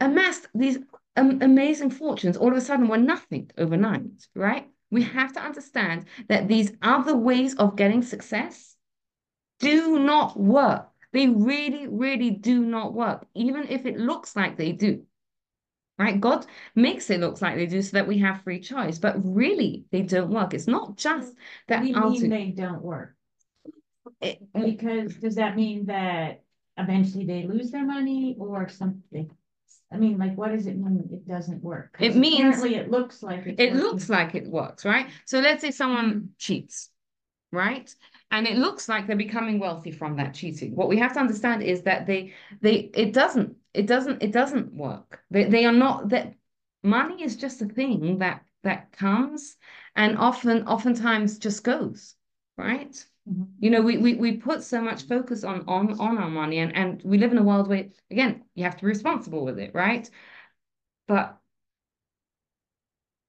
amassed 0.00 0.48
these 0.54 0.78
um, 1.16 1.42
amazing 1.42 1.90
fortunes 1.90 2.36
all 2.36 2.50
of 2.50 2.56
a 2.56 2.60
sudden 2.60 2.88
were 2.88 2.98
nothing 2.98 3.50
overnight, 3.58 4.26
right? 4.34 4.68
We 4.90 5.02
have 5.02 5.32
to 5.34 5.40
understand 5.40 6.06
that 6.28 6.48
these 6.48 6.72
other 6.80 7.16
ways 7.16 7.54
of 7.56 7.76
getting 7.76 8.02
success 8.02 8.76
do 9.58 9.98
not 9.98 10.38
work. 10.38 10.88
They 11.12 11.28
really, 11.28 11.86
really 11.88 12.30
do 12.30 12.64
not 12.64 12.94
work, 12.94 13.26
even 13.34 13.68
if 13.68 13.86
it 13.86 13.98
looks 13.98 14.36
like 14.36 14.56
they 14.56 14.72
do. 14.72 15.04
Right? 15.98 16.20
God 16.20 16.46
makes 16.76 17.10
it 17.10 17.18
look 17.18 17.42
like 17.42 17.56
they 17.56 17.66
do 17.66 17.82
so 17.82 17.96
that 17.96 18.06
we 18.06 18.18
have 18.18 18.42
free 18.42 18.60
choice, 18.60 19.00
but 19.00 19.16
really 19.24 19.84
they 19.90 20.02
don't 20.02 20.30
work. 20.30 20.54
It's 20.54 20.68
not 20.68 20.96
just 20.96 21.34
that 21.66 21.82
We 21.82 21.92
mean 21.92 22.28
they 22.28 22.50
don't 22.50 22.82
work, 22.82 23.16
it- 24.20 24.40
because 24.54 25.16
does 25.16 25.34
that 25.34 25.56
mean 25.56 25.86
that 25.86 26.42
eventually 26.76 27.26
they 27.26 27.46
lose 27.46 27.72
their 27.72 27.84
money 27.84 28.36
or 28.38 28.68
something? 28.68 29.30
I 29.90 29.96
mean, 29.96 30.18
like, 30.18 30.36
what 30.36 30.52
does 30.52 30.66
it 30.66 30.76
mean 30.76 31.08
it 31.10 31.26
doesn't 31.26 31.62
work? 31.62 31.96
It 31.98 32.14
means- 32.14 32.56
Apparently 32.58 32.74
it 32.74 32.90
looks 32.90 33.22
like. 33.22 33.46
it 33.46 33.58
working. 33.58 33.76
looks 33.76 34.08
like 34.10 34.34
it 34.34 34.46
works, 34.46 34.84
right? 34.84 35.08
So 35.24 35.40
let's 35.40 35.62
say 35.62 35.70
someone 35.70 36.10
mm-hmm. 36.10 36.26
cheats, 36.36 36.90
right? 37.52 37.92
And 38.30 38.46
it 38.46 38.58
looks 38.58 38.88
like 38.88 39.06
they're 39.06 39.16
becoming 39.16 39.58
wealthy 39.58 39.90
from 39.90 40.16
that 40.16 40.34
cheating. 40.34 40.76
What 40.76 40.88
we 40.88 40.98
have 40.98 41.14
to 41.14 41.20
understand 41.20 41.62
is 41.62 41.82
that 41.82 42.06
they 42.06 42.34
they 42.60 42.90
it 42.94 43.14
doesn't 43.14 43.56
it 43.72 43.86
doesn't 43.86 44.22
it 44.22 44.32
doesn't 44.32 44.74
work. 44.74 45.22
They 45.30 45.44
they 45.44 45.64
are 45.64 45.72
not 45.72 46.10
that 46.10 46.34
money 46.82 47.22
is 47.22 47.36
just 47.36 47.62
a 47.62 47.66
thing 47.66 48.18
that 48.18 48.44
that 48.64 48.92
comes 48.92 49.56
and 49.96 50.18
often 50.18 50.68
oftentimes 50.68 51.38
just 51.38 51.64
goes, 51.64 52.14
right? 52.58 52.94
Mhm. 53.28 53.48
You 53.60 53.70
know, 53.70 53.82
we, 53.82 53.98
we 53.98 54.14
we 54.14 54.36
put 54.36 54.62
so 54.62 54.80
much 54.80 55.02
focus 55.06 55.44
on 55.44 55.64
on 55.68 56.00
on 56.00 56.18
our 56.18 56.30
money 56.30 56.58
and 56.58 56.74
and 56.74 57.02
we 57.04 57.18
live 57.18 57.32
in 57.32 57.38
a 57.38 57.42
world 57.42 57.68
where 57.68 57.88
again, 58.10 58.44
you 58.54 58.64
have 58.64 58.76
to 58.76 58.82
be 58.82 58.88
responsible 58.88 59.44
with 59.44 59.58
it, 59.58 59.74
right? 59.74 60.08
But 61.06 61.38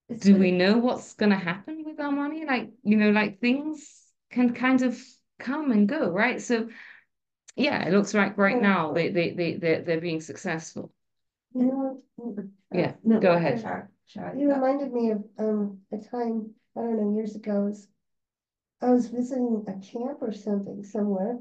It's 0.08 0.24
do 0.24 0.36
we 0.36 0.52
know 0.52 0.78
what's 0.78 1.14
going 1.16 1.32
to 1.32 1.38
happen 1.38 1.84
with 1.84 2.00
our 2.00 2.12
money? 2.12 2.46
Like, 2.46 2.72
you 2.84 2.98
know, 2.98 3.12
like 3.12 3.40
things 3.40 4.04
can 4.32 4.54
kind 4.54 4.82
of 4.82 5.00
come 5.40 5.72
and 5.72 5.88
go, 5.88 6.10
right? 6.12 6.42
So, 6.42 6.70
yeah, 7.56 7.88
it 7.88 7.92
looks 7.94 8.14
like 8.14 8.38
right 8.38 8.62
now 8.62 8.94
they 8.94 9.10
they 9.10 9.32
they 9.32 9.54
they're, 9.56 9.82
they're 9.82 10.02
being 10.02 10.22
successful. 10.22 10.92
You 11.54 11.66
know, 11.66 12.04
Yeah, 12.74 12.94
No, 13.04 13.20
go 13.20 13.34
ahead. 13.34 13.62
Sure. 14.08 14.34
you 14.36 14.52
reminded 14.52 14.92
me 14.92 15.12
of, 15.12 15.24
um, 15.38 15.82
a 15.92 15.98
time, 15.98 16.50
I 16.76 16.82
don't 16.82 16.98
know, 16.98 17.14
years 17.16 17.36
ago, 17.36 17.66
was, 17.66 17.88
I 18.82 18.92
was 18.92 19.08
visiting 19.08 19.66
a 19.68 19.74
camp 19.80 20.20
or 20.22 20.32
something 20.32 20.84
somewhere. 20.84 21.40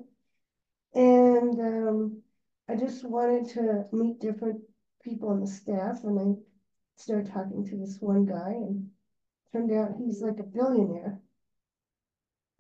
And, 0.95 1.61
um, 1.61 2.23
I 2.69 2.77
just 2.77 3.05
wanted 3.05 3.49
to 3.55 3.87
meet 3.93 4.21
different 4.21 4.61
people 5.03 5.31
on 5.31 5.41
the 5.41 5.47
staff 5.47 6.05
and 6.05 6.19
I 6.19 6.41
started 6.97 7.33
talking 7.33 7.65
to 7.65 7.77
this 7.77 7.99
one 8.01 8.27
guy 8.27 8.51
and 8.51 8.91
turned 9.53 9.73
out 9.73 9.97
he's 9.97 10.21
like 10.21 10.39
a 10.39 10.43
billionaire. 10.43 11.21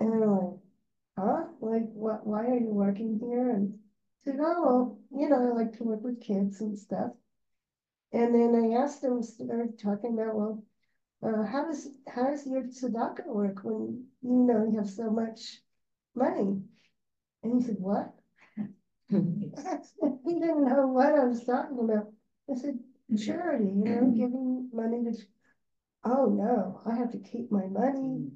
And 0.00 0.14
I'm 0.14 0.30
like, 0.30 0.58
huh? 1.18 1.44
Like, 1.60 1.90
what, 1.92 2.26
why 2.26 2.46
are 2.46 2.56
you 2.56 2.70
working 2.70 3.18
here? 3.18 3.50
And 3.50 3.78
said, 4.24 4.36
oh, 4.40 4.62
well, 4.64 4.98
you 5.10 5.28
know, 5.28 5.36
I 5.36 5.52
like 5.52 5.76
to 5.78 5.84
work 5.84 6.02
with 6.02 6.20
kids 6.20 6.60
and 6.60 6.78
stuff. 6.78 7.10
And 8.12 8.34
then 8.34 8.54
I 8.54 8.80
asked 8.80 9.02
him, 9.04 9.22
started 9.22 9.78
talking 9.78 10.14
about, 10.14 10.34
well, 10.36 10.64
uh, 11.22 11.44
how 11.44 11.64
does, 11.64 11.88
how 12.08 12.30
does 12.30 12.46
your 12.46 12.62
tzedakah 12.62 13.26
work 13.26 13.60
when, 13.64 14.04
you 14.22 14.30
know, 14.30 14.68
you 14.70 14.76
have 14.78 14.88
so 14.88 15.10
much 15.10 15.58
money? 16.14 16.62
And 17.42 17.54
he 17.54 17.60
said, 17.60 17.76
what? 17.78 18.14
He 19.10 20.40
didn't 20.40 20.64
know 20.66 20.86
what 20.88 21.14
I 21.14 21.24
was 21.24 21.44
talking 21.44 21.78
about. 21.78 22.12
I 22.50 22.54
said, 22.54 22.78
charity, 23.16 23.64
you 23.64 23.84
know, 23.84 24.12
giving 24.14 24.68
money 24.72 25.04
to, 25.04 25.16
oh, 26.04 26.26
no, 26.26 26.80
I 26.86 26.94
have 26.94 27.10
to 27.12 27.18
keep 27.18 27.50
my 27.50 27.66
money. 27.66 28.28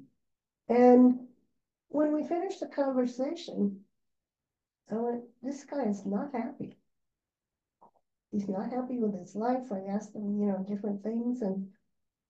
And 0.67 1.27
when 1.89 2.13
we 2.13 2.27
finished 2.27 2.59
the 2.59 2.67
conversation, 2.67 3.81
I 4.91 4.95
went, 4.95 5.23
this 5.41 5.63
guy 5.63 5.85
is 5.85 6.05
not 6.05 6.33
happy. 6.33 6.77
He's 8.31 8.49
not 8.49 8.71
happy 8.71 8.99
with 8.99 9.13
his 9.17 9.35
life. 9.35 9.71
I 9.71 9.81
asked 9.91 10.15
him, 10.15 10.39
you 10.39 10.47
know, 10.47 10.65
different 10.67 11.03
things 11.03 11.41
and 11.41 11.67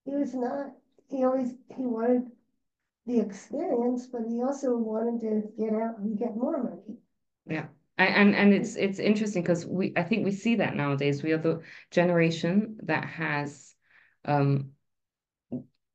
he 0.06 0.16
was 0.16 0.34
not, 0.34 0.72
he 1.10 1.24
always, 1.24 1.54
he 1.76 1.86
wanted 1.86 2.32
the 3.06 3.20
experience, 3.20 4.08
but 4.08 4.22
he 4.28 4.42
also 4.42 4.78
wanted 4.78 5.22
to 5.22 5.44
get 5.58 5.74
out 5.74 6.00
and 6.00 6.18
get 6.18 6.36
more 6.36 6.62
money. 6.62 6.98
Yeah. 7.46 7.66
And 7.98 8.36
and, 8.36 8.54
it's 8.54 8.76
it's 8.76 9.00
interesting 9.00 9.44
because 9.44 9.66
we 9.66 9.94
I 9.96 10.04
think 10.04 10.26
we 10.26 10.32
see 10.32 10.56
that 10.56 10.76
nowadays. 10.76 11.22
We 11.22 11.32
are 11.32 11.38
the 11.38 11.62
generation 11.92 12.80
that 12.84 13.06
has 13.06 13.76
um 14.26 14.72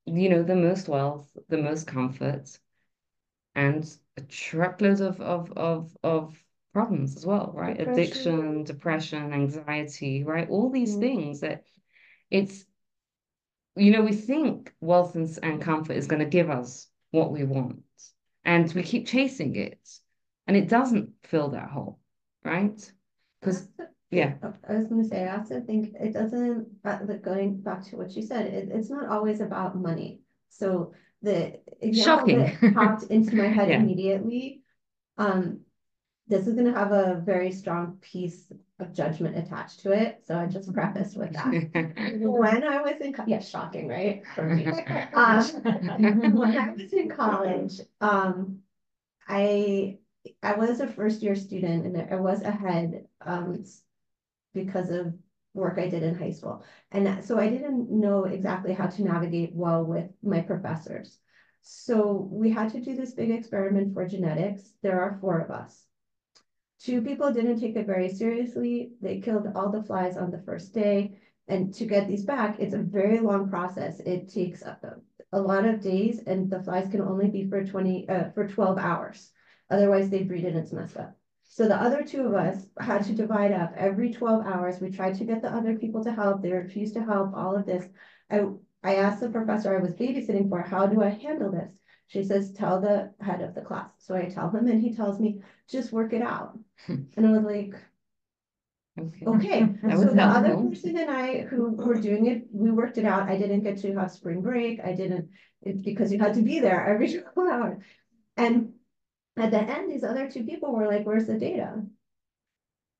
you 0.07 0.29
know 0.29 0.43
the 0.43 0.55
most 0.55 0.89
wealth, 0.89 1.29
the 1.49 1.59
most 1.59 1.87
comfort, 1.87 2.57
and 3.55 3.85
a 4.17 4.21
truckload 4.23 5.01
of 5.01 5.21
of 5.21 5.53
of 5.53 5.97
of 6.05 6.45
problems 6.73 7.17
as 7.17 7.27
well, 7.27 7.53
right? 7.55 7.77
Depression. 7.77 8.03
Addiction, 8.03 8.65
depression, 8.65 9.33
anxiety, 9.33 10.23
right? 10.25 10.49
All 10.49 10.71
these 10.71 10.97
Mm. 10.97 11.01
things 11.01 11.41
that 11.41 11.65
it's 12.31 12.65
you 13.79 13.91
know, 13.93 14.03
we 14.03 14.13
think 14.13 14.73
wealth 14.81 15.15
and, 15.15 15.29
and 15.43 15.63
comfort 15.63 15.95
is 15.97 16.07
going 16.07 16.21
to 16.21 16.29
give 16.29 16.51
us 16.51 16.89
what 17.11 17.33
we 17.33 17.45
want, 17.45 17.83
and 18.45 18.73
we 18.75 18.83
keep 18.83 19.07
chasing 19.07 19.57
it, 19.57 19.81
and 20.47 20.57
it 20.57 20.69
doesn't 20.69 21.11
fill 21.25 21.51
that 21.51 21.71
hole, 21.71 21.99
right? 22.45 22.93
Because 23.41 23.69
yeah. 24.11 24.35
I 24.69 24.75
was 24.75 24.87
gonna 24.87 25.05
say, 25.05 25.27
I 25.27 25.37
also 25.39 25.61
think 25.61 25.95
it 26.01 26.13
doesn't, 26.13 26.67
uh, 26.85 26.99
like 27.07 27.23
going 27.23 27.61
back 27.61 27.85
to 27.87 27.97
what 27.97 28.17
you 28.17 28.23
said, 28.23 28.47
it, 28.47 28.69
it's 28.73 28.91
not 28.91 29.09
always 29.09 29.41
about 29.41 29.77
money. 29.77 30.21
So 30.49 30.93
the 31.23 31.61
example 31.81 32.37
that 32.39 32.75
popped 32.75 33.03
into 33.11 33.37
my 33.37 33.49
head 33.49 33.69
Yeah. 33.69 33.81
immediately, 33.81 34.63
um, 35.19 35.61
this 36.27 36.47
is 36.47 36.55
gonna 36.55 36.73
have 36.73 36.93
a 36.93 37.23
very 37.25 37.53
strong 37.53 37.99
piece 38.01 38.51
judgment 38.87 39.37
attached 39.37 39.81
to 39.81 39.93
it, 39.93 40.23
so 40.25 40.39
I 40.39 40.47
just 40.47 40.73
preface 40.73 41.15
with 41.15 41.33
that. 41.33 41.53
When 42.23 42.65
I 42.65 42.81
was 42.83 43.01
in, 43.01 43.15
yeah, 43.27 43.41
shocking, 43.41 43.89
right? 43.89 44.23
For 44.35 44.45
me. 44.45 44.67
Um, 45.15 45.45
when 46.37 46.57
I 46.57 46.71
was 46.73 46.93
in 46.93 47.09
college, 47.23 47.81
um, 48.01 48.61
I, 49.29 49.99
I 50.43 50.55
was 50.55 50.81
a 50.81 50.87
first 50.87 51.23
year 51.23 51.35
student 51.35 51.87
and 51.87 52.13
I 52.13 52.17
was 52.17 52.43
ahead, 52.43 53.07
um, 53.21 53.65
because 54.55 54.91
of 54.91 55.15
work 55.55 55.79
I 55.79 55.89
did 55.89 56.03
in 56.03 56.15
high 56.15 56.31
school. 56.31 56.63
And 56.93 57.25
so 57.25 57.39
I 57.39 57.49
didn't 57.49 57.91
know 57.91 58.25
exactly 58.25 58.73
how 58.73 58.87
to 58.87 59.03
navigate 59.03 59.55
well 59.55 59.85
with 59.85 60.11
my 60.23 60.41
professors. 60.41 61.19
So 61.63 62.29
we 62.31 62.51
had 62.51 62.71
to 62.73 62.81
do 62.81 62.97
this 62.97 63.13
big 63.13 63.31
experiment 63.31 63.93
for 63.95 64.07
genetics. 64.07 64.73
There 64.83 65.01
are 65.01 65.19
four 65.21 65.41
of 65.41 65.51
us. 65.51 65.88
Two 66.81 67.03
people 67.03 67.33
didn't 67.33 67.61
take 67.61 67.77
it 67.77 67.87
very 67.87 68.09
seriously. 68.09 68.93
They 69.01 69.21
killed 69.21 69.49
all 69.55 69.71
the 69.71 69.83
flies 69.83 70.17
on 70.17 70.31
the 70.31 70.43
first 70.47 70.73
day. 70.73 71.19
And 71.49 71.75
to 71.75 71.87
get 71.87 72.07
these 72.07 72.25
back, 72.25 72.61
it's 72.61 72.75
a 72.75 72.79
very 72.79 73.19
long 73.19 73.49
process. 73.49 74.01
It 74.01 74.29
takes 74.29 74.63
a, 74.63 74.79
a 75.33 75.41
lot 75.41 75.65
of 75.65 75.81
days 75.81 76.23
and 76.27 76.51
the 76.51 76.63
flies 76.63 76.89
can 76.89 77.01
only 77.01 77.29
be 77.31 77.49
for 77.49 77.65
twenty, 77.65 78.09
uh, 78.09 78.31
for 78.31 78.47
twelve 78.47 78.79
hours. 78.79 79.33
Otherwise 79.71 80.09
they 80.11 80.23
breed 80.23 80.45
and 80.45 80.57
it's 80.57 80.73
messed 80.73 80.97
up. 80.97 81.17
So 81.51 81.67
the 81.67 81.83
other 81.83 82.05
two 82.05 82.27
of 82.27 82.35
us 82.35 82.67
had 82.79 83.05
to 83.07 83.15
divide 83.15 83.53
up 83.53 83.73
every 83.77 84.13
twelve 84.13 84.47
hours. 84.47 84.81
We 84.81 84.91
tried 84.91 85.15
to 85.17 85.25
get 85.25 85.43
the 85.43 85.53
other 85.53 85.77
people 85.77 86.05
to 86.05 86.13
help. 86.13 86.43
They 86.43 86.53
refused 86.53 86.95
to 86.95 87.03
help, 87.03 87.35
all 87.35 87.57
of 87.57 87.67
this. 87.67 87.89
I, 88.31 88.45
I 88.85 88.97
asked 88.97 89.21
the 89.21 89.31
professor 89.31 89.75
I 89.75 89.81
was 89.81 89.95
babysitting 89.95 90.49
for, 90.49 90.61
how 90.61 90.87
do 90.87 91.03
I 91.03 91.09
handle 91.09 91.51
this? 91.51 91.73
She 92.09 92.25
says, 92.25 92.53
tell 92.53 92.81
the 92.81 93.13
head 93.21 93.43
of 93.43 93.55
the 93.55 93.61
class. 93.61 93.91
So 93.99 94.15
I 94.15 94.27
tell 94.27 94.51
him 94.51 94.67
and 94.67 94.81
he 94.81 94.95
tells 94.95 95.21
me, 95.21 95.43
just 95.69 95.93
work 95.93 96.13
it 96.13 96.23
out. 96.23 96.59
And 96.89 97.27
I 97.27 97.33
was 97.33 97.45
like, 97.45 97.75
Okay. 98.99 99.27
Okay, 99.27 99.61
so 99.97 100.07
the 100.07 100.23
other 100.23 100.57
person 100.57 100.97
and 100.97 101.11
I 101.11 101.43
who 101.43 101.71
were 101.71 102.01
doing 102.01 102.27
it, 102.27 102.49
we 102.53 102.71
worked 102.71 102.99
it 102.99 103.05
out. 103.05 103.29
I 103.29 103.39
didn't 103.39 103.63
get 103.63 103.79
to 103.79 103.95
have 103.95 104.11
spring 104.11 104.43
break. 104.43 104.81
I 104.85 104.93
didn't, 104.93 105.29
because 105.63 106.13
you 106.13 106.19
had 106.19 106.35
to 106.35 106.43
be 106.43 106.59
there 106.59 106.85
every 106.85 107.21
hours. 107.37 107.79
And 108.37 108.73
at 109.37 109.51
the 109.51 109.61
end, 109.61 109.91
these 109.91 110.05
other 110.05 110.29
two 110.29 110.45
people 110.45 110.75
were 110.75 110.87
like, 110.87 111.07
where's 111.07 111.27
the 111.27 111.39
data? 111.39 111.85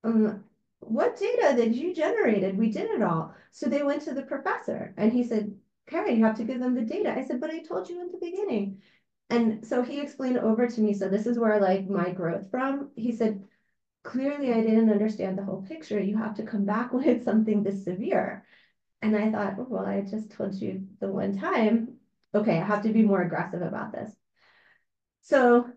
Um, 0.05 0.45
what 0.81 1.17
data 1.19 1.55
that 1.57 1.75
you 1.75 1.95
generated? 1.95 2.57
We 2.57 2.71
did 2.71 2.91
it 2.91 3.03
all. 3.03 3.35
So 3.51 3.69
they 3.69 3.83
went 3.83 4.03
to 4.03 4.15
the 4.15 4.23
professor 4.23 4.95
and 4.97 5.13
he 5.13 5.25
said, 5.25 5.53
Carrie, 5.87 6.15
you 6.15 6.25
have 6.25 6.37
to 6.37 6.45
give 6.45 6.61
them 6.61 6.75
the 6.75 6.83
data. 6.83 7.13
I 7.17 7.25
said, 7.25 7.41
but 7.41 7.51
I 7.51 7.61
told 7.61 7.89
you 7.89 8.01
in 8.01 8.13
the 8.13 8.19
beginning. 8.19 8.79
And 9.31 9.67
so 9.67 9.83
he 9.83 10.01
explained 10.01 10.39
over 10.39 10.67
to 10.67 10.81
me. 10.81 10.95
So 10.95 11.09
this 11.09 11.27
is 11.27 11.39
where 11.39 11.61
like 11.61 11.89
my 11.89 12.11
growth 12.11 12.51
from. 12.51 12.91
He 12.97 13.13
said, 13.13 13.45
clearly 14.03 14.53
I 14.53 14.63
didn't 14.63 14.91
understand 14.91 15.37
the 15.37 15.45
whole 15.45 15.63
picture. 15.63 16.01
You 16.01 16.17
have 16.17 16.37
to 16.37 16.45
come 16.45 16.65
back 16.65 16.93
when 16.93 17.09
it's 17.09 17.25
something 17.25 17.63
this 17.63 17.85
severe. 17.85 18.45
And 19.03 19.17
I 19.17 19.31
thought, 19.31 19.55
oh, 19.59 19.67
well, 19.69 19.87
I 19.87 20.01
just 20.01 20.33
told 20.33 20.55
you 20.55 20.87
the 21.01 21.09
one 21.09 21.39
time. 21.39 21.99
Okay, 22.35 22.59
I 22.59 22.65
have 22.65 22.83
to 22.83 22.93
be 22.93 23.03
more 23.03 23.23
aggressive 23.23 23.63
about 23.63 23.93
this. 23.93 24.11
So 25.21 25.71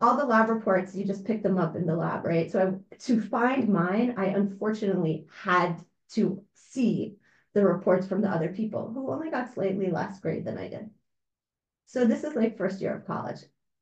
all 0.00 0.16
the 0.16 0.24
lab 0.24 0.48
reports, 0.48 0.94
you 0.94 1.04
just 1.04 1.24
pick 1.24 1.42
them 1.42 1.58
up 1.58 1.76
in 1.76 1.86
the 1.86 1.96
lab, 1.96 2.24
right? 2.24 2.50
So 2.50 2.80
I, 2.92 2.94
to 2.98 3.20
find 3.20 3.68
mine, 3.68 4.14
I 4.16 4.26
unfortunately 4.26 5.26
had 5.42 5.82
to 6.12 6.42
see 6.54 7.16
the 7.54 7.64
reports 7.64 8.06
from 8.06 8.20
the 8.20 8.28
other 8.28 8.52
people 8.52 8.90
who 8.92 9.10
only 9.10 9.30
got 9.30 9.52
slightly 9.52 9.90
less 9.90 10.20
grade 10.20 10.44
than 10.44 10.56
I 10.56 10.68
did. 10.68 10.90
So 11.88 12.04
this 12.04 12.22
is 12.22 12.36
like 12.36 12.58
first 12.58 12.82
year 12.82 12.94
of 12.94 13.06
college. 13.06 13.40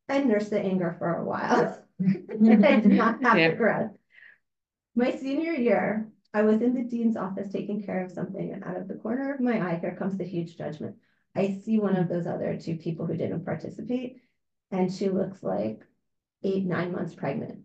I 0.08 0.22
nursed 0.22 0.50
the 0.50 0.60
anger 0.60 0.94
for 0.98 1.16
a 1.16 1.24
while. 1.24 1.76
I 2.00 2.80
did 2.80 2.86
not 2.92 3.20
have 3.24 3.36
Yeah. 3.36 3.50
the 3.50 3.56
growth. 3.56 3.90
My 4.94 5.10
senior 5.10 5.52
year, 5.52 6.08
I 6.32 6.42
was 6.42 6.62
in 6.62 6.72
the 6.74 6.84
dean's 6.84 7.16
office 7.16 7.50
taking 7.52 7.82
care 7.82 8.04
of 8.04 8.12
something, 8.12 8.52
and 8.52 8.62
out 8.62 8.76
of 8.76 8.86
the 8.86 8.94
corner 8.94 9.34
of 9.34 9.40
my 9.40 9.60
eye, 9.60 9.78
here 9.80 9.96
comes 9.96 10.16
the 10.16 10.24
huge 10.24 10.56
judgment. 10.56 10.94
I 11.34 11.60
see 11.64 11.80
one 11.80 11.96
of 11.96 12.08
those 12.08 12.28
other 12.28 12.56
two 12.56 12.76
people 12.76 13.06
who 13.06 13.16
didn't 13.16 13.44
participate, 13.44 14.22
and 14.70 14.92
she 14.92 15.08
looks 15.08 15.42
like 15.42 15.84
eight, 16.44 16.64
nine 16.64 16.92
months 16.92 17.14
pregnant. 17.14 17.62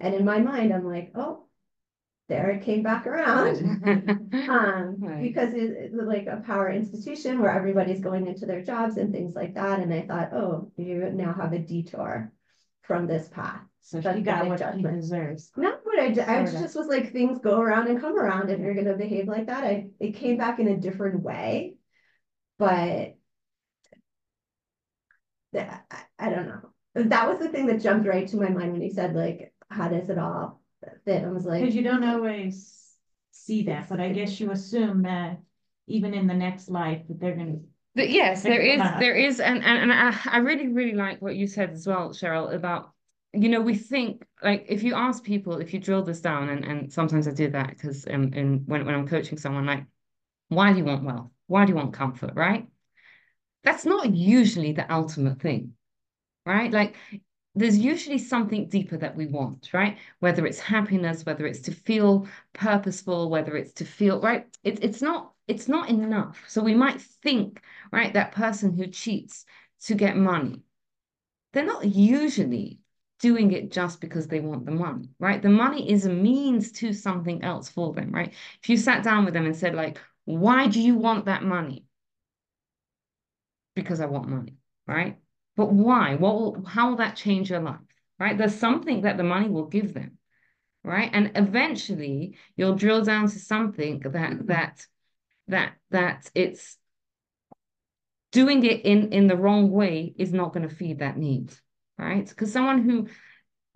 And 0.00 0.14
in 0.14 0.24
my 0.26 0.38
mind, 0.38 0.72
I'm 0.74 0.84
like, 0.86 1.12
oh, 1.14 1.46
there 2.28 2.50
it 2.50 2.62
came 2.62 2.82
back 2.82 3.06
around. 3.06 4.24
Um, 4.48 4.96
Right. 5.00 5.20
because 5.22 5.52
it, 5.52 5.70
it's 5.76 5.94
like 5.94 6.26
a 6.26 6.42
power 6.46 6.70
institution 6.70 7.40
where 7.40 7.50
everybody's 7.50 8.00
going 8.00 8.26
into 8.26 8.46
their 8.46 8.62
jobs 8.62 8.96
and 8.96 9.12
things 9.12 9.34
like 9.34 9.54
that. 9.54 9.80
And 9.80 9.92
I 9.92 10.02
thought, 10.02 10.32
oh, 10.32 10.70
you 10.76 11.10
now 11.10 11.34
have 11.34 11.52
a 11.52 11.58
detour 11.58 12.32
from 12.82 13.06
this 13.06 13.28
path. 13.28 13.60
So 13.80 14.00
That's 14.00 14.16
she 14.16 14.22
the 14.22 14.30
got 14.30 14.46
what 14.46 14.58
she 14.58 14.64
judgment. 14.64 15.00
deserves. 15.02 15.52
Not 15.56 15.80
what 15.84 15.98
I, 15.98 16.10
d- 16.10 16.20
I 16.22 16.44
Sorta. 16.46 16.62
just 16.64 16.76
was 16.76 16.86
like, 16.86 17.12
things 17.12 17.38
go 17.40 17.60
around 17.60 17.88
and 17.88 18.00
come 18.00 18.18
around. 18.18 18.50
If 18.50 18.60
you're 18.60 18.74
gonna 18.74 18.96
behave 18.96 19.28
like 19.28 19.46
that, 19.46 19.64
I, 19.64 19.88
it 20.00 20.12
came 20.12 20.36
back 20.38 20.58
in 20.60 20.68
a 20.68 20.76
different 20.76 21.22
way. 21.22 21.76
But 22.58 23.16
that, 25.52 25.84
I, 25.90 26.26
I 26.26 26.30
don't 26.30 26.46
know. 26.46 26.60
That 26.94 27.28
was 27.28 27.38
the 27.38 27.48
thing 27.48 27.66
that 27.66 27.80
jumped 27.82 28.06
right 28.08 28.26
to 28.28 28.36
my 28.36 28.48
mind 28.48 28.72
when 28.72 28.82
you 28.82 28.90
said 28.90 29.14
like, 29.14 29.52
how 29.70 29.88
does 29.88 30.08
it 30.08 30.18
all 30.18 30.57
fit? 31.04 31.24
I 31.24 31.28
was 31.28 31.44
like. 31.44 31.64
Cause 31.64 31.74
you 31.74 31.82
don't 31.82 32.04
always 32.04 32.92
see 33.30 33.64
that, 33.64 33.88
but 33.88 34.00
I 34.00 34.10
guess 34.10 34.40
you 34.40 34.50
assume 34.50 35.02
that 35.02 35.40
even 35.86 36.14
in 36.14 36.26
the 36.26 36.34
next 36.34 36.68
life, 36.68 37.02
that 37.08 37.18
they're 37.18 37.34
gonna, 37.34 37.56
But 37.94 38.10
yes, 38.10 38.42
there 38.42 38.60
is, 38.60 38.80
there 39.00 39.14
is, 39.14 39.40
and 39.40 39.64
and, 39.64 39.90
and 39.90 39.92
I, 39.92 40.14
I 40.26 40.38
really, 40.38 40.68
really 40.68 40.94
like 40.94 41.22
what 41.22 41.36
you 41.36 41.46
said 41.46 41.70
as 41.70 41.86
well, 41.86 42.10
Cheryl, 42.10 42.52
about, 42.54 42.92
you 43.32 43.48
know, 43.48 43.60
we 43.60 43.74
think 43.74 44.24
like 44.42 44.66
if 44.68 44.82
you 44.82 44.94
ask 44.94 45.24
people, 45.24 45.58
if 45.58 45.72
you 45.72 45.80
drill 45.80 46.02
this 46.02 46.20
down, 46.20 46.50
and, 46.50 46.64
and 46.64 46.92
sometimes 46.92 47.26
I 47.26 47.32
do 47.32 47.50
that 47.50 47.70
because 47.70 48.06
um, 48.06 48.32
in 48.34 48.64
when, 48.66 48.84
when 48.84 48.94
I'm 48.94 49.08
coaching 49.08 49.38
someone, 49.38 49.66
like, 49.66 49.84
why 50.48 50.72
do 50.72 50.78
you 50.78 50.84
want 50.84 51.04
wealth? 51.04 51.30
Why 51.46 51.64
do 51.64 51.70
you 51.70 51.76
want 51.76 51.94
comfort, 51.94 52.32
right? 52.34 52.66
That's 53.64 53.84
not 53.84 54.14
usually 54.14 54.72
the 54.72 54.92
ultimate 54.92 55.40
thing, 55.40 55.72
right? 56.46 56.70
Like 56.70 56.96
there's 57.58 57.78
usually 57.78 58.18
something 58.18 58.68
deeper 58.68 58.96
that 58.98 59.16
we 59.16 59.26
want, 59.26 59.70
right? 59.72 59.98
Whether 60.20 60.46
it's 60.46 60.58
happiness, 60.60 61.24
whether 61.26 61.46
it's 61.46 61.60
to 61.62 61.72
feel 61.72 62.26
purposeful, 62.52 63.30
whether 63.30 63.56
it's 63.56 63.72
to 63.74 63.84
feel 63.84 64.20
right. 64.20 64.46
It, 64.64 64.82
it's 64.84 65.02
not 65.02 65.32
it's 65.46 65.68
not 65.68 65.88
enough. 65.88 66.44
So 66.48 66.62
we 66.62 66.74
might 66.74 67.00
think, 67.00 67.62
right, 67.92 68.12
that 68.14 68.32
person 68.32 68.72
who 68.76 68.86
cheats 68.88 69.46
to 69.84 69.94
get 69.94 70.16
money, 70.16 70.62
they're 71.52 71.64
not 71.64 71.84
usually 71.86 72.80
doing 73.20 73.52
it 73.52 73.70
just 73.72 74.00
because 74.00 74.28
they 74.28 74.40
want 74.40 74.64
the 74.66 74.72
money, 74.72 75.10
right? 75.18 75.42
The 75.42 75.48
money 75.48 75.90
is 75.90 76.06
a 76.06 76.10
means 76.10 76.72
to 76.72 76.92
something 76.92 77.42
else 77.42 77.68
for 77.68 77.92
them, 77.94 78.12
right? 78.12 78.32
If 78.62 78.68
you 78.68 78.76
sat 78.76 79.02
down 79.04 79.24
with 79.24 79.34
them 79.34 79.46
and 79.46 79.56
said, 79.56 79.74
like, 79.74 79.98
why 80.24 80.68
do 80.68 80.80
you 80.80 80.96
want 80.96 81.24
that 81.26 81.42
money? 81.42 81.84
Because 83.74 84.00
I 84.00 84.06
want 84.06 84.28
money, 84.28 84.56
right? 84.86 85.18
But 85.58 85.72
why? 85.72 86.14
What 86.14 86.34
will, 86.36 86.64
how 86.64 86.90
will 86.90 86.96
that 86.98 87.16
change 87.16 87.50
your 87.50 87.58
life? 87.58 87.80
Right? 88.16 88.38
There's 88.38 88.54
something 88.54 89.02
that 89.02 89.16
the 89.16 89.24
money 89.24 89.48
will 89.48 89.66
give 89.66 89.92
them, 89.92 90.18
right? 90.84 91.10
And 91.12 91.32
eventually 91.34 92.36
you'll 92.56 92.76
drill 92.76 93.02
down 93.04 93.28
to 93.28 93.38
something 93.40 93.98
that 93.98 94.12
mm-hmm. 94.12 94.46
that 94.46 94.86
that 95.48 95.72
that 95.90 96.30
it's 96.36 96.76
doing 98.30 98.64
it 98.64 98.84
in 98.84 99.12
in 99.12 99.26
the 99.26 99.36
wrong 99.36 99.72
way 99.72 100.14
is 100.16 100.32
not 100.32 100.52
going 100.52 100.68
to 100.68 100.74
feed 100.74 101.00
that 101.00 101.18
need, 101.18 101.52
right? 101.98 102.28
Because 102.28 102.52
someone 102.52 102.82
who, 102.88 103.08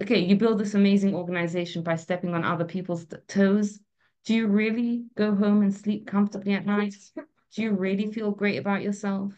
okay, 0.01 0.21
you 0.21 0.37
build 0.37 0.61
this 0.61 0.75
amazing 0.75 1.17
organization 1.17 1.83
by 1.83 1.97
stepping 1.97 2.33
on 2.33 2.45
other 2.45 2.65
people's 2.65 3.07
toes. 3.27 3.81
Do 4.25 4.35
you 4.35 4.47
really 4.47 5.07
go 5.17 5.35
home 5.35 5.63
and 5.63 5.75
sleep 5.75 6.07
comfortably 6.07 6.53
at 6.53 6.65
night? 6.65 6.95
Do 7.17 7.63
you 7.63 7.73
really 7.73 8.13
feel 8.13 8.31
great 8.31 8.59
about 8.59 8.83
yourself? 8.83 9.33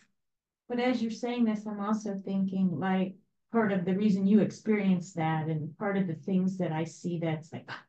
But 0.69 0.81
as 0.81 1.03
you're 1.03 1.11
saying 1.11 1.45
this, 1.45 1.67
I'm 1.67 1.81
also 1.81 2.21
thinking 2.25 2.79
like, 2.79 3.15
part 3.53 3.71
of 3.71 3.85
the 3.85 3.95
reason 3.95 4.27
you 4.27 4.41
experienced 4.41 5.15
that 5.15 5.47
and 5.47 5.79
part 5.79 5.97
of 5.97 6.09
the 6.09 6.15
things 6.15 6.59
that 6.59 6.73
I 6.73 6.83
see 6.83 7.21
that's 7.21 7.53
like. 7.53 7.65
Ah, 7.69 7.85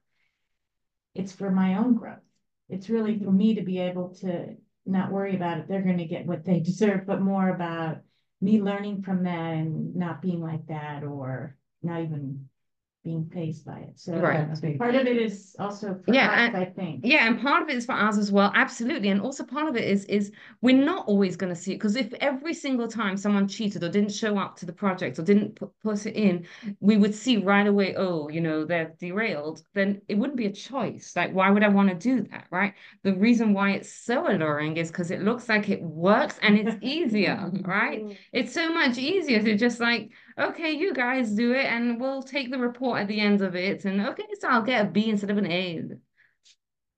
it's 1.15 1.31
for 1.31 1.49
my 1.49 1.77
own 1.77 1.95
growth. 1.95 2.19
It's 2.69 2.89
really 2.89 3.17
for 3.17 3.31
me 3.31 3.55
to 3.55 3.63
be 3.63 3.79
able 3.79 4.09
to 4.15 4.55
not 4.85 5.11
worry 5.11 5.35
about 5.35 5.57
it. 5.57 5.67
They're 5.67 5.81
gonna 5.81 6.05
get 6.05 6.27
what 6.27 6.45
they 6.45 6.59
deserve, 6.71 7.07
but 7.07 7.21
more 7.21 7.49
about 7.49 7.97
me 8.41 8.61
learning 8.61 9.01
from 9.01 9.23
that 9.23 9.53
and 9.53 9.95
not 9.95 10.21
being 10.21 10.41
like 10.41 10.67
that 10.67 11.03
or 11.03 11.55
not 11.81 12.01
even 12.01 12.47
being 13.05 13.29
fazed 13.31 13.63
by 13.65 13.77
it. 13.77 13.99
So 13.99 14.17
Right. 14.17 14.47
part 14.79 14.95
of 14.95 15.05
it 15.05 15.15
is 15.17 15.55
also 15.59 15.93
for 16.03 16.13
Yeah, 16.13 16.27
us, 16.31 16.39
and- 16.39 16.57
I 16.57 16.65
think. 16.65 17.05
Yeah, 17.05 17.27
and 17.27 17.39
part 17.39 17.61
of 17.61 17.69
it 17.69 17.75
is 17.77 17.85
for 17.85 17.91
us 17.93 18.17
as 18.17 18.31
well, 18.31 18.51
absolutely. 18.55 19.09
And 19.09 19.21
also 19.21 19.43
part 19.45 19.67
of 19.69 19.75
it 19.77 19.83
is 19.83 20.05
is 20.05 20.31
we're 20.61 20.83
not 20.83 21.07
always 21.07 21.35
going 21.37 21.53
to 21.53 21.55
see 21.55 21.73
it 21.73 21.75
because 21.75 21.95
if 21.95 22.11
every 22.15 22.55
single 22.55 22.87
time 22.87 23.15
someone 23.15 23.47
cheated 23.47 23.83
or 23.83 23.89
didn't 23.89 24.11
show 24.11 24.39
up 24.39 24.57
to 24.57 24.65
the 24.65 24.73
project 24.73 25.19
or 25.19 25.21
didn't 25.21 25.55
put, 25.55 25.69
put 25.83 26.05
it 26.07 26.15
in, 26.15 26.45
we 26.79 26.97
would 26.97 27.13
see 27.13 27.37
right 27.37 27.67
away, 27.67 27.95
oh, 27.95 28.27
you 28.29 28.41
know, 28.41 28.65
they're 28.65 28.93
derailed, 28.99 29.61
then 29.75 30.01
it 30.07 30.15
wouldn't 30.17 30.37
be 30.37 30.47
a 30.47 30.51
choice. 30.51 31.13
Like, 31.15 31.31
why 31.31 31.51
would 31.51 31.63
I 31.63 31.67
want 31.69 31.89
to 31.89 31.95
do 31.95 32.23
that, 32.31 32.47
right? 32.49 32.73
The 33.03 33.13
reason 33.13 33.53
why 33.53 33.71
it's 33.73 33.93
so 33.93 34.27
alluring 34.29 34.77
is 34.77 34.89
because 34.89 35.11
it 35.11 35.21
looks 35.21 35.47
like 35.47 35.69
it 35.69 35.81
works 35.83 36.39
and 36.41 36.57
it's 36.57 36.75
easier, 36.81 37.51
right? 37.63 38.03
Mm. 38.03 38.17
It's 38.33 38.51
so 38.53 38.73
much 38.73 38.97
easier 38.97 39.43
to 39.43 39.55
just 39.55 39.79
like, 39.79 40.09
okay, 40.37 40.71
you 40.71 40.93
guys 40.93 41.31
do 41.31 41.53
it 41.53 41.65
and 41.65 41.99
we'll 41.99 42.23
take 42.23 42.51
the 42.51 42.57
report 42.57 43.01
at 43.01 43.07
the 43.07 43.19
end 43.19 43.41
of 43.41 43.55
it. 43.55 43.85
And 43.85 44.01
okay, 44.01 44.25
so 44.39 44.49
I'll 44.49 44.61
get 44.61 44.85
a 44.85 44.89
B 44.89 45.09
instead 45.09 45.31
of 45.31 45.37
an 45.37 45.51
A. 45.51 45.83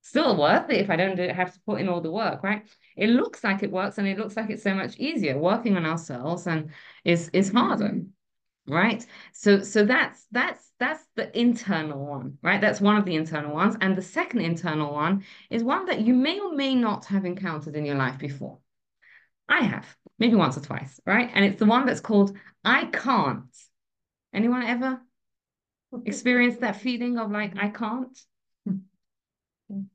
Still 0.01 0.37
worth 0.37 0.69
it 0.69 0.79
if 0.79 0.89
I 0.89 0.95
don't 0.95 1.17
do, 1.17 1.27
have 1.27 1.53
to 1.53 1.59
put 1.65 1.81
in 1.81 1.89
all 1.89 1.99
the 1.99 2.11
work, 2.11 2.41
right? 2.41 2.65
It 2.95 3.09
looks 3.09 3.43
like 3.43 3.61
it 3.61 3.71
works 3.71 3.97
and 3.97 4.07
it 4.07 4.17
looks 4.17 4.37
like 4.37 4.49
it's 4.49 4.63
so 4.63 4.73
much 4.73 4.97
easier. 4.97 5.37
Working 5.37 5.75
on 5.75 5.85
ourselves 5.85 6.47
and 6.47 6.71
is 7.03 7.29
is 7.33 7.51
harder, 7.51 8.03
right? 8.67 9.05
So 9.33 9.59
so 9.63 9.83
that's 9.83 10.25
that's 10.31 10.71
that's 10.79 11.03
the 11.15 11.37
internal 11.37 12.05
one, 12.05 12.37
right? 12.41 12.61
That's 12.61 12.79
one 12.79 12.95
of 12.95 13.03
the 13.03 13.15
internal 13.15 13.53
ones. 13.53 13.75
And 13.81 13.97
the 13.97 14.01
second 14.01 14.41
internal 14.41 14.93
one 14.93 15.25
is 15.49 15.61
one 15.61 15.85
that 15.87 16.01
you 16.01 16.13
may 16.13 16.39
or 16.39 16.53
may 16.55 16.73
not 16.73 17.05
have 17.07 17.25
encountered 17.25 17.75
in 17.75 17.85
your 17.85 17.95
life 17.95 18.17
before. 18.17 18.59
I 19.49 19.63
have, 19.63 19.95
maybe 20.19 20.35
once 20.35 20.57
or 20.57 20.61
twice, 20.61 20.99
right? 21.05 21.29
And 21.33 21.45
it's 21.45 21.59
the 21.59 21.65
one 21.65 21.85
that's 21.85 21.99
called 22.01 22.35
I 22.63 22.85
can't. 22.85 23.43
Anyone 24.33 24.63
ever 24.63 25.01
experienced 26.05 26.61
that 26.61 26.77
feeling 26.81 27.17
of 27.17 27.31
like 27.31 27.53
I 27.57 27.69
can't? 27.69 28.17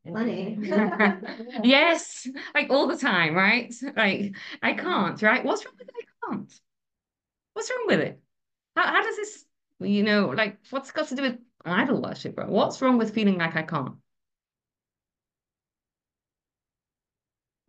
Funny. 0.06 0.58
Yes, 1.64 2.28
like 2.54 2.70
all 2.70 2.86
the 2.88 2.96
time, 2.96 3.34
right? 3.34 3.72
Like 3.96 4.36
I 4.62 4.74
can't, 4.74 5.20
right? 5.22 5.44
What's 5.44 5.64
wrong 5.64 5.74
with 5.78 5.88
I 5.90 6.28
can't? 6.28 6.60
What's 7.54 7.70
wrong 7.70 7.84
with 7.86 8.00
it? 8.00 8.20
How 8.76 8.86
how 8.86 9.02
does 9.02 9.16
this, 9.16 9.44
you 9.80 10.02
know, 10.02 10.28
like 10.28 10.58
what's 10.70 10.90
it 10.90 10.94
got 10.94 11.08
to 11.08 11.14
do 11.16 11.22
with 11.22 11.38
idol 11.64 12.02
worship, 12.02 12.34
bro? 12.34 12.46
What's 12.46 12.82
wrong 12.82 12.98
with 12.98 13.14
feeling 13.14 13.38
like 13.38 13.56
I 13.56 13.62
can't? 13.62 13.94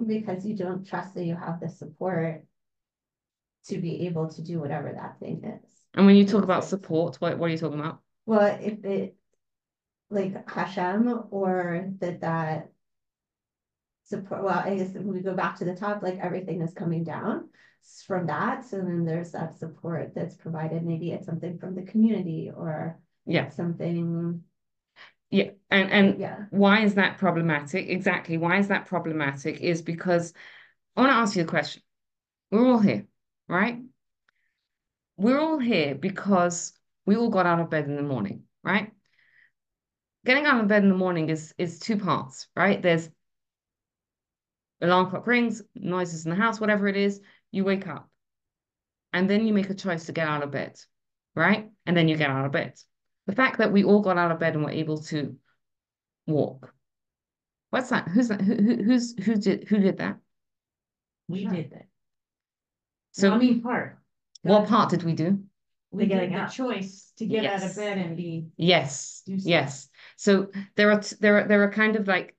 Because 0.08 0.46
you 0.46 0.56
don't 0.56 0.88
trust 0.88 1.16
that 1.16 1.26
you 1.26 1.36
have 1.36 1.60
the 1.60 1.70
support 1.70 2.44
to 3.68 3.78
be 3.78 4.08
able 4.08 4.30
to 4.30 4.42
do 4.42 4.60
whatever 4.60 4.92
that 4.94 5.20
thing 5.20 5.44
is. 5.44 5.70
And 5.94 6.06
when 6.06 6.16
you 6.16 6.26
talk 6.26 6.44
about 6.44 6.66
support, 6.66 7.18
what 7.18 7.38
what 7.38 7.48
are 7.48 7.52
you 7.52 7.58
talking 7.58 7.80
about? 7.80 8.00
Well, 8.26 8.58
if 8.62 8.84
it, 8.84 9.16
like 10.10 10.50
Hashem 10.50 11.24
or 11.32 11.90
that 12.00 12.22
that 12.22 12.72
support, 14.06 14.44
well, 14.44 14.60
I 14.60 14.76
guess 14.76 14.96
if 14.96 15.04
we 15.04 15.22
go 15.22 15.34
back 15.34 15.58
to 15.58 15.66
the 15.66 15.76
top, 15.76 16.04
like 16.04 16.20
everything 16.20 16.62
is 16.62 16.74
coming 16.74 17.04
down 17.04 17.50
from 18.06 18.28
that. 18.28 18.66
So 18.66 18.78
then 18.78 19.06
there's 19.06 19.32
that 19.32 19.58
support 19.58 20.14
that's 20.16 20.36
provided. 20.36 20.84
Maybe 20.84 21.12
it's 21.12 21.26
something 21.26 21.58
from 21.58 21.76
the 21.76 21.84
community 21.84 22.52
or 22.56 23.00
Yeah, 23.26 23.50
something, 23.50 24.44
yeah, 25.30 25.52
and 25.70 25.92
and 25.92 26.20
yeah. 26.20 26.46
why 26.52 26.82
is 26.82 26.96
that 26.96 27.18
problematic? 27.18 27.90
Exactly. 27.90 28.38
Why 28.38 28.60
is 28.60 28.68
that 28.68 28.86
problematic? 28.86 29.62
Is 29.62 29.82
because 29.82 30.34
I 30.96 31.02
want 31.02 31.12
to 31.12 31.18
ask 31.18 31.36
you 31.36 31.44
a 31.44 31.46
question. 31.48 31.82
We're 32.52 32.68
all 32.68 32.80
here, 32.80 33.06
right? 33.48 33.80
We're 35.18 35.40
all 35.40 35.60
here 35.60 35.96
because 35.96 36.74
we 37.06 37.16
all 37.16 37.30
got 37.30 37.46
out 37.46 37.60
of 37.60 37.70
bed 37.70 37.86
in 37.86 37.96
the 37.96 38.04
morning, 38.04 38.44
right? 38.64 38.92
getting 40.26 40.46
out 40.46 40.62
of 40.62 40.68
bed 40.68 40.84
in 40.84 40.90
the 40.90 40.96
morning 40.96 41.30
is 41.30 41.54
is 41.58 41.80
two 41.80 41.98
parts, 41.98 42.48
right? 42.56 42.82
There's 42.82 43.10
alarm 44.82 45.10
clock 45.10 45.28
rings, 45.28 45.62
noises 45.76 46.26
in 46.26 46.32
the 46.32 46.36
house, 46.36 46.60
whatever 46.60 46.88
it 46.88 46.98
is, 46.98 47.22
you 47.52 47.64
wake 47.64 47.88
up. 47.88 48.10
And 49.14 49.30
then 49.30 49.46
you 49.46 49.54
make 49.54 49.70
a 49.70 49.76
choice 49.76 50.08
to 50.08 50.12
get 50.12 50.28
out 50.28 50.44
of 50.44 50.52
bed, 50.52 50.80
right? 51.36 51.70
And 51.86 51.96
then 51.96 52.08
you 52.08 52.18
get 52.18 52.30
out 52.30 52.46
of 52.46 52.52
bed. 52.52 52.74
The 53.28 53.36
fact 53.36 53.58
that 53.60 53.72
we 53.72 53.84
all 53.84 54.02
got 54.02 54.18
out 54.18 54.32
of 54.32 54.40
bed 54.40 54.56
and 54.56 54.64
were 54.64 54.72
able 54.72 55.00
to 55.04 55.38
walk. 56.28 56.74
What's 57.70 57.90
that? 57.90 58.08
Who's 58.08 58.28
that? 58.28 58.42
Who, 58.42 58.56
who 58.56 58.84
who's 58.84 59.18
who 59.24 59.36
did 59.36 59.68
who 59.68 59.80
did 59.80 59.98
that? 59.98 60.20
We 61.28 61.46
did 61.46 61.72
that. 61.72 61.88
So 63.14 63.32
I 63.32 63.38
mean, 63.38 63.62
part. 63.62 63.98
what 64.42 64.68
part 64.68 64.90
did 64.90 65.04
we 65.04 65.14
do? 65.14 65.44
We 65.92 66.08
getting 66.08 66.32
did 66.32 66.40
the 66.40 66.46
choice 66.48 67.14
to 67.18 67.26
get 67.26 67.46
out 67.46 67.64
of 67.64 67.76
bed 67.76 68.00
and 68.00 68.18
be, 68.18 68.48
Yes, 68.58 69.22
Do 69.26 69.36
yes. 69.38 69.88
So 70.18 70.48
there 70.76 70.92
are 70.92 71.00
t- 71.00 71.16
there 71.20 71.40
are 71.40 71.48
there 71.48 71.64
are 71.64 71.72
kind 71.72 71.96
of 71.96 72.08
like 72.08 72.36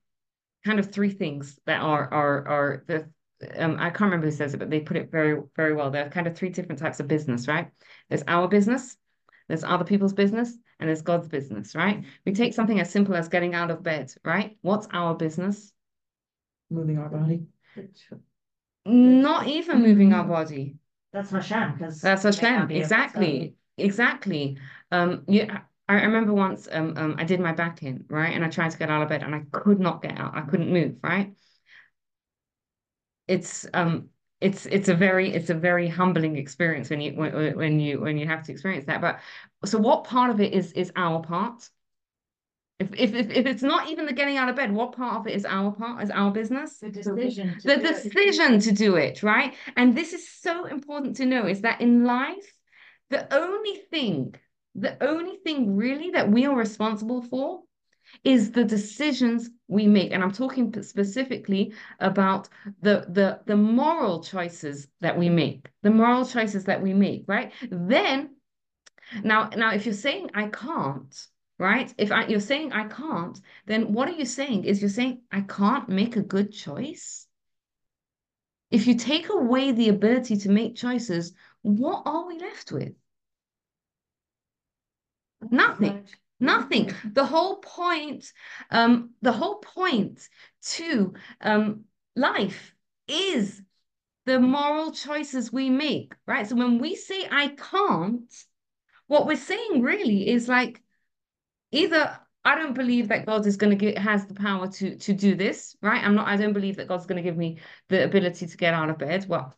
kind 0.65 0.79
of 0.79 0.93
three 0.93 1.11
things 1.11 1.59
that 1.67 1.81
are 1.81 2.13
are 2.13 2.49
are 2.49 2.85
the 2.87 3.09
um 3.57 3.77
I 3.79 3.91
can't 3.91 4.03
remember 4.03 4.27
who 4.27 4.33
says 4.33 4.55
it, 4.55 4.59
but 4.59 4.71
they 4.71 4.81
put 4.81 4.97
it 4.97 5.11
very 5.11 5.41
very 5.57 5.75
well. 5.75 5.91
There 5.91 6.05
are 6.05 6.11
kind 6.11 6.27
of 6.27 6.37
three 6.37 6.49
different 6.51 6.81
types 6.81 7.01
of 7.01 7.09
business, 7.09 7.47
right? 7.47 7.71
There's 8.09 8.25
our 8.27 8.49
business, 8.49 8.97
there's 9.49 9.65
other 9.65 9.85
people's 9.85 10.15
business, 10.15 10.57
and 10.81 10.91
it's 10.91 11.03
God's 11.03 11.29
business, 11.29 11.75
right? 11.75 12.05
We 12.25 12.33
take 12.33 12.55
something 12.55 12.81
as 12.81 12.91
simple 12.91 13.15
as 13.15 13.29
getting 13.29 13.55
out 13.55 13.71
of 13.71 13.83
bed, 13.83 14.13
right? 14.25 14.57
What's 14.63 14.89
our 14.93 15.15
business? 15.15 15.73
Moving 16.71 16.99
our 16.99 17.09
body. 17.09 17.47
Not 18.87 19.47
even 19.47 19.83
moving 19.83 20.13
our 20.13 20.25
body. 20.25 20.77
That's 21.13 21.31
Hashem. 21.31 21.77
That's 21.79 22.23
Hashem. 22.23 22.71
Exactly. 22.71 23.55
Exactly. 23.77 24.59
Um, 24.91 25.25
yeah, 25.27 25.61
I 25.89 25.99
I 25.99 26.03
remember 26.05 26.33
once 26.33 26.69
um, 26.71 26.95
um 26.97 27.17
I 27.19 27.25
did 27.25 27.41
my 27.41 27.53
back 27.53 27.83
in, 27.83 28.05
right? 28.09 28.35
And 28.35 28.45
I 28.45 28.49
tried 28.49 28.71
to 28.71 28.79
get 28.79 28.91
out 28.91 29.03
of 29.03 29.09
bed 29.09 29.23
and 29.23 29.35
I 29.35 29.43
could 29.53 29.81
not 29.81 30.03
get 30.03 30.19
out. 30.19 30.37
I 30.37 30.43
couldn't 30.43 30.73
move, 30.73 30.97
right? 31.03 31.35
It's 33.27 33.67
um 33.73 34.11
it's 34.45 34.67
it's 34.67 34.91
a 34.91 34.95
very 34.95 35.33
it's 35.33 35.49
a 35.49 35.55
very 35.55 35.89
humbling 35.89 36.37
experience 36.37 36.91
when 36.91 37.01
you 37.01 37.13
when, 37.15 37.57
when 37.57 37.81
you 37.81 38.01
when 38.01 38.19
you 38.19 38.27
have 38.27 38.45
to 38.45 38.53
experience 38.53 38.85
that. 38.85 39.01
But 39.01 39.21
so 39.65 39.79
what 39.79 40.05
part 40.05 40.31
of 40.31 40.39
it 40.39 40.53
is 40.53 40.73
is 40.73 40.93
our 40.97 41.23
part? 41.23 41.71
If 42.79 42.93
if 42.95 43.15
if, 43.15 43.31
if 43.31 43.47
it's 43.47 43.63
not 43.63 43.89
even 43.89 44.05
the 44.05 44.13
getting 44.13 44.37
out 44.37 44.51
of 44.51 44.57
bed, 44.57 44.71
what 44.71 44.93
part 44.93 45.17
of 45.21 45.27
it 45.27 45.35
is 45.35 45.47
our 45.47 45.73
part? 45.73 46.03
Is 46.03 46.11
our 46.11 46.31
business? 46.31 46.79
the 46.79 46.91
decision. 46.91 47.59
to 47.61 47.69
the 47.69 47.77
do 47.77 47.87
it. 47.87 48.03
decision 48.03 48.61
to 48.61 48.73
do 48.73 48.97
it, 48.97 49.23
right? 49.23 49.55
And 49.79 49.97
this 49.97 50.13
is 50.13 50.29
so 50.29 50.67
important 50.67 51.17
to 51.17 51.25
know 51.25 51.47
is 51.47 51.63
that 51.63 51.81
in 51.81 52.05
life, 52.05 52.53
the 53.09 53.33
only 53.35 53.77
thing, 53.91 54.35
the 54.75 55.03
only 55.03 55.39
thing 55.39 55.75
really 55.75 56.11
that 56.11 56.31
we 56.31 56.45
are 56.45 56.55
responsible 56.55 57.23
for 57.23 57.63
is 58.23 58.53
the 58.53 58.65
decisions 58.65 59.51
we 59.69 59.87
make. 59.87 60.13
And 60.13 60.23
I'm 60.23 60.33
talking 60.33 60.83
specifically 60.83 61.75
about 62.01 62.49
the, 62.81 63.07
the, 63.09 63.41
the 63.47 63.57
moral 63.57 64.23
choices 64.23 64.89
that 65.01 65.19
we 65.19 65.29
make, 65.29 65.69
the 65.83 65.91
moral 65.91 66.25
choices 66.25 66.65
that 66.65 66.83
we 66.83 66.95
make, 66.95 67.25
right? 67.27 67.53
Then, 67.71 68.37
now, 69.23 69.51
now, 69.57 69.73
if 69.73 69.87
you're 69.87 69.95
saying 69.95 70.31
I 70.35 70.49
can't, 70.49 71.15
right? 71.59 71.93
If 71.99 72.13
I, 72.13 72.27
you're 72.27 72.41
saying 72.41 72.73
I 72.73 72.89
can't, 72.89 73.41
then 73.67 73.93
what 73.93 74.09
are 74.09 74.15
you 74.15 74.25
saying? 74.25 74.65
Is 74.65 74.81
you're 74.81 74.89
saying 74.89 75.23
I 75.31 75.43
can't 75.43 75.89
make 75.89 76.17
a 76.17 76.23
good 76.23 76.53
choice? 76.53 77.27
If 78.71 78.87
you 78.87 78.97
take 78.97 79.29
away 79.29 79.73
the 79.73 79.89
ability 79.89 80.39
to 80.39 80.49
make 80.49 80.75
choices, 80.77 81.33
what 81.63 82.03
are 82.07 82.27
we 82.27 82.39
left 82.39 82.73
with? 82.73 82.93
Nothing. 85.51 86.07
Nothing. 86.45 86.93
The 87.13 87.25
whole 87.25 87.57
point, 87.57 88.33
um, 88.71 89.11
the 89.23 89.33
whole 89.33 89.57
point 89.57 90.29
to 90.75 91.15
um, 91.41 91.85
life 92.15 92.75
is 93.09 93.63
the 94.27 94.39
moral 94.41 94.93
choices 94.93 95.53
we 95.53 95.71
make, 95.71 96.15
right? 96.27 96.47
So 96.47 96.57
when 96.57 96.79
we 96.79 96.97
say 96.97 97.27
I 97.31 97.49
can't, 97.49 98.33
what 99.07 99.27
we're 99.27 99.37
saying 99.37 99.83
really 99.83 100.29
is 100.29 100.49
like 100.49 100.83
either 101.73 102.19
I 102.45 102.57
don't 102.57 102.75
believe 102.75 103.09
that 103.09 103.25
God 103.25 103.47
is 103.47 103.57
going 103.57 103.77
to 103.77 103.77
get 103.77 103.97
has 103.97 104.27
the 104.27 104.35
power 104.35 104.69
to 104.69 104.97
to 104.97 105.13
do 105.15 105.35
this, 105.35 105.77
right? 105.81 106.05
I'm 106.05 106.15
not. 106.15 106.29
I 106.29 106.37
don't 106.37 106.53
believe 106.53 106.77
that 106.77 106.89
God's 106.89 107.07
going 107.07 107.23
to 107.23 107.29
give 107.29 107.39
me 107.39 107.59
the 107.89 108.05
ability 108.05 108.47
to 108.47 108.57
get 108.57 108.75
out 108.75 108.91
of 108.91 108.99
bed. 108.99 109.27
Well, 109.29 109.57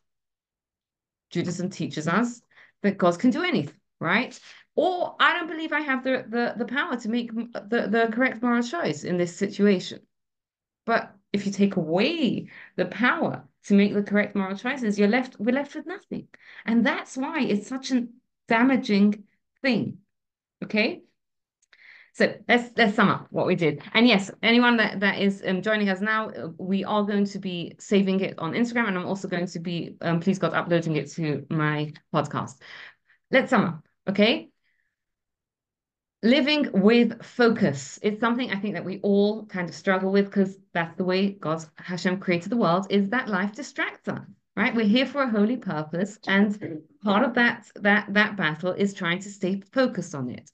Judaism 1.30 1.70
teaches 1.70 2.07
us 2.07 2.41
that 2.82 2.97
God 2.97 3.18
can 3.18 3.30
do 3.30 3.43
anything, 3.43 3.74
right? 3.99 4.39
Or 4.77 5.16
I 5.18 5.33
don't 5.33 5.49
believe 5.49 5.72
I 5.72 5.81
have 5.81 6.05
the 6.05 6.24
the 6.29 6.55
the 6.57 6.66
power 6.66 6.97
to 6.97 7.09
make 7.09 7.35
the 7.35 7.89
the 7.89 8.11
correct 8.12 8.43
moral 8.43 8.62
choice 8.62 9.05
in 9.05 9.16
this 9.16 9.35
situation. 9.35 10.01
But 10.85 11.14
if 11.33 11.47
you 11.47 11.53
take 11.53 11.77
away 11.77 12.51
the 12.77 12.85
power 12.85 13.49
to 13.64 13.74
make 13.74 13.95
the 13.95 14.03
correct 14.03 14.37
moral 14.37 14.57
choices, 14.57 14.99
you're 14.99 15.09
left 15.09 15.37
we're 15.41 15.55
left 15.55 15.74
with 15.74 15.87
nothing, 15.87 16.29
and 16.66 16.85
that's 16.85 17.16
why 17.16 17.41
it's 17.41 17.66
such 17.66 17.91
a 17.91 18.07
damaging 18.49 19.24
thing. 19.62 19.99
Okay. 20.62 21.03
So 22.12 22.35
let's 22.49 22.70
let's 22.77 22.95
sum 22.97 23.09
up 23.09 23.27
what 23.31 23.47
we 23.47 23.57
did. 23.57 23.83
And 23.93 24.07
yes, 24.07 24.31
anyone 24.43 24.77
that 24.79 25.01
that 25.01 25.20
is 25.20 25.43
um, 25.47 25.61
joining 25.62 25.89
us 25.89 26.01
now, 26.01 26.31
uh, 26.31 26.49
we 26.59 26.85
are 26.85 27.05
going 27.05 27.27
to 27.27 27.39
be 27.39 27.77
saving 27.79 28.20
it 28.20 28.39
on 28.39 28.53
Instagram, 28.53 28.89
and 28.89 28.97
I'm 28.97 29.07
also 29.07 29.29
going 29.29 29.47
to 29.47 29.59
be, 29.59 29.97
um, 30.01 30.20
please 30.20 30.39
God, 30.39 30.55
uploading 30.55 30.97
it 30.97 31.11
to 31.12 31.45
my 31.51 31.93
podcast. 32.14 32.55
Let's 33.31 33.51
sum 33.51 33.64
up, 33.64 33.89
okay? 34.09 34.49
Living 36.23 36.71
with 36.73 37.23
focus. 37.23 37.99
It's 38.03 38.21
something 38.21 38.51
I 38.51 38.59
think 38.59 38.75
that 38.75 38.85
we 38.85 39.01
all 39.01 39.47
kind 39.47 39.69
of 39.69 39.75
struggle 39.75 40.11
with 40.11 40.27
because 40.27 40.59
that's 40.73 40.97
the 40.97 41.05
way 41.05 41.31
God's 41.31 41.69
Hashem 41.77 42.21
created 42.21 42.51
the 42.51 42.57
world, 42.57 42.87
is 42.91 43.09
that 43.11 43.29
life 43.29 43.53
distracts 43.53 44.09
us, 44.09 44.27
right? 44.57 44.75
We're 44.75 44.87
here 44.87 45.07
for 45.07 45.23
a 45.23 45.31
holy 45.31 45.57
purpose, 45.57 46.19
and 46.27 46.81
part 47.05 47.25
of 47.25 47.35
that 47.35 47.71
that 47.77 48.12
that 48.14 48.37
battle 48.37 48.73
is 48.73 48.95
trying 48.95 49.21
to 49.21 49.31
stay 49.31 49.61
focused 49.73 50.14
on 50.14 50.31
it 50.31 50.51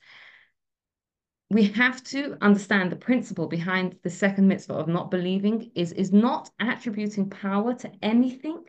we 1.53 1.65
have 1.65 2.03
to 2.03 2.37
understand 2.41 2.91
the 2.91 2.97
principle 2.97 3.47
behind 3.47 3.97
the 4.03 4.11
second 4.11 4.49
mitzvah 4.49 4.73
of 4.73 4.89
not 4.89 5.11
believing 5.11 5.71
is, 5.75 5.93
is 5.93 6.11
not 6.11 6.49
attributing 6.59 7.29
power 7.29 7.75
to 7.75 7.91
anything 8.01 8.65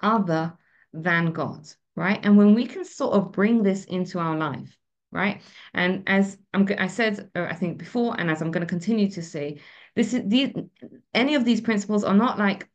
other 0.00 0.56
than 0.92 1.32
God, 1.32 1.66
right? 1.96 2.20
And 2.22 2.36
when 2.36 2.54
we 2.54 2.66
can 2.66 2.84
sort 2.84 3.14
of 3.14 3.32
bring 3.32 3.64
this 3.64 3.84
into 3.84 4.20
our 4.20 4.36
life, 4.36 4.76
right? 5.12 5.42
And 5.74 6.02
as 6.06 6.38
I'm, 6.54 6.68
I 6.78 6.86
said, 6.86 7.30
uh, 7.34 7.42
I 7.42 7.54
think 7.54 7.78
before, 7.78 8.18
and 8.18 8.30
as 8.30 8.42
I'm 8.42 8.50
going 8.50 8.66
to 8.66 8.66
continue 8.66 9.10
to 9.10 9.22
say, 9.22 9.60
this 9.96 10.14
is 10.14 10.22
these 10.26 10.52
any 11.14 11.34
of 11.34 11.44
these 11.44 11.60
principles 11.60 12.04
are 12.04 12.14
not 12.14 12.38
like 12.38 12.68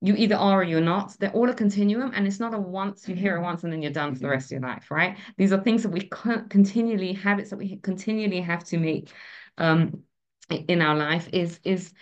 you 0.00 0.14
either 0.16 0.36
are 0.36 0.60
or 0.60 0.64
you're 0.64 0.80
not. 0.80 1.16
They're 1.18 1.32
all 1.32 1.48
a 1.48 1.54
continuum, 1.54 2.12
and 2.14 2.26
it's 2.26 2.40
not 2.40 2.54
a 2.54 2.58
once 2.58 3.08
you 3.08 3.14
hear 3.14 3.36
it 3.36 3.42
once 3.42 3.64
and 3.64 3.72
then 3.72 3.82
you're 3.82 3.90
done 3.90 4.14
for 4.14 4.20
the 4.20 4.28
rest 4.28 4.46
of 4.46 4.60
your 4.60 4.68
life, 4.68 4.90
right? 4.90 5.16
These 5.36 5.52
are 5.52 5.62
things 5.62 5.82
that 5.82 5.88
we 5.90 6.10
continually 6.48 7.14
habits 7.14 7.50
that 7.50 7.56
we 7.56 7.76
continually 7.76 8.40
have 8.40 8.64
to 8.64 8.78
make 8.78 9.10
um, 9.56 10.02
in 10.50 10.82
our 10.82 10.94
life. 10.94 11.28
Is 11.32 11.58
is 11.64 11.92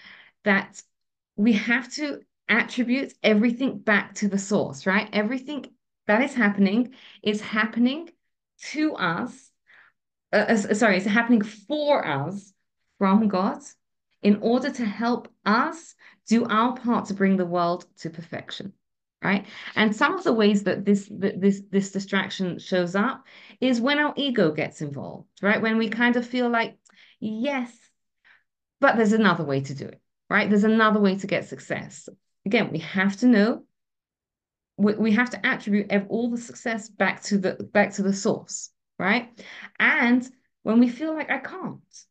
that 0.44 0.82
we 1.36 1.52
have 1.52 1.92
to 1.94 2.20
attribute 2.48 3.14
everything 3.22 3.78
back 3.78 4.14
to 4.16 4.28
the 4.28 4.38
source, 4.38 4.86
right? 4.86 5.08
Everything 5.12 5.66
that 6.06 6.22
is 6.22 6.34
happening 6.34 6.94
is 7.22 7.40
happening 7.40 8.10
to 8.72 8.94
us. 8.96 9.51
Uh, 10.32 10.36
uh, 10.48 10.74
sorry, 10.74 10.96
it's 10.96 11.06
happening 11.06 11.42
for 11.42 12.06
us 12.06 12.52
from 12.98 13.28
God 13.28 13.58
in 14.22 14.38
order 14.40 14.70
to 14.70 14.84
help 14.84 15.28
us 15.44 15.94
do 16.28 16.46
our 16.46 16.76
part 16.76 17.06
to 17.06 17.14
bring 17.14 17.36
the 17.36 17.46
world 17.46 17.84
to 17.98 18.10
perfection 18.10 18.72
right? 19.22 19.46
And 19.76 19.94
some 19.94 20.14
of 20.14 20.24
the 20.24 20.32
ways 20.32 20.64
that 20.64 20.84
this 20.84 21.08
this 21.10 21.62
this 21.70 21.92
distraction 21.92 22.58
shows 22.58 22.94
up 22.94 23.24
is 23.60 23.80
when 23.80 23.98
our 23.98 24.12
ego 24.16 24.50
gets 24.50 24.82
involved 24.82 25.28
right? 25.40 25.62
When 25.62 25.78
we 25.78 25.88
kind 25.88 26.16
of 26.16 26.26
feel 26.26 26.48
like 26.48 26.76
yes 27.20 27.72
but 28.80 28.96
there's 28.96 29.12
another 29.12 29.44
way 29.44 29.60
to 29.60 29.74
do 29.74 29.86
it 29.86 30.00
right? 30.28 30.48
There's 30.48 30.64
another 30.64 30.98
way 31.00 31.16
to 31.16 31.26
get 31.26 31.48
success. 31.48 32.08
Again 32.46 32.70
we 32.72 32.78
have 32.78 33.16
to 33.18 33.26
know 33.26 33.64
we, 34.76 34.94
we 34.94 35.12
have 35.12 35.30
to 35.30 35.46
attribute 35.46 35.92
all 36.08 36.30
the 36.30 36.38
success 36.38 36.88
back 36.88 37.22
to 37.24 37.38
the 37.38 37.54
back 37.72 37.92
to 37.94 38.02
the 38.02 38.12
source 38.12 38.70
right 38.98 39.30
and 39.78 40.28
when 40.62 40.78
we 40.80 40.88
feel 40.88 41.14
like 41.14 41.30
i 41.30 41.38
can't 41.38 42.06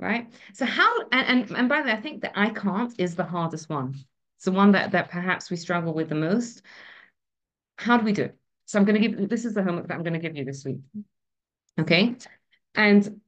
right? 0.00 0.32
So 0.54 0.64
how 0.64 1.02
and, 1.12 1.26
and 1.28 1.50
and 1.56 1.68
by 1.68 1.82
the 1.82 1.88
way, 1.88 1.92
I 1.92 2.00
think 2.00 2.22
that 2.22 2.32
I 2.34 2.50
can't 2.50 2.92
is 2.98 3.14
the 3.14 3.24
hardest 3.24 3.68
one. 3.68 3.94
It's 4.36 4.46
the 4.46 4.52
one 4.52 4.72
that 4.72 4.92
that 4.92 5.10
perhaps 5.10 5.50
we 5.50 5.56
struggle 5.56 5.94
with 5.94 6.08
the 6.08 6.14
most. 6.14 6.62
How 7.76 7.98
do 7.98 8.04
we 8.04 8.12
do 8.12 8.24
it? 8.24 8.36
So 8.64 8.78
I'm 8.78 8.84
going 8.84 9.00
to 9.00 9.08
give 9.08 9.28
this 9.28 9.44
is 9.44 9.54
the 9.54 9.62
homework 9.62 9.88
that 9.88 9.94
I'm 9.94 10.02
going 10.02 10.14
to 10.14 10.18
give 10.18 10.36
you 10.36 10.44
this 10.44 10.64
week. 10.64 10.78
Okay, 11.78 12.16
and 12.74 13.20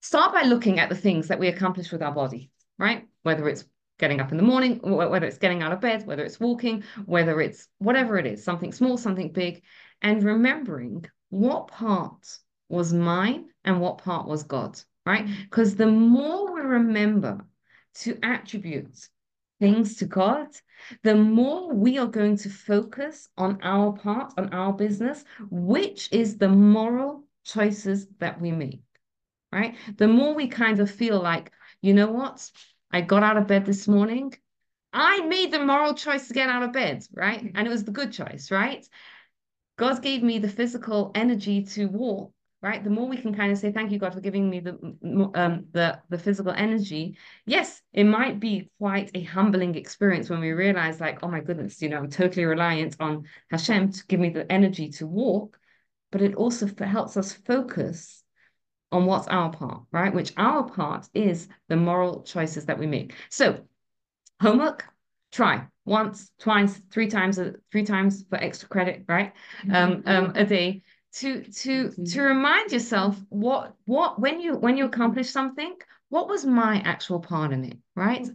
start 0.00 0.32
by 0.32 0.42
looking 0.42 0.80
at 0.80 0.88
the 0.88 0.96
things 0.96 1.28
that 1.28 1.38
we 1.38 1.48
accomplish 1.48 1.92
with 1.92 2.02
our 2.02 2.12
body, 2.12 2.50
right? 2.78 3.06
Whether 3.22 3.48
it's 3.48 3.64
getting 3.98 4.20
up 4.20 4.30
in 4.30 4.36
the 4.36 4.42
morning, 4.42 4.78
wh- 4.78 5.10
whether 5.10 5.26
it's 5.26 5.38
getting 5.38 5.62
out 5.62 5.72
of 5.72 5.80
bed, 5.80 6.06
whether 6.06 6.24
it's 6.24 6.40
walking, 6.40 6.84
whether 7.04 7.40
it's 7.40 7.68
whatever 7.78 8.16
it 8.18 8.26
is, 8.26 8.42
something 8.42 8.72
small, 8.72 8.96
something 8.96 9.32
big, 9.32 9.62
and 10.00 10.22
remembering 10.22 11.04
what 11.30 11.68
part 11.68 12.26
was 12.68 12.92
mine 12.92 13.46
and 13.64 13.80
what 13.80 13.98
part 13.98 14.26
was 14.26 14.42
God 14.42 14.78
right? 15.08 15.26
Mm. 15.26 15.44
Because 15.44 15.74
the 15.74 15.86
more 15.86 16.54
we 16.54 16.60
remember 16.60 17.40
to 18.02 18.18
attribute 18.22 18.96
things 19.58 19.96
to 19.96 20.04
God, 20.04 20.48
the 21.02 21.16
more 21.16 21.72
we 21.72 21.98
are 21.98 22.06
going 22.06 22.36
to 22.38 22.50
focus 22.50 23.28
on 23.36 23.58
our 23.62 23.92
part, 23.92 24.34
on 24.36 24.52
our 24.52 24.72
business, 24.72 25.24
which 25.50 26.12
is 26.12 26.36
the 26.36 26.48
moral 26.48 27.24
choices 27.44 28.06
that 28.18 28.40
we 28.40 28.52
make, 28.52 28.82
right? 29.50 29.74
The 29.96 30.06
more 30.06 30.34
we 30.34 30.46
kind 30.46 30.78
of 30.78 30.90
feel 30.90 31.20
like, 31.20 31.50
you 31.80 31.94
know 31.94 32.10
what? 32.10 32.50
I 32.92 33.00
got 33.00 33.22
out 33.22 33.38
of 33.38 33.46
bed 33.46 33.64
this 33.64 33.88
morning. 33.88 34.34
I 34.92 35.20
made 35.26 35.52
the 35.52 35.64
moral 35.64 35.94
choice 35.94 36.28
to 36.28 36.34
get 36.34 36.48
out 36.48 36.62
of 36.62 36.72
bed, 36.72 37.04
right? 37.14 37.42
Mm. 37.42 37.52
And 37.54 37.66
it 37.66 37.70
was 37.70 37.84
the 37.84 37.92
good 37.92 38.12
choice, 38.12 38.50
right? 38.50 38.86
God 39.78 40.02
gave 40.02 40.22
me 40.22 40.38
the 40.38 40.48
physical 40.48 41.12
energy 41.14 41.62
to 41.62 41.86
walk, 41.86 42.32
right? 42.60 42.82
The 42.82 42.90
more 42.90 43.08
we 43.08 43.16
can 43.16 43.34
kind 43.34 43.52
of 43.52 43.58
say, 43.58 43.70
thank 43.70 43.92
you, 43.92 43.98
God, 43.98 44.12
for 44.12 44.20
giving 44.20 44.50
me 44.50 44.58
the 44.60 44.72
um 45.34 45.66
the 45.72 46.00
the 46.10 46.18
physical 46.18 46.52
energy. 46.52 47.16
Yes, 47.46 47.80
it 47.92 48.04
might 48.04 48.40
be 48.40 48.70
quite 48.78 49.12
a 49.14 49.22
humbling 49.22 49.76
experience 49.76 50.28
when 50.28 50.40
we 50.40 50.50
realize, 50.50 51.00
like, 51.00 51.20
oh 51.22 51.28
my 51.28 51.40
goodness, 51.40 51.80
you 51.80 51.88
know, 51.88 51.98
I'm 51.98 52.10
totally 52.10 52.44
reliant 52.44 52.96
on 52.98 53.24
Hashem 53.50 53.92
to 53.92 54.06
give 54.06 54.20
me 54.20 54.30
the 54.30 54.50
energy 54.50 54.90
to 54.98 55.06
walk, 55.06 55.56
but 56.10 56.22
it 56.22 56.34
also 56.34 56.68
helps 56.80 57.16
us 57.16 57.32
focus 57.32 58.24
on 58.90 59.06
what's 59.06 59.28
our 59.28 59.52
part, 59.52 59.82
right? 59.92 60.12
Which 60.12 60.32
our 60.36 60.68
part 60.68 61.08
is 61.14 61.48
the 61.68 61.76
moral 61.76 62.22
choices 62.22 62.64
that 62.66 62.78
we 62.78 62.86
make. 62.86 63.14
So, 63.30 63.60
homework, 64.42 64.86
try. 65.32 65.66
Once, 65.84 66.30
twice, 66.38 66.80
three 66.90 67.08
times, 67.08 67.40
three 67.72 67.84
times 67.84 68.24
for 68.28 68.36
extra 68.36 68.68
credit, 68.68 69.04
right? 69.08 69.32
Um, 69.70 70.02
um, 70.06 70.32
a 70.34 70.44
day. 70.44 70.82
To 71.14 71.42
to 71.42 71.90
to 71.90 72.22
remind 72.22 72.70
yourself 72.70 73.16
what 73.30 73.74
what 73.86 74.20
when 74.20 74.40
you 74.40 74.56
when 74.56 74.76
you 74.76 74.84
accomplish 74.84 75.30
something, 75.30 75.74
what 76.10 76.28
was 76.28 76.44
my 76.44 76.82
actual 76.84 77.18
part 77.18 77.52
in 77.52 77.64
it, 77.64 77.78
right? 77.96 78.28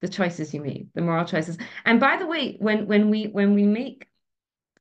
The 0.00 0.08
choices 0.08 0.54
you 0.54 0.62
made, 0.62 0.88
the 0.94 1.02
moral 1.02 1.26
choices. 1.26 1.58
And 1.84 2.00
by 2.00 2.16
the 2.16 2.26
way, 2.26 2.56
when 2.58 2.86
when 2.86 3.10
we 3.10 3.24
when 3.24 3.54
we 3.54 3.64
make 3.64 4.06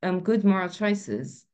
um 0.01 0.21
good 0.21 0.45
moral 0.45 0.69
choices, 0.69 1.45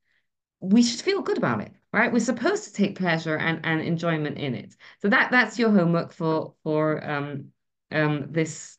we 0.60 0.82
should 0.84 1.00
feel 1.00 1.22
good 1.22 1.38
about 1.38 1.60
it 1.60 1.72
right? 1.92 2.12
We're 2.12 2.20
supposed 2.20 2.64
to 2.64 2.72
take 2.72 2.98
pleasure 2.98 3.36
and, 3.36 3.60
and 3.64 3.80
enjoyment 3.80 4.38
in 4.38 4.54
it. 4.54 4.76
So 5.00 5.08
that 5.08 5.30
that's 5.30 5.58
your 5.58 5.70
homework 5.70 6.12
for 6.12 6.54
for 6.62 7.02
um 7.10 7.46
um 7.90 8.26
this 8.30 8.76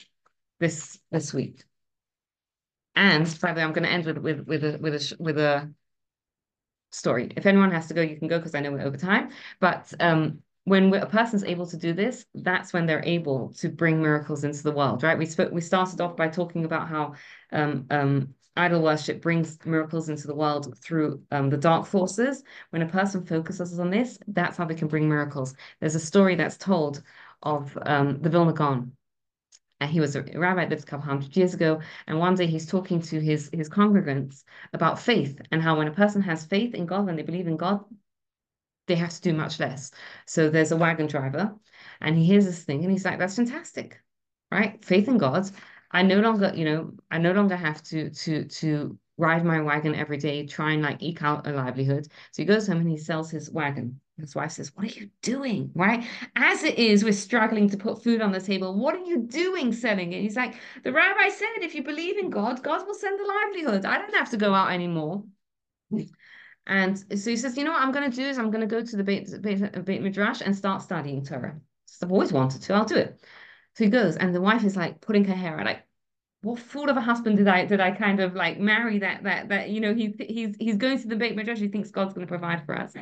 this 0.59 0.99
this 1.11 1.33
week 1.33 1.63
and 2.95 3.37
by 3.41 3.53
the 3.53 3.57
way 3.57 3.63
i'm 3.63 3.73
going 3.73 3.83
to 3.83 3.89
end 3.89 4.05
with 4.05 4.17
with 4.17 4.47
with 4.47 4.63
a 4.63 4.77
with 4.79 4.93
a 4.93 5.15
with 5.19 5.37
a 5.37 5.73
story 6.91 7.31
if 7.37 7.45
anyone 7.45 7.71
has 7.71 7.87
to 7.87 7.93
go 7.93 8.01
you 8.01 8.17
can 8.17 8.27
go 8.27 8.37
because 8.37 8.55
i 8.55 8.59
know 8.59 8.71
we're 8.71 8.81
over 8.81 8.97
time 8.97 9.29
but 9.59 9.93
um 9.99 10.41
when 10.69 10.93
a 10.93 11.05
person's 11.07 11.43
able 11.43 11.65
to 11.65 11.77
do 11.77 11.93
this, 11.93 12.25
that's 12.35 12.73
when 12.73 12.85
they're 12.85 13.03
able 13.03 13.51
to 13.53 13.69
bring 13.69 14.03
miracles 14.03 14.43
into 14.43 14.61
the 14.61 14.71
world, 14.71 15.01
right? 15.01 15.17
We 15.17 15.25
spoke, 15.25 15.51
we 15.51 15.61
started 15.61 15.99
off 15.99 16.15
by 16.15 16.27
talking 16.27 16.63
about 16.63 16.87
how 16.87 17.13
um, 17.51 17.87
um, 17.89 18.35
idol 18.55 18.83
worship 18.83 19.19
brings 19.19 19.57
miracles 19.65 20.09
into 20.09 20.27
the 20.27 20.35
world 20.35 20.77
through 20.77 21.23
um, 21.31 21.49
the 21.49 21.57
dark 21.57 21.87
forces. 21.87 22.43
When 22.69 22.83
a 22.83 22.87
person 22.87 23.25
focuses 23.25 23.79
on 23.79 23.89
this, 23.89 24.19
that's 24.27 24.57
how 24.57 24.65
they 24.65 24.75
can 24.75 24.87
bring 24.87 25.09
miracles. 25.09 25.55
There's 25.79 25.95
a 25.95 25.99
story 25.99 26.35
that's 26.35 26.57
told 26.57 27.01
of 27.41 27.75
um, 27.81 28.21
the 28.21 28.29
Vilna 28.29 28.53
Gaon. 28.53 28.91
And 29.81 29.89
he 29.89 29.99
was 29.99 30.15
a 30.15 30.23
rabbi, 30.23 30.65
lived 30.65 30.83
a 30.83 30.85
couple 30.85 31.05
hundred 31.05 31.35
years 31.37 31.53
ago. 31.53 31.81
And 32.07 32.19
one 32.19 32.35
day 32.35 32.47
he's 32.47 32.65
talking 32.65 33.01
to 33.03 33.19
his, 33.19 33.49
his 33.53 33.69
congregants 33.69 34.43
about 34.73 34.99
faith 34.99 35.39
and 35.51 35.61
how 35.61 35.77
when 35.77 35.87
a 35.87 35.91
person 35.91 36.21
has 36.21 36.45
faith 36.45 36.73
in 36.73 36.85
God, 36.85 37.05
when 37.05 37.15
they 37.15 37.23
believe 37.23 37.47
in 37.47 37.57
God, 37.57 37.83
they 38.87 38.95
have 38.95 39.11
to 39.11 39.21
do 39.21 39.33
much 39.33 39.59
less. 39.59 39.91
So 40.25 40.49
there's 40.49 40.71
a 40.71 40.77
wagon 40.77 41.07
driver 41.07 41.55
and 42.01 42.17
he 42.17 42.25
hears 42.25 42.45
this 42.45 42.63
thing 42.63 42.83
and 42.83 42.91
he's 42.91 43.05
like, 43.05 43.19
that's 43.19 43.35
fantastic, 43.35 44.01
right? 44.51 44.83
Faith 44.83 45.07
in 45.07 45.17
God. 45.17 45.49
I 45.91 46.03
no 46.03 46.19
longer, 46.19 46.51
you 46.55 46.65
know, 46.65 46.93
I 47.09 47.17
no 47.19 47.31
longer 47.31 47.55
have 47.55 47.81
to 47.83 48.09
to 48.09 48.45
to 48.45 48.99
ride 49.17 49.45
my 49.45 49.61
wagon 49.61 49.95
every 49.95 50.17
day, 50.17 50.45
try 50.45 50.71
and 50.71 50.81
like 50.81 51.01
eke 51.01 51.23
out 51.23 51.47
a 51.47 51.51
livelihood. 51.51 52.05
So 52.31 52.41
he 52.41 52.45
goes 52.45 52.67
home 52.67 52.77
and 52.77 52.89
he 52.89 52.97
sells 52.97 53.29
his 53.31 53.49
wagon. 53.51 53.99
His 54.19 54.35
wife 54.35 54.51
says, 54.51 54.71
What 54.75 54.85
are 54.85 54.99
you 54.99 55.09
doing? 55.21 55.71
Right? 55.73 56.05
As 56.35 56.63
it 56.63 56.77
is, 56.77 57.03
we're 57.03 57.13
struggling 57.13 57.69
to 57.69 57.77
put 57.77 58.03
food 58.03 58.21
on 58.21 58.31
the 58.31 58.41
table. 58.41 58.75
What 58.75 58.95
are 58.95 59.05
you 59.05 59.19
doing 59.19 59.73
selling 59.73 60.13
it? 60.13 60.21
He's 60.21 60.35
like, 60.35 60.55
The 60.83 60.91
rabbi 60.91 61.29
said, 61.29 61.47
if 61.61 61.75
you 61.75 61.83
believe 61.83 62.17
in 62.17 62.29
God, 62.29 62.63
God 62.63 62.85
will 62.85 62.93
send 62.93 63.19
the 63.19 63.25
livelihood. 63.25 63.85
I 63.85 63.97
don't 63.97 64.15
have 64.15 64.31
to 64.31 64.37
go 64.37 64.53
out 64.53 64.71
anymore. 64.71 65.23
And 66.67 66.99
so 66.99 67.29
he 67.29 67.37
says, 67.37 67.57
You 67.57 67.63
know 67.63 67.71
what 67.71 67.81
I'm 67.81 67.91
going 67.91 68.09
to 68.09 68.15
do 68.15 68.27
is 68.27 68.37
I'm 68.37 68.51
going 68.51 68.67
to 68.67 68.75
go 68.75 68.83
to 68.83 68.97
the 68.97 69.03
Beit, 69.03 69.41
Beit, 69.41 69.85
Beit 69.85 70.01
Midrash 70.01 70.41
and 70.41 70.55
start 70.55 70.81
studying 70.81 71.25
Torah. 71.25 71.59
I've 72.01 72.11
always 72.11 72.31
wanted 72.31 72.61
to, 72.61 72.73
I'll 72.73 72.85
do 72.85 72.95
it. 72.95 73.19
So 73.75 73.83
he 73.83 73.89
goes, 73.89 74.15
and 74.17 74.33
the 74.33 74.41
wife 74.41 74.63
is 74.63 74.75
like 74.75 75.01
putting 75.01 75.25
her 75.25 75.33
hair 75.33 75.59
out, 75.59 75.65
like, 75.65 75.83
what 76.41 76.59
fool 76.59 76.89
of 76.89 76.97
a 76.97 77.01
husband 77.01 77.37
did 77.37 77.47
I 77.47 77.65
did 77.65 77.81
I 77.81 77.91
kind 77.91 78.19
of 78.19 78.33
like 78.33 78.59
marry 78.59 78.99
that 78.99 79.23
that 79.23 79.49
that 79.49 79.69
you 79.69 79.81
know 79.81 79.93
he 79.93 80.15
he's 80.19 80.55
he's 80.57 80.77
going 80.77 80.99
to 81.01 81.07
the 81.07 81.15
Beit 81.15 81.35
Midrash, 81.35 81.59
he 81.59 81.67
thinks 81.67 81.91
God's 81.91 82.13
going 82.13 82.25
to 82.25 82.31
provide 82.31 82.65
for 82.65 82.75
us. 82.77 82.93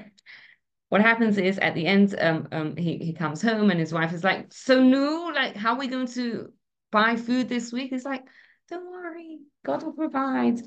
What 0.89 1.01
happens 1.01 1.37
is 1.37 1.57
at 1.59 1.75
the 1.75 1.85
end, 1.85 2.15
um, 2.19 2.47
um, 2.51 2.77
he 2.77 2.97
he 2.97 3.13
comes 3.13 3.41
home 3.41 3.69
and 3.71 3.79
his 3.79 3.93
wife 3.93 4.13
is 4.13 4.23
like, 4.23 4.51
so 4.53 4.81
new, 4.81 5.33
like 5.33 5.55
how 5.55 5.73
are 5.73 5.79
we 5.79 5.87
going 5.87 6.07
to 6.07 6.51
buy 6.91 7.15
food 7.15 7.49
this 7.49 7.73
week? 7.73 7.89
He's 7.89 8.05
like, 8.05 8.23
don't 8.69 8.89
worry, 8.89 9.39
God 9.65 9.83
will 9.83 9.93
provide. 9.93 10.61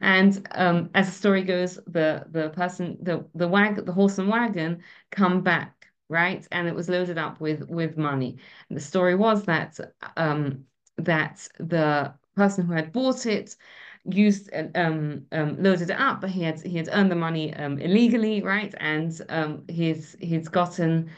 And 0.00 0.46
um, 0.52 0.90
as 0.94 1.06
the 1.06 1.12
story 1.12 1.42
goes, 1.42 1.76
the 1.86 2.24
the 2.30 2.50
person, 2.50 2.98
the 3.02 3.26
the 3.34 3.48
wag, 3.48 3.84
the 3.84 3.92
horse 3.92 4.18
and 4.18 4.28
wagon 4.28 4.82
come 5.10 5.42
back 5.42 5.84
right? 6.08 6.46
And 6.52 6.68
it 6.68 6.74
was 6.74 6.88
loaded 6.88 7.18
up 7.18 7.40
with 7.40 7.68
with 7.68 7.96
money. 7.96 8.38
And 8.68 8.76
the 8.76 8.82
story 8.82 9.14
was 9.14 9.44
that 9.44 9.78
um, 10.16 10.64
that 10.98 11.48
the 11.58 12.14
person 12.36 12.66
who 12.66 12.72
had 12.72 12.92
bought 12.92 13.26
it 13.26 13.56
used 14.04 14.50
um, 14.74 15.26
um, 15.32 15.62
loaded 15.62 15.90
it 15.90 15.98
up, 15.98 16.20
but 16.20 16.30
he 16.30 16.42
had 16.42 16.60
he 16.62 16.76
had 16.76 16.88
earned 16.92 17.10
the 17.10 17.16
money 17.16 17.54
um, 17.54 17.78
illegally, 17.78 18.42
right? 18.42 18.74
And 18.78 19.18
um, 19.28 19.64
he's 19.68 20.16
he's 20.20 20.48
gotten 20.48 21.10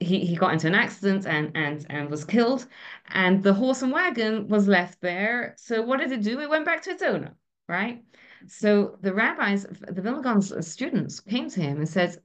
he, 0.00 0.24
he 0.24 0.36
got 0.36 0.52
into 0.52 0.66
an 0.68 0.74
accident 0.74 1.26
and 1.26 1.50
and 1.56 1.86
and 1.90 2.10
was 2.10 2.24
killed, 2.24 2.66
and 3.08 3.42
the 3.42 3.54
horse 3.54 3.82
and 3.82 3.92
wagon 3.92 4.48
was 4.48 4.68
left 4.68 5.00
there. 5.00 5.54
So 5.58 5.82
what 5.82 6.00
did 6.00 6.12
it 6.12 6.22
do? 6.22 6.40
It 6.40 6.48
went 6.48 6.64
back 6.64 6.82
to 6.82 6.90
its 6.90 7.02
owner, 7.02 7.34
right? 7.68 8.02
So 8.46 8.98
the 9.00 9.12
rabbis, 9.12 9.64
the 9.64 10.00
Vilna 10.02 10.40
students 10.62 11.20
came 11.20 11.50
to 11.50 11.60
him 11.60 11.78
and 11.78 11.88
said, 11.88 12.16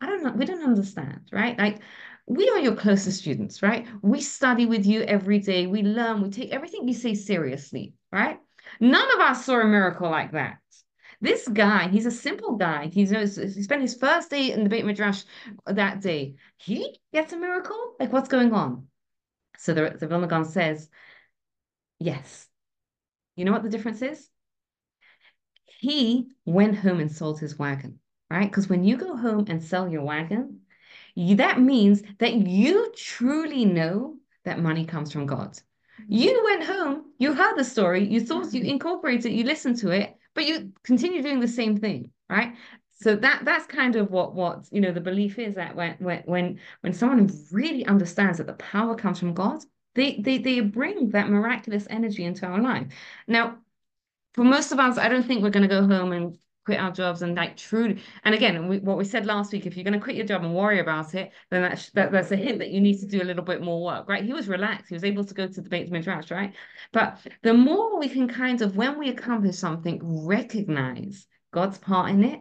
I 0.00 0.06
don't 0.06 0.22
know, 0.22 0.32
we 0.32 0.44
don't 0.44 0.62
understand, 0.62 1.22
right? 1.32 1.58
Like 1.58 1.80
we 2.26 2.48
are 2.50 2.58
your 2.58 2.76
closest 2.76 3.20
students, 3.20 3.62
right? 3.62 3.86
We 4.02 4.20
study 4.20 4.66
with 4.66 4.86
you 4.86 5.02
every 5.02 5.38
day. 5.40 5.66
We 5.66 5.82
learn, 5.82 6.22
we 6.22 6.30
take 6.30 6.52
everything 6.52 6.86
you 6.86 6.94
say 6.94 7.14
seriously, 7.14 7.94
right? 8.12 8.38
None 8.80 9.14
of 9.14 9.20
us 9.20 9.44
saw 9.44 9.60
a 9.60 9.64
miracle 9.64 10.10
like 10.10 10.32
that. 10.32 10.58
This 11.20 11.48
guy, 11.48 11.88
he's 11.88 12.06
a 12.06 12.10
simple 12.10 12.56
guy. 12.56 12.88
He's 12.92 13.10
he 13.10 13.62
spent 13.62 13.82
his 13.82 13.96
first 13.96 14.30
day 14.30 14.52
in 14.52 14.64
the 14.64 14.68
Beit 14.68 14.84
Midrash 14.84 15.22
that 15.66 16.00
day. 16.00 16.34
He 16.58 16.98
gets 17.12 17.32
a 17.32 17.38
miracle? 17.38 17.94
Like 17.98 18.12
what's 18.12 18.28
going 18.28 18.52
on? 18.52 18.88
So 19.58 19.72
the, 19.72 19.96
the 19.98 20.06
Vilna 20.06 20.26
Gaon 20.26 20.44
says, 20.44 20.90
yes. 21.98 22.46
You 23.34 23.44
know 23.44 23.52
what 23.52 23.62
the 23.62 23.70
difference 23.70 24.02
is? 24.02 24.28
He 25.64 26.28
went 26.44 26.76
home 26.76 27.00
and 27.00 27.10
sold 27.10 27.40
his 27.40 27.58
wagon 27.58 27.98
right? 28.30 28.48
Because 28.50 28.68
when 28.68 28.84
you 28.84 28.96
go 28.96 29.16
home 29.16 29.46
and 29.48 29.62
sell 29.62 29.88
your 29.88 30.02
wagon, 30.02 30.60
you, 31.14 31.36
that 31.36 31.60
means 31.60 32.02
that 32.18 32.34
you 32.34 32.92
truly 32.96 33.64
know 33.64 34.16
that 34.44 34.60
money 34.60 34.84
comes 34.84 35.12
from 35.12 35.26
God. 35.26 35.58
You 36.08 36.32
mm-hmm. 36.32 36.44
went 36.44 36.64
home, 36.64 37.04
you 37.18 37.34
heard 37.34 37.56
the 37.56 37.64
story, 37.64 38.04
you 38.04 38.20
thought 38.20 38.52
you 38.52 38.60
mm-hmm. 38.60 38.70
incorporated, 38.70 39.32
it, 39.32 39.34
you 39.34 39.44
listened 39.44 39.78
to 39.78 39.90
it, 39.90 40.16
but 40.34 40.46
you 40.46 40.72
continue 40.82 41.22
doing 41.22 41.40
the 41.40 41.48
same 41.48 41.76
thing, 41.76 42.10
right? 42.28 42.54
So 42.92 43.14
that 43.16 43.44
that's 43.44 43.66
kind 43.66 43.96
of 43.96 44.10
what 44.10 44.34
what 44.34 44.66
you 44.70 44.80
know 44.80 44.92
the 44.92 45.00
belief 45.00 45.38
is 45.38 45.54
that 45.56 45.76
when 45.76 45.96
when 45.98 46.22
when 46.24 46.60
when 46.80 46.92
someone 46.92 47.30
really 47.50 47.84
understands 47.86 48.38
that 48.38 48.46
the 48.46 48.54
power 48.54 48.94
comes 48.94 49.18
from 49.18 49.34
God, 49.34 49.62
they 49.94 50.18
they 50.18 50.38
they 50.38 50.60
bring 50.60 51.10
that 51.10 51.28
miraculous 51.28 51.86
energy 51.90 52.24
into 52.24 52.46
our 52.46 52.60
life. 52.60 52.86
Now, 53.26 53.58
for 54.34 54.44
most 54.44 54.72
of 54.72 54.78
us, 54.78 54.96
I 54.98 55.08
don't 55.08 55.26
think 55.26 55.42
we're 55.42 55.50
going 55.50 55.68
to 55.68 55.74
go 55.74 55.86
home 55.86 56.12
and 56.12 56.38
quit 56.66 56.80
our 56.80 56.90
jobs 56.90 57.22
and 57.22 57.36
like 57.36 57.56
truly 57.56 58.02
and 58.24 58.34
again 58.34 58.66
we, 58.66 58.78
what 58.80 58.98
we 58.98 59.04
said 59.04 59.24
last 59.24 59.52
week 59.52 59.66
if 59.66 59.76
you're 59.76 59.84
going 59.84 59.98
to 59.98 60.00
quit 60.00 60.16
your 60.16 60.26
job 60.26 60.42
and 60.44 60.52
worry 60.52 60.80
about 60.80 61.14
it 61.14 61.32
then 61.50 61.62
that's 61.62 61.90
that, 61.90 62.10
that's 62.10 62.32
a 62.32 62.36
hint 62.36 62.58
that 62.58 62.70
you 62.70 62.80
need 62.80 62.98
to 62.98 63.06
do 63.06 63.22
a 63.22 63.24
little 63.24 63.44
bit 63.44 63.62
more 63.62 63.82
work 63.82 64.08
right? 64.08 64.24
He 64.24 64.32
was 64.32 64.48
relaxed 64.48 64.88
he 64.88 64.94
was 64.94 65.04
able 65.04 65.24
to 65.24 65.32
go 65.32 65.46
to 65.46 65.60
the 65.60 65.68
Beit 65.70 65.90
Midrash 65.90 66.30
right? 66.30 66.52
But 66.92 67.20
the 67.42 67.54
more 67.54 67.98
we 67.98 68.08
can 68.08 68.26
kind 68.26 68.60
of 68.60 68.76
when 68.76 68.98
we 68.98 69.08
accomplish 69.08 69.56
something 69.56 70.00
recognize 70.26 71.26
God's 71.52 71.78
part 71.78 72.10
in 72.10 72.24
it 72.24 72.40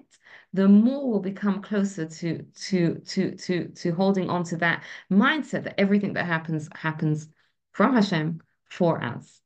the 0.53 0.67
more 0.67 1.09
we'll 1.09 1.19
become 1.19 1.61
closer 1.61 2.07
to 2.07 2.41
to 2.55 2.95
to 3.05 3.36
to 3.36 3.67
to 3.67 3.91
holding 3.91 4.30
on 4.30 4.43
to 4.45 4.57
that 4.57 4.84
mindset 5.11 5.65
that 5.65 5.80
everything 5.80 6.13
that 6.13 6.26
happens 6.26 6.67
happens 6.73 7.30
from 7.73 7.93
Hashem 7.93 8.41
for 8.69 9.03
us 9.03 9.41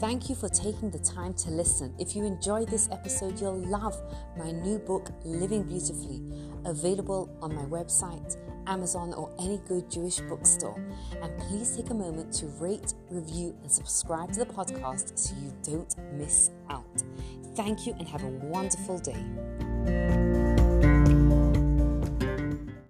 Thank 0.00 0.28
you 0.28 0.36
for 0.36 0.48
taking 0.48 0.90
the 0.92 1.00
time 1.00 1.34
to 1.34 1.50
listen. 1.50 1.92
If 1.98 2.14
you 2.14 2.24
enjoyed 2.24 2.68
this 2.68 2.88
episode, 2.92 3.40
you'll 3.40 3.66
love 3.66 4.00
my 4.36 4.52
new 4.52 4.78
book, 4.78 5.10
Living 5.24 5.64
Beautifully, 5.64 6.22
available 6.64 7.28
on 7.42 7.52
my 7.52 7.64
website, 7.64 8.36
Amazon, 8.68 9.12
or 9.12 9.34
any 9.40 9.60
good 9.66 9.90
Jewish 9.90 10.20
bookstore. 10.20 10.80
And 11.20 11.36
please 11.40 11.76
take 11.76 11.90
a 11.90 11.94
moment 11.94 12.32
to 12.34 12.46
rate, 12.46 12.94
review, 13.10 13.56
and 13.62 13.72
subscribe 13.72 14.32
to 14.34 14.38
the 14.38 14.46
podcast 14.46 15.18
so 15.18 15.34
you 15.42 15.52
don't 15.64 15.92
miss 16.12 16.52
out. 16.70 17.02
Thank 17.56 17.84
you 17.84 17.94
and 17.98 18.06
have 18.06 18.22
a 18.22 18.28
wonderful 18.28 18.98
day. 19.00 20.17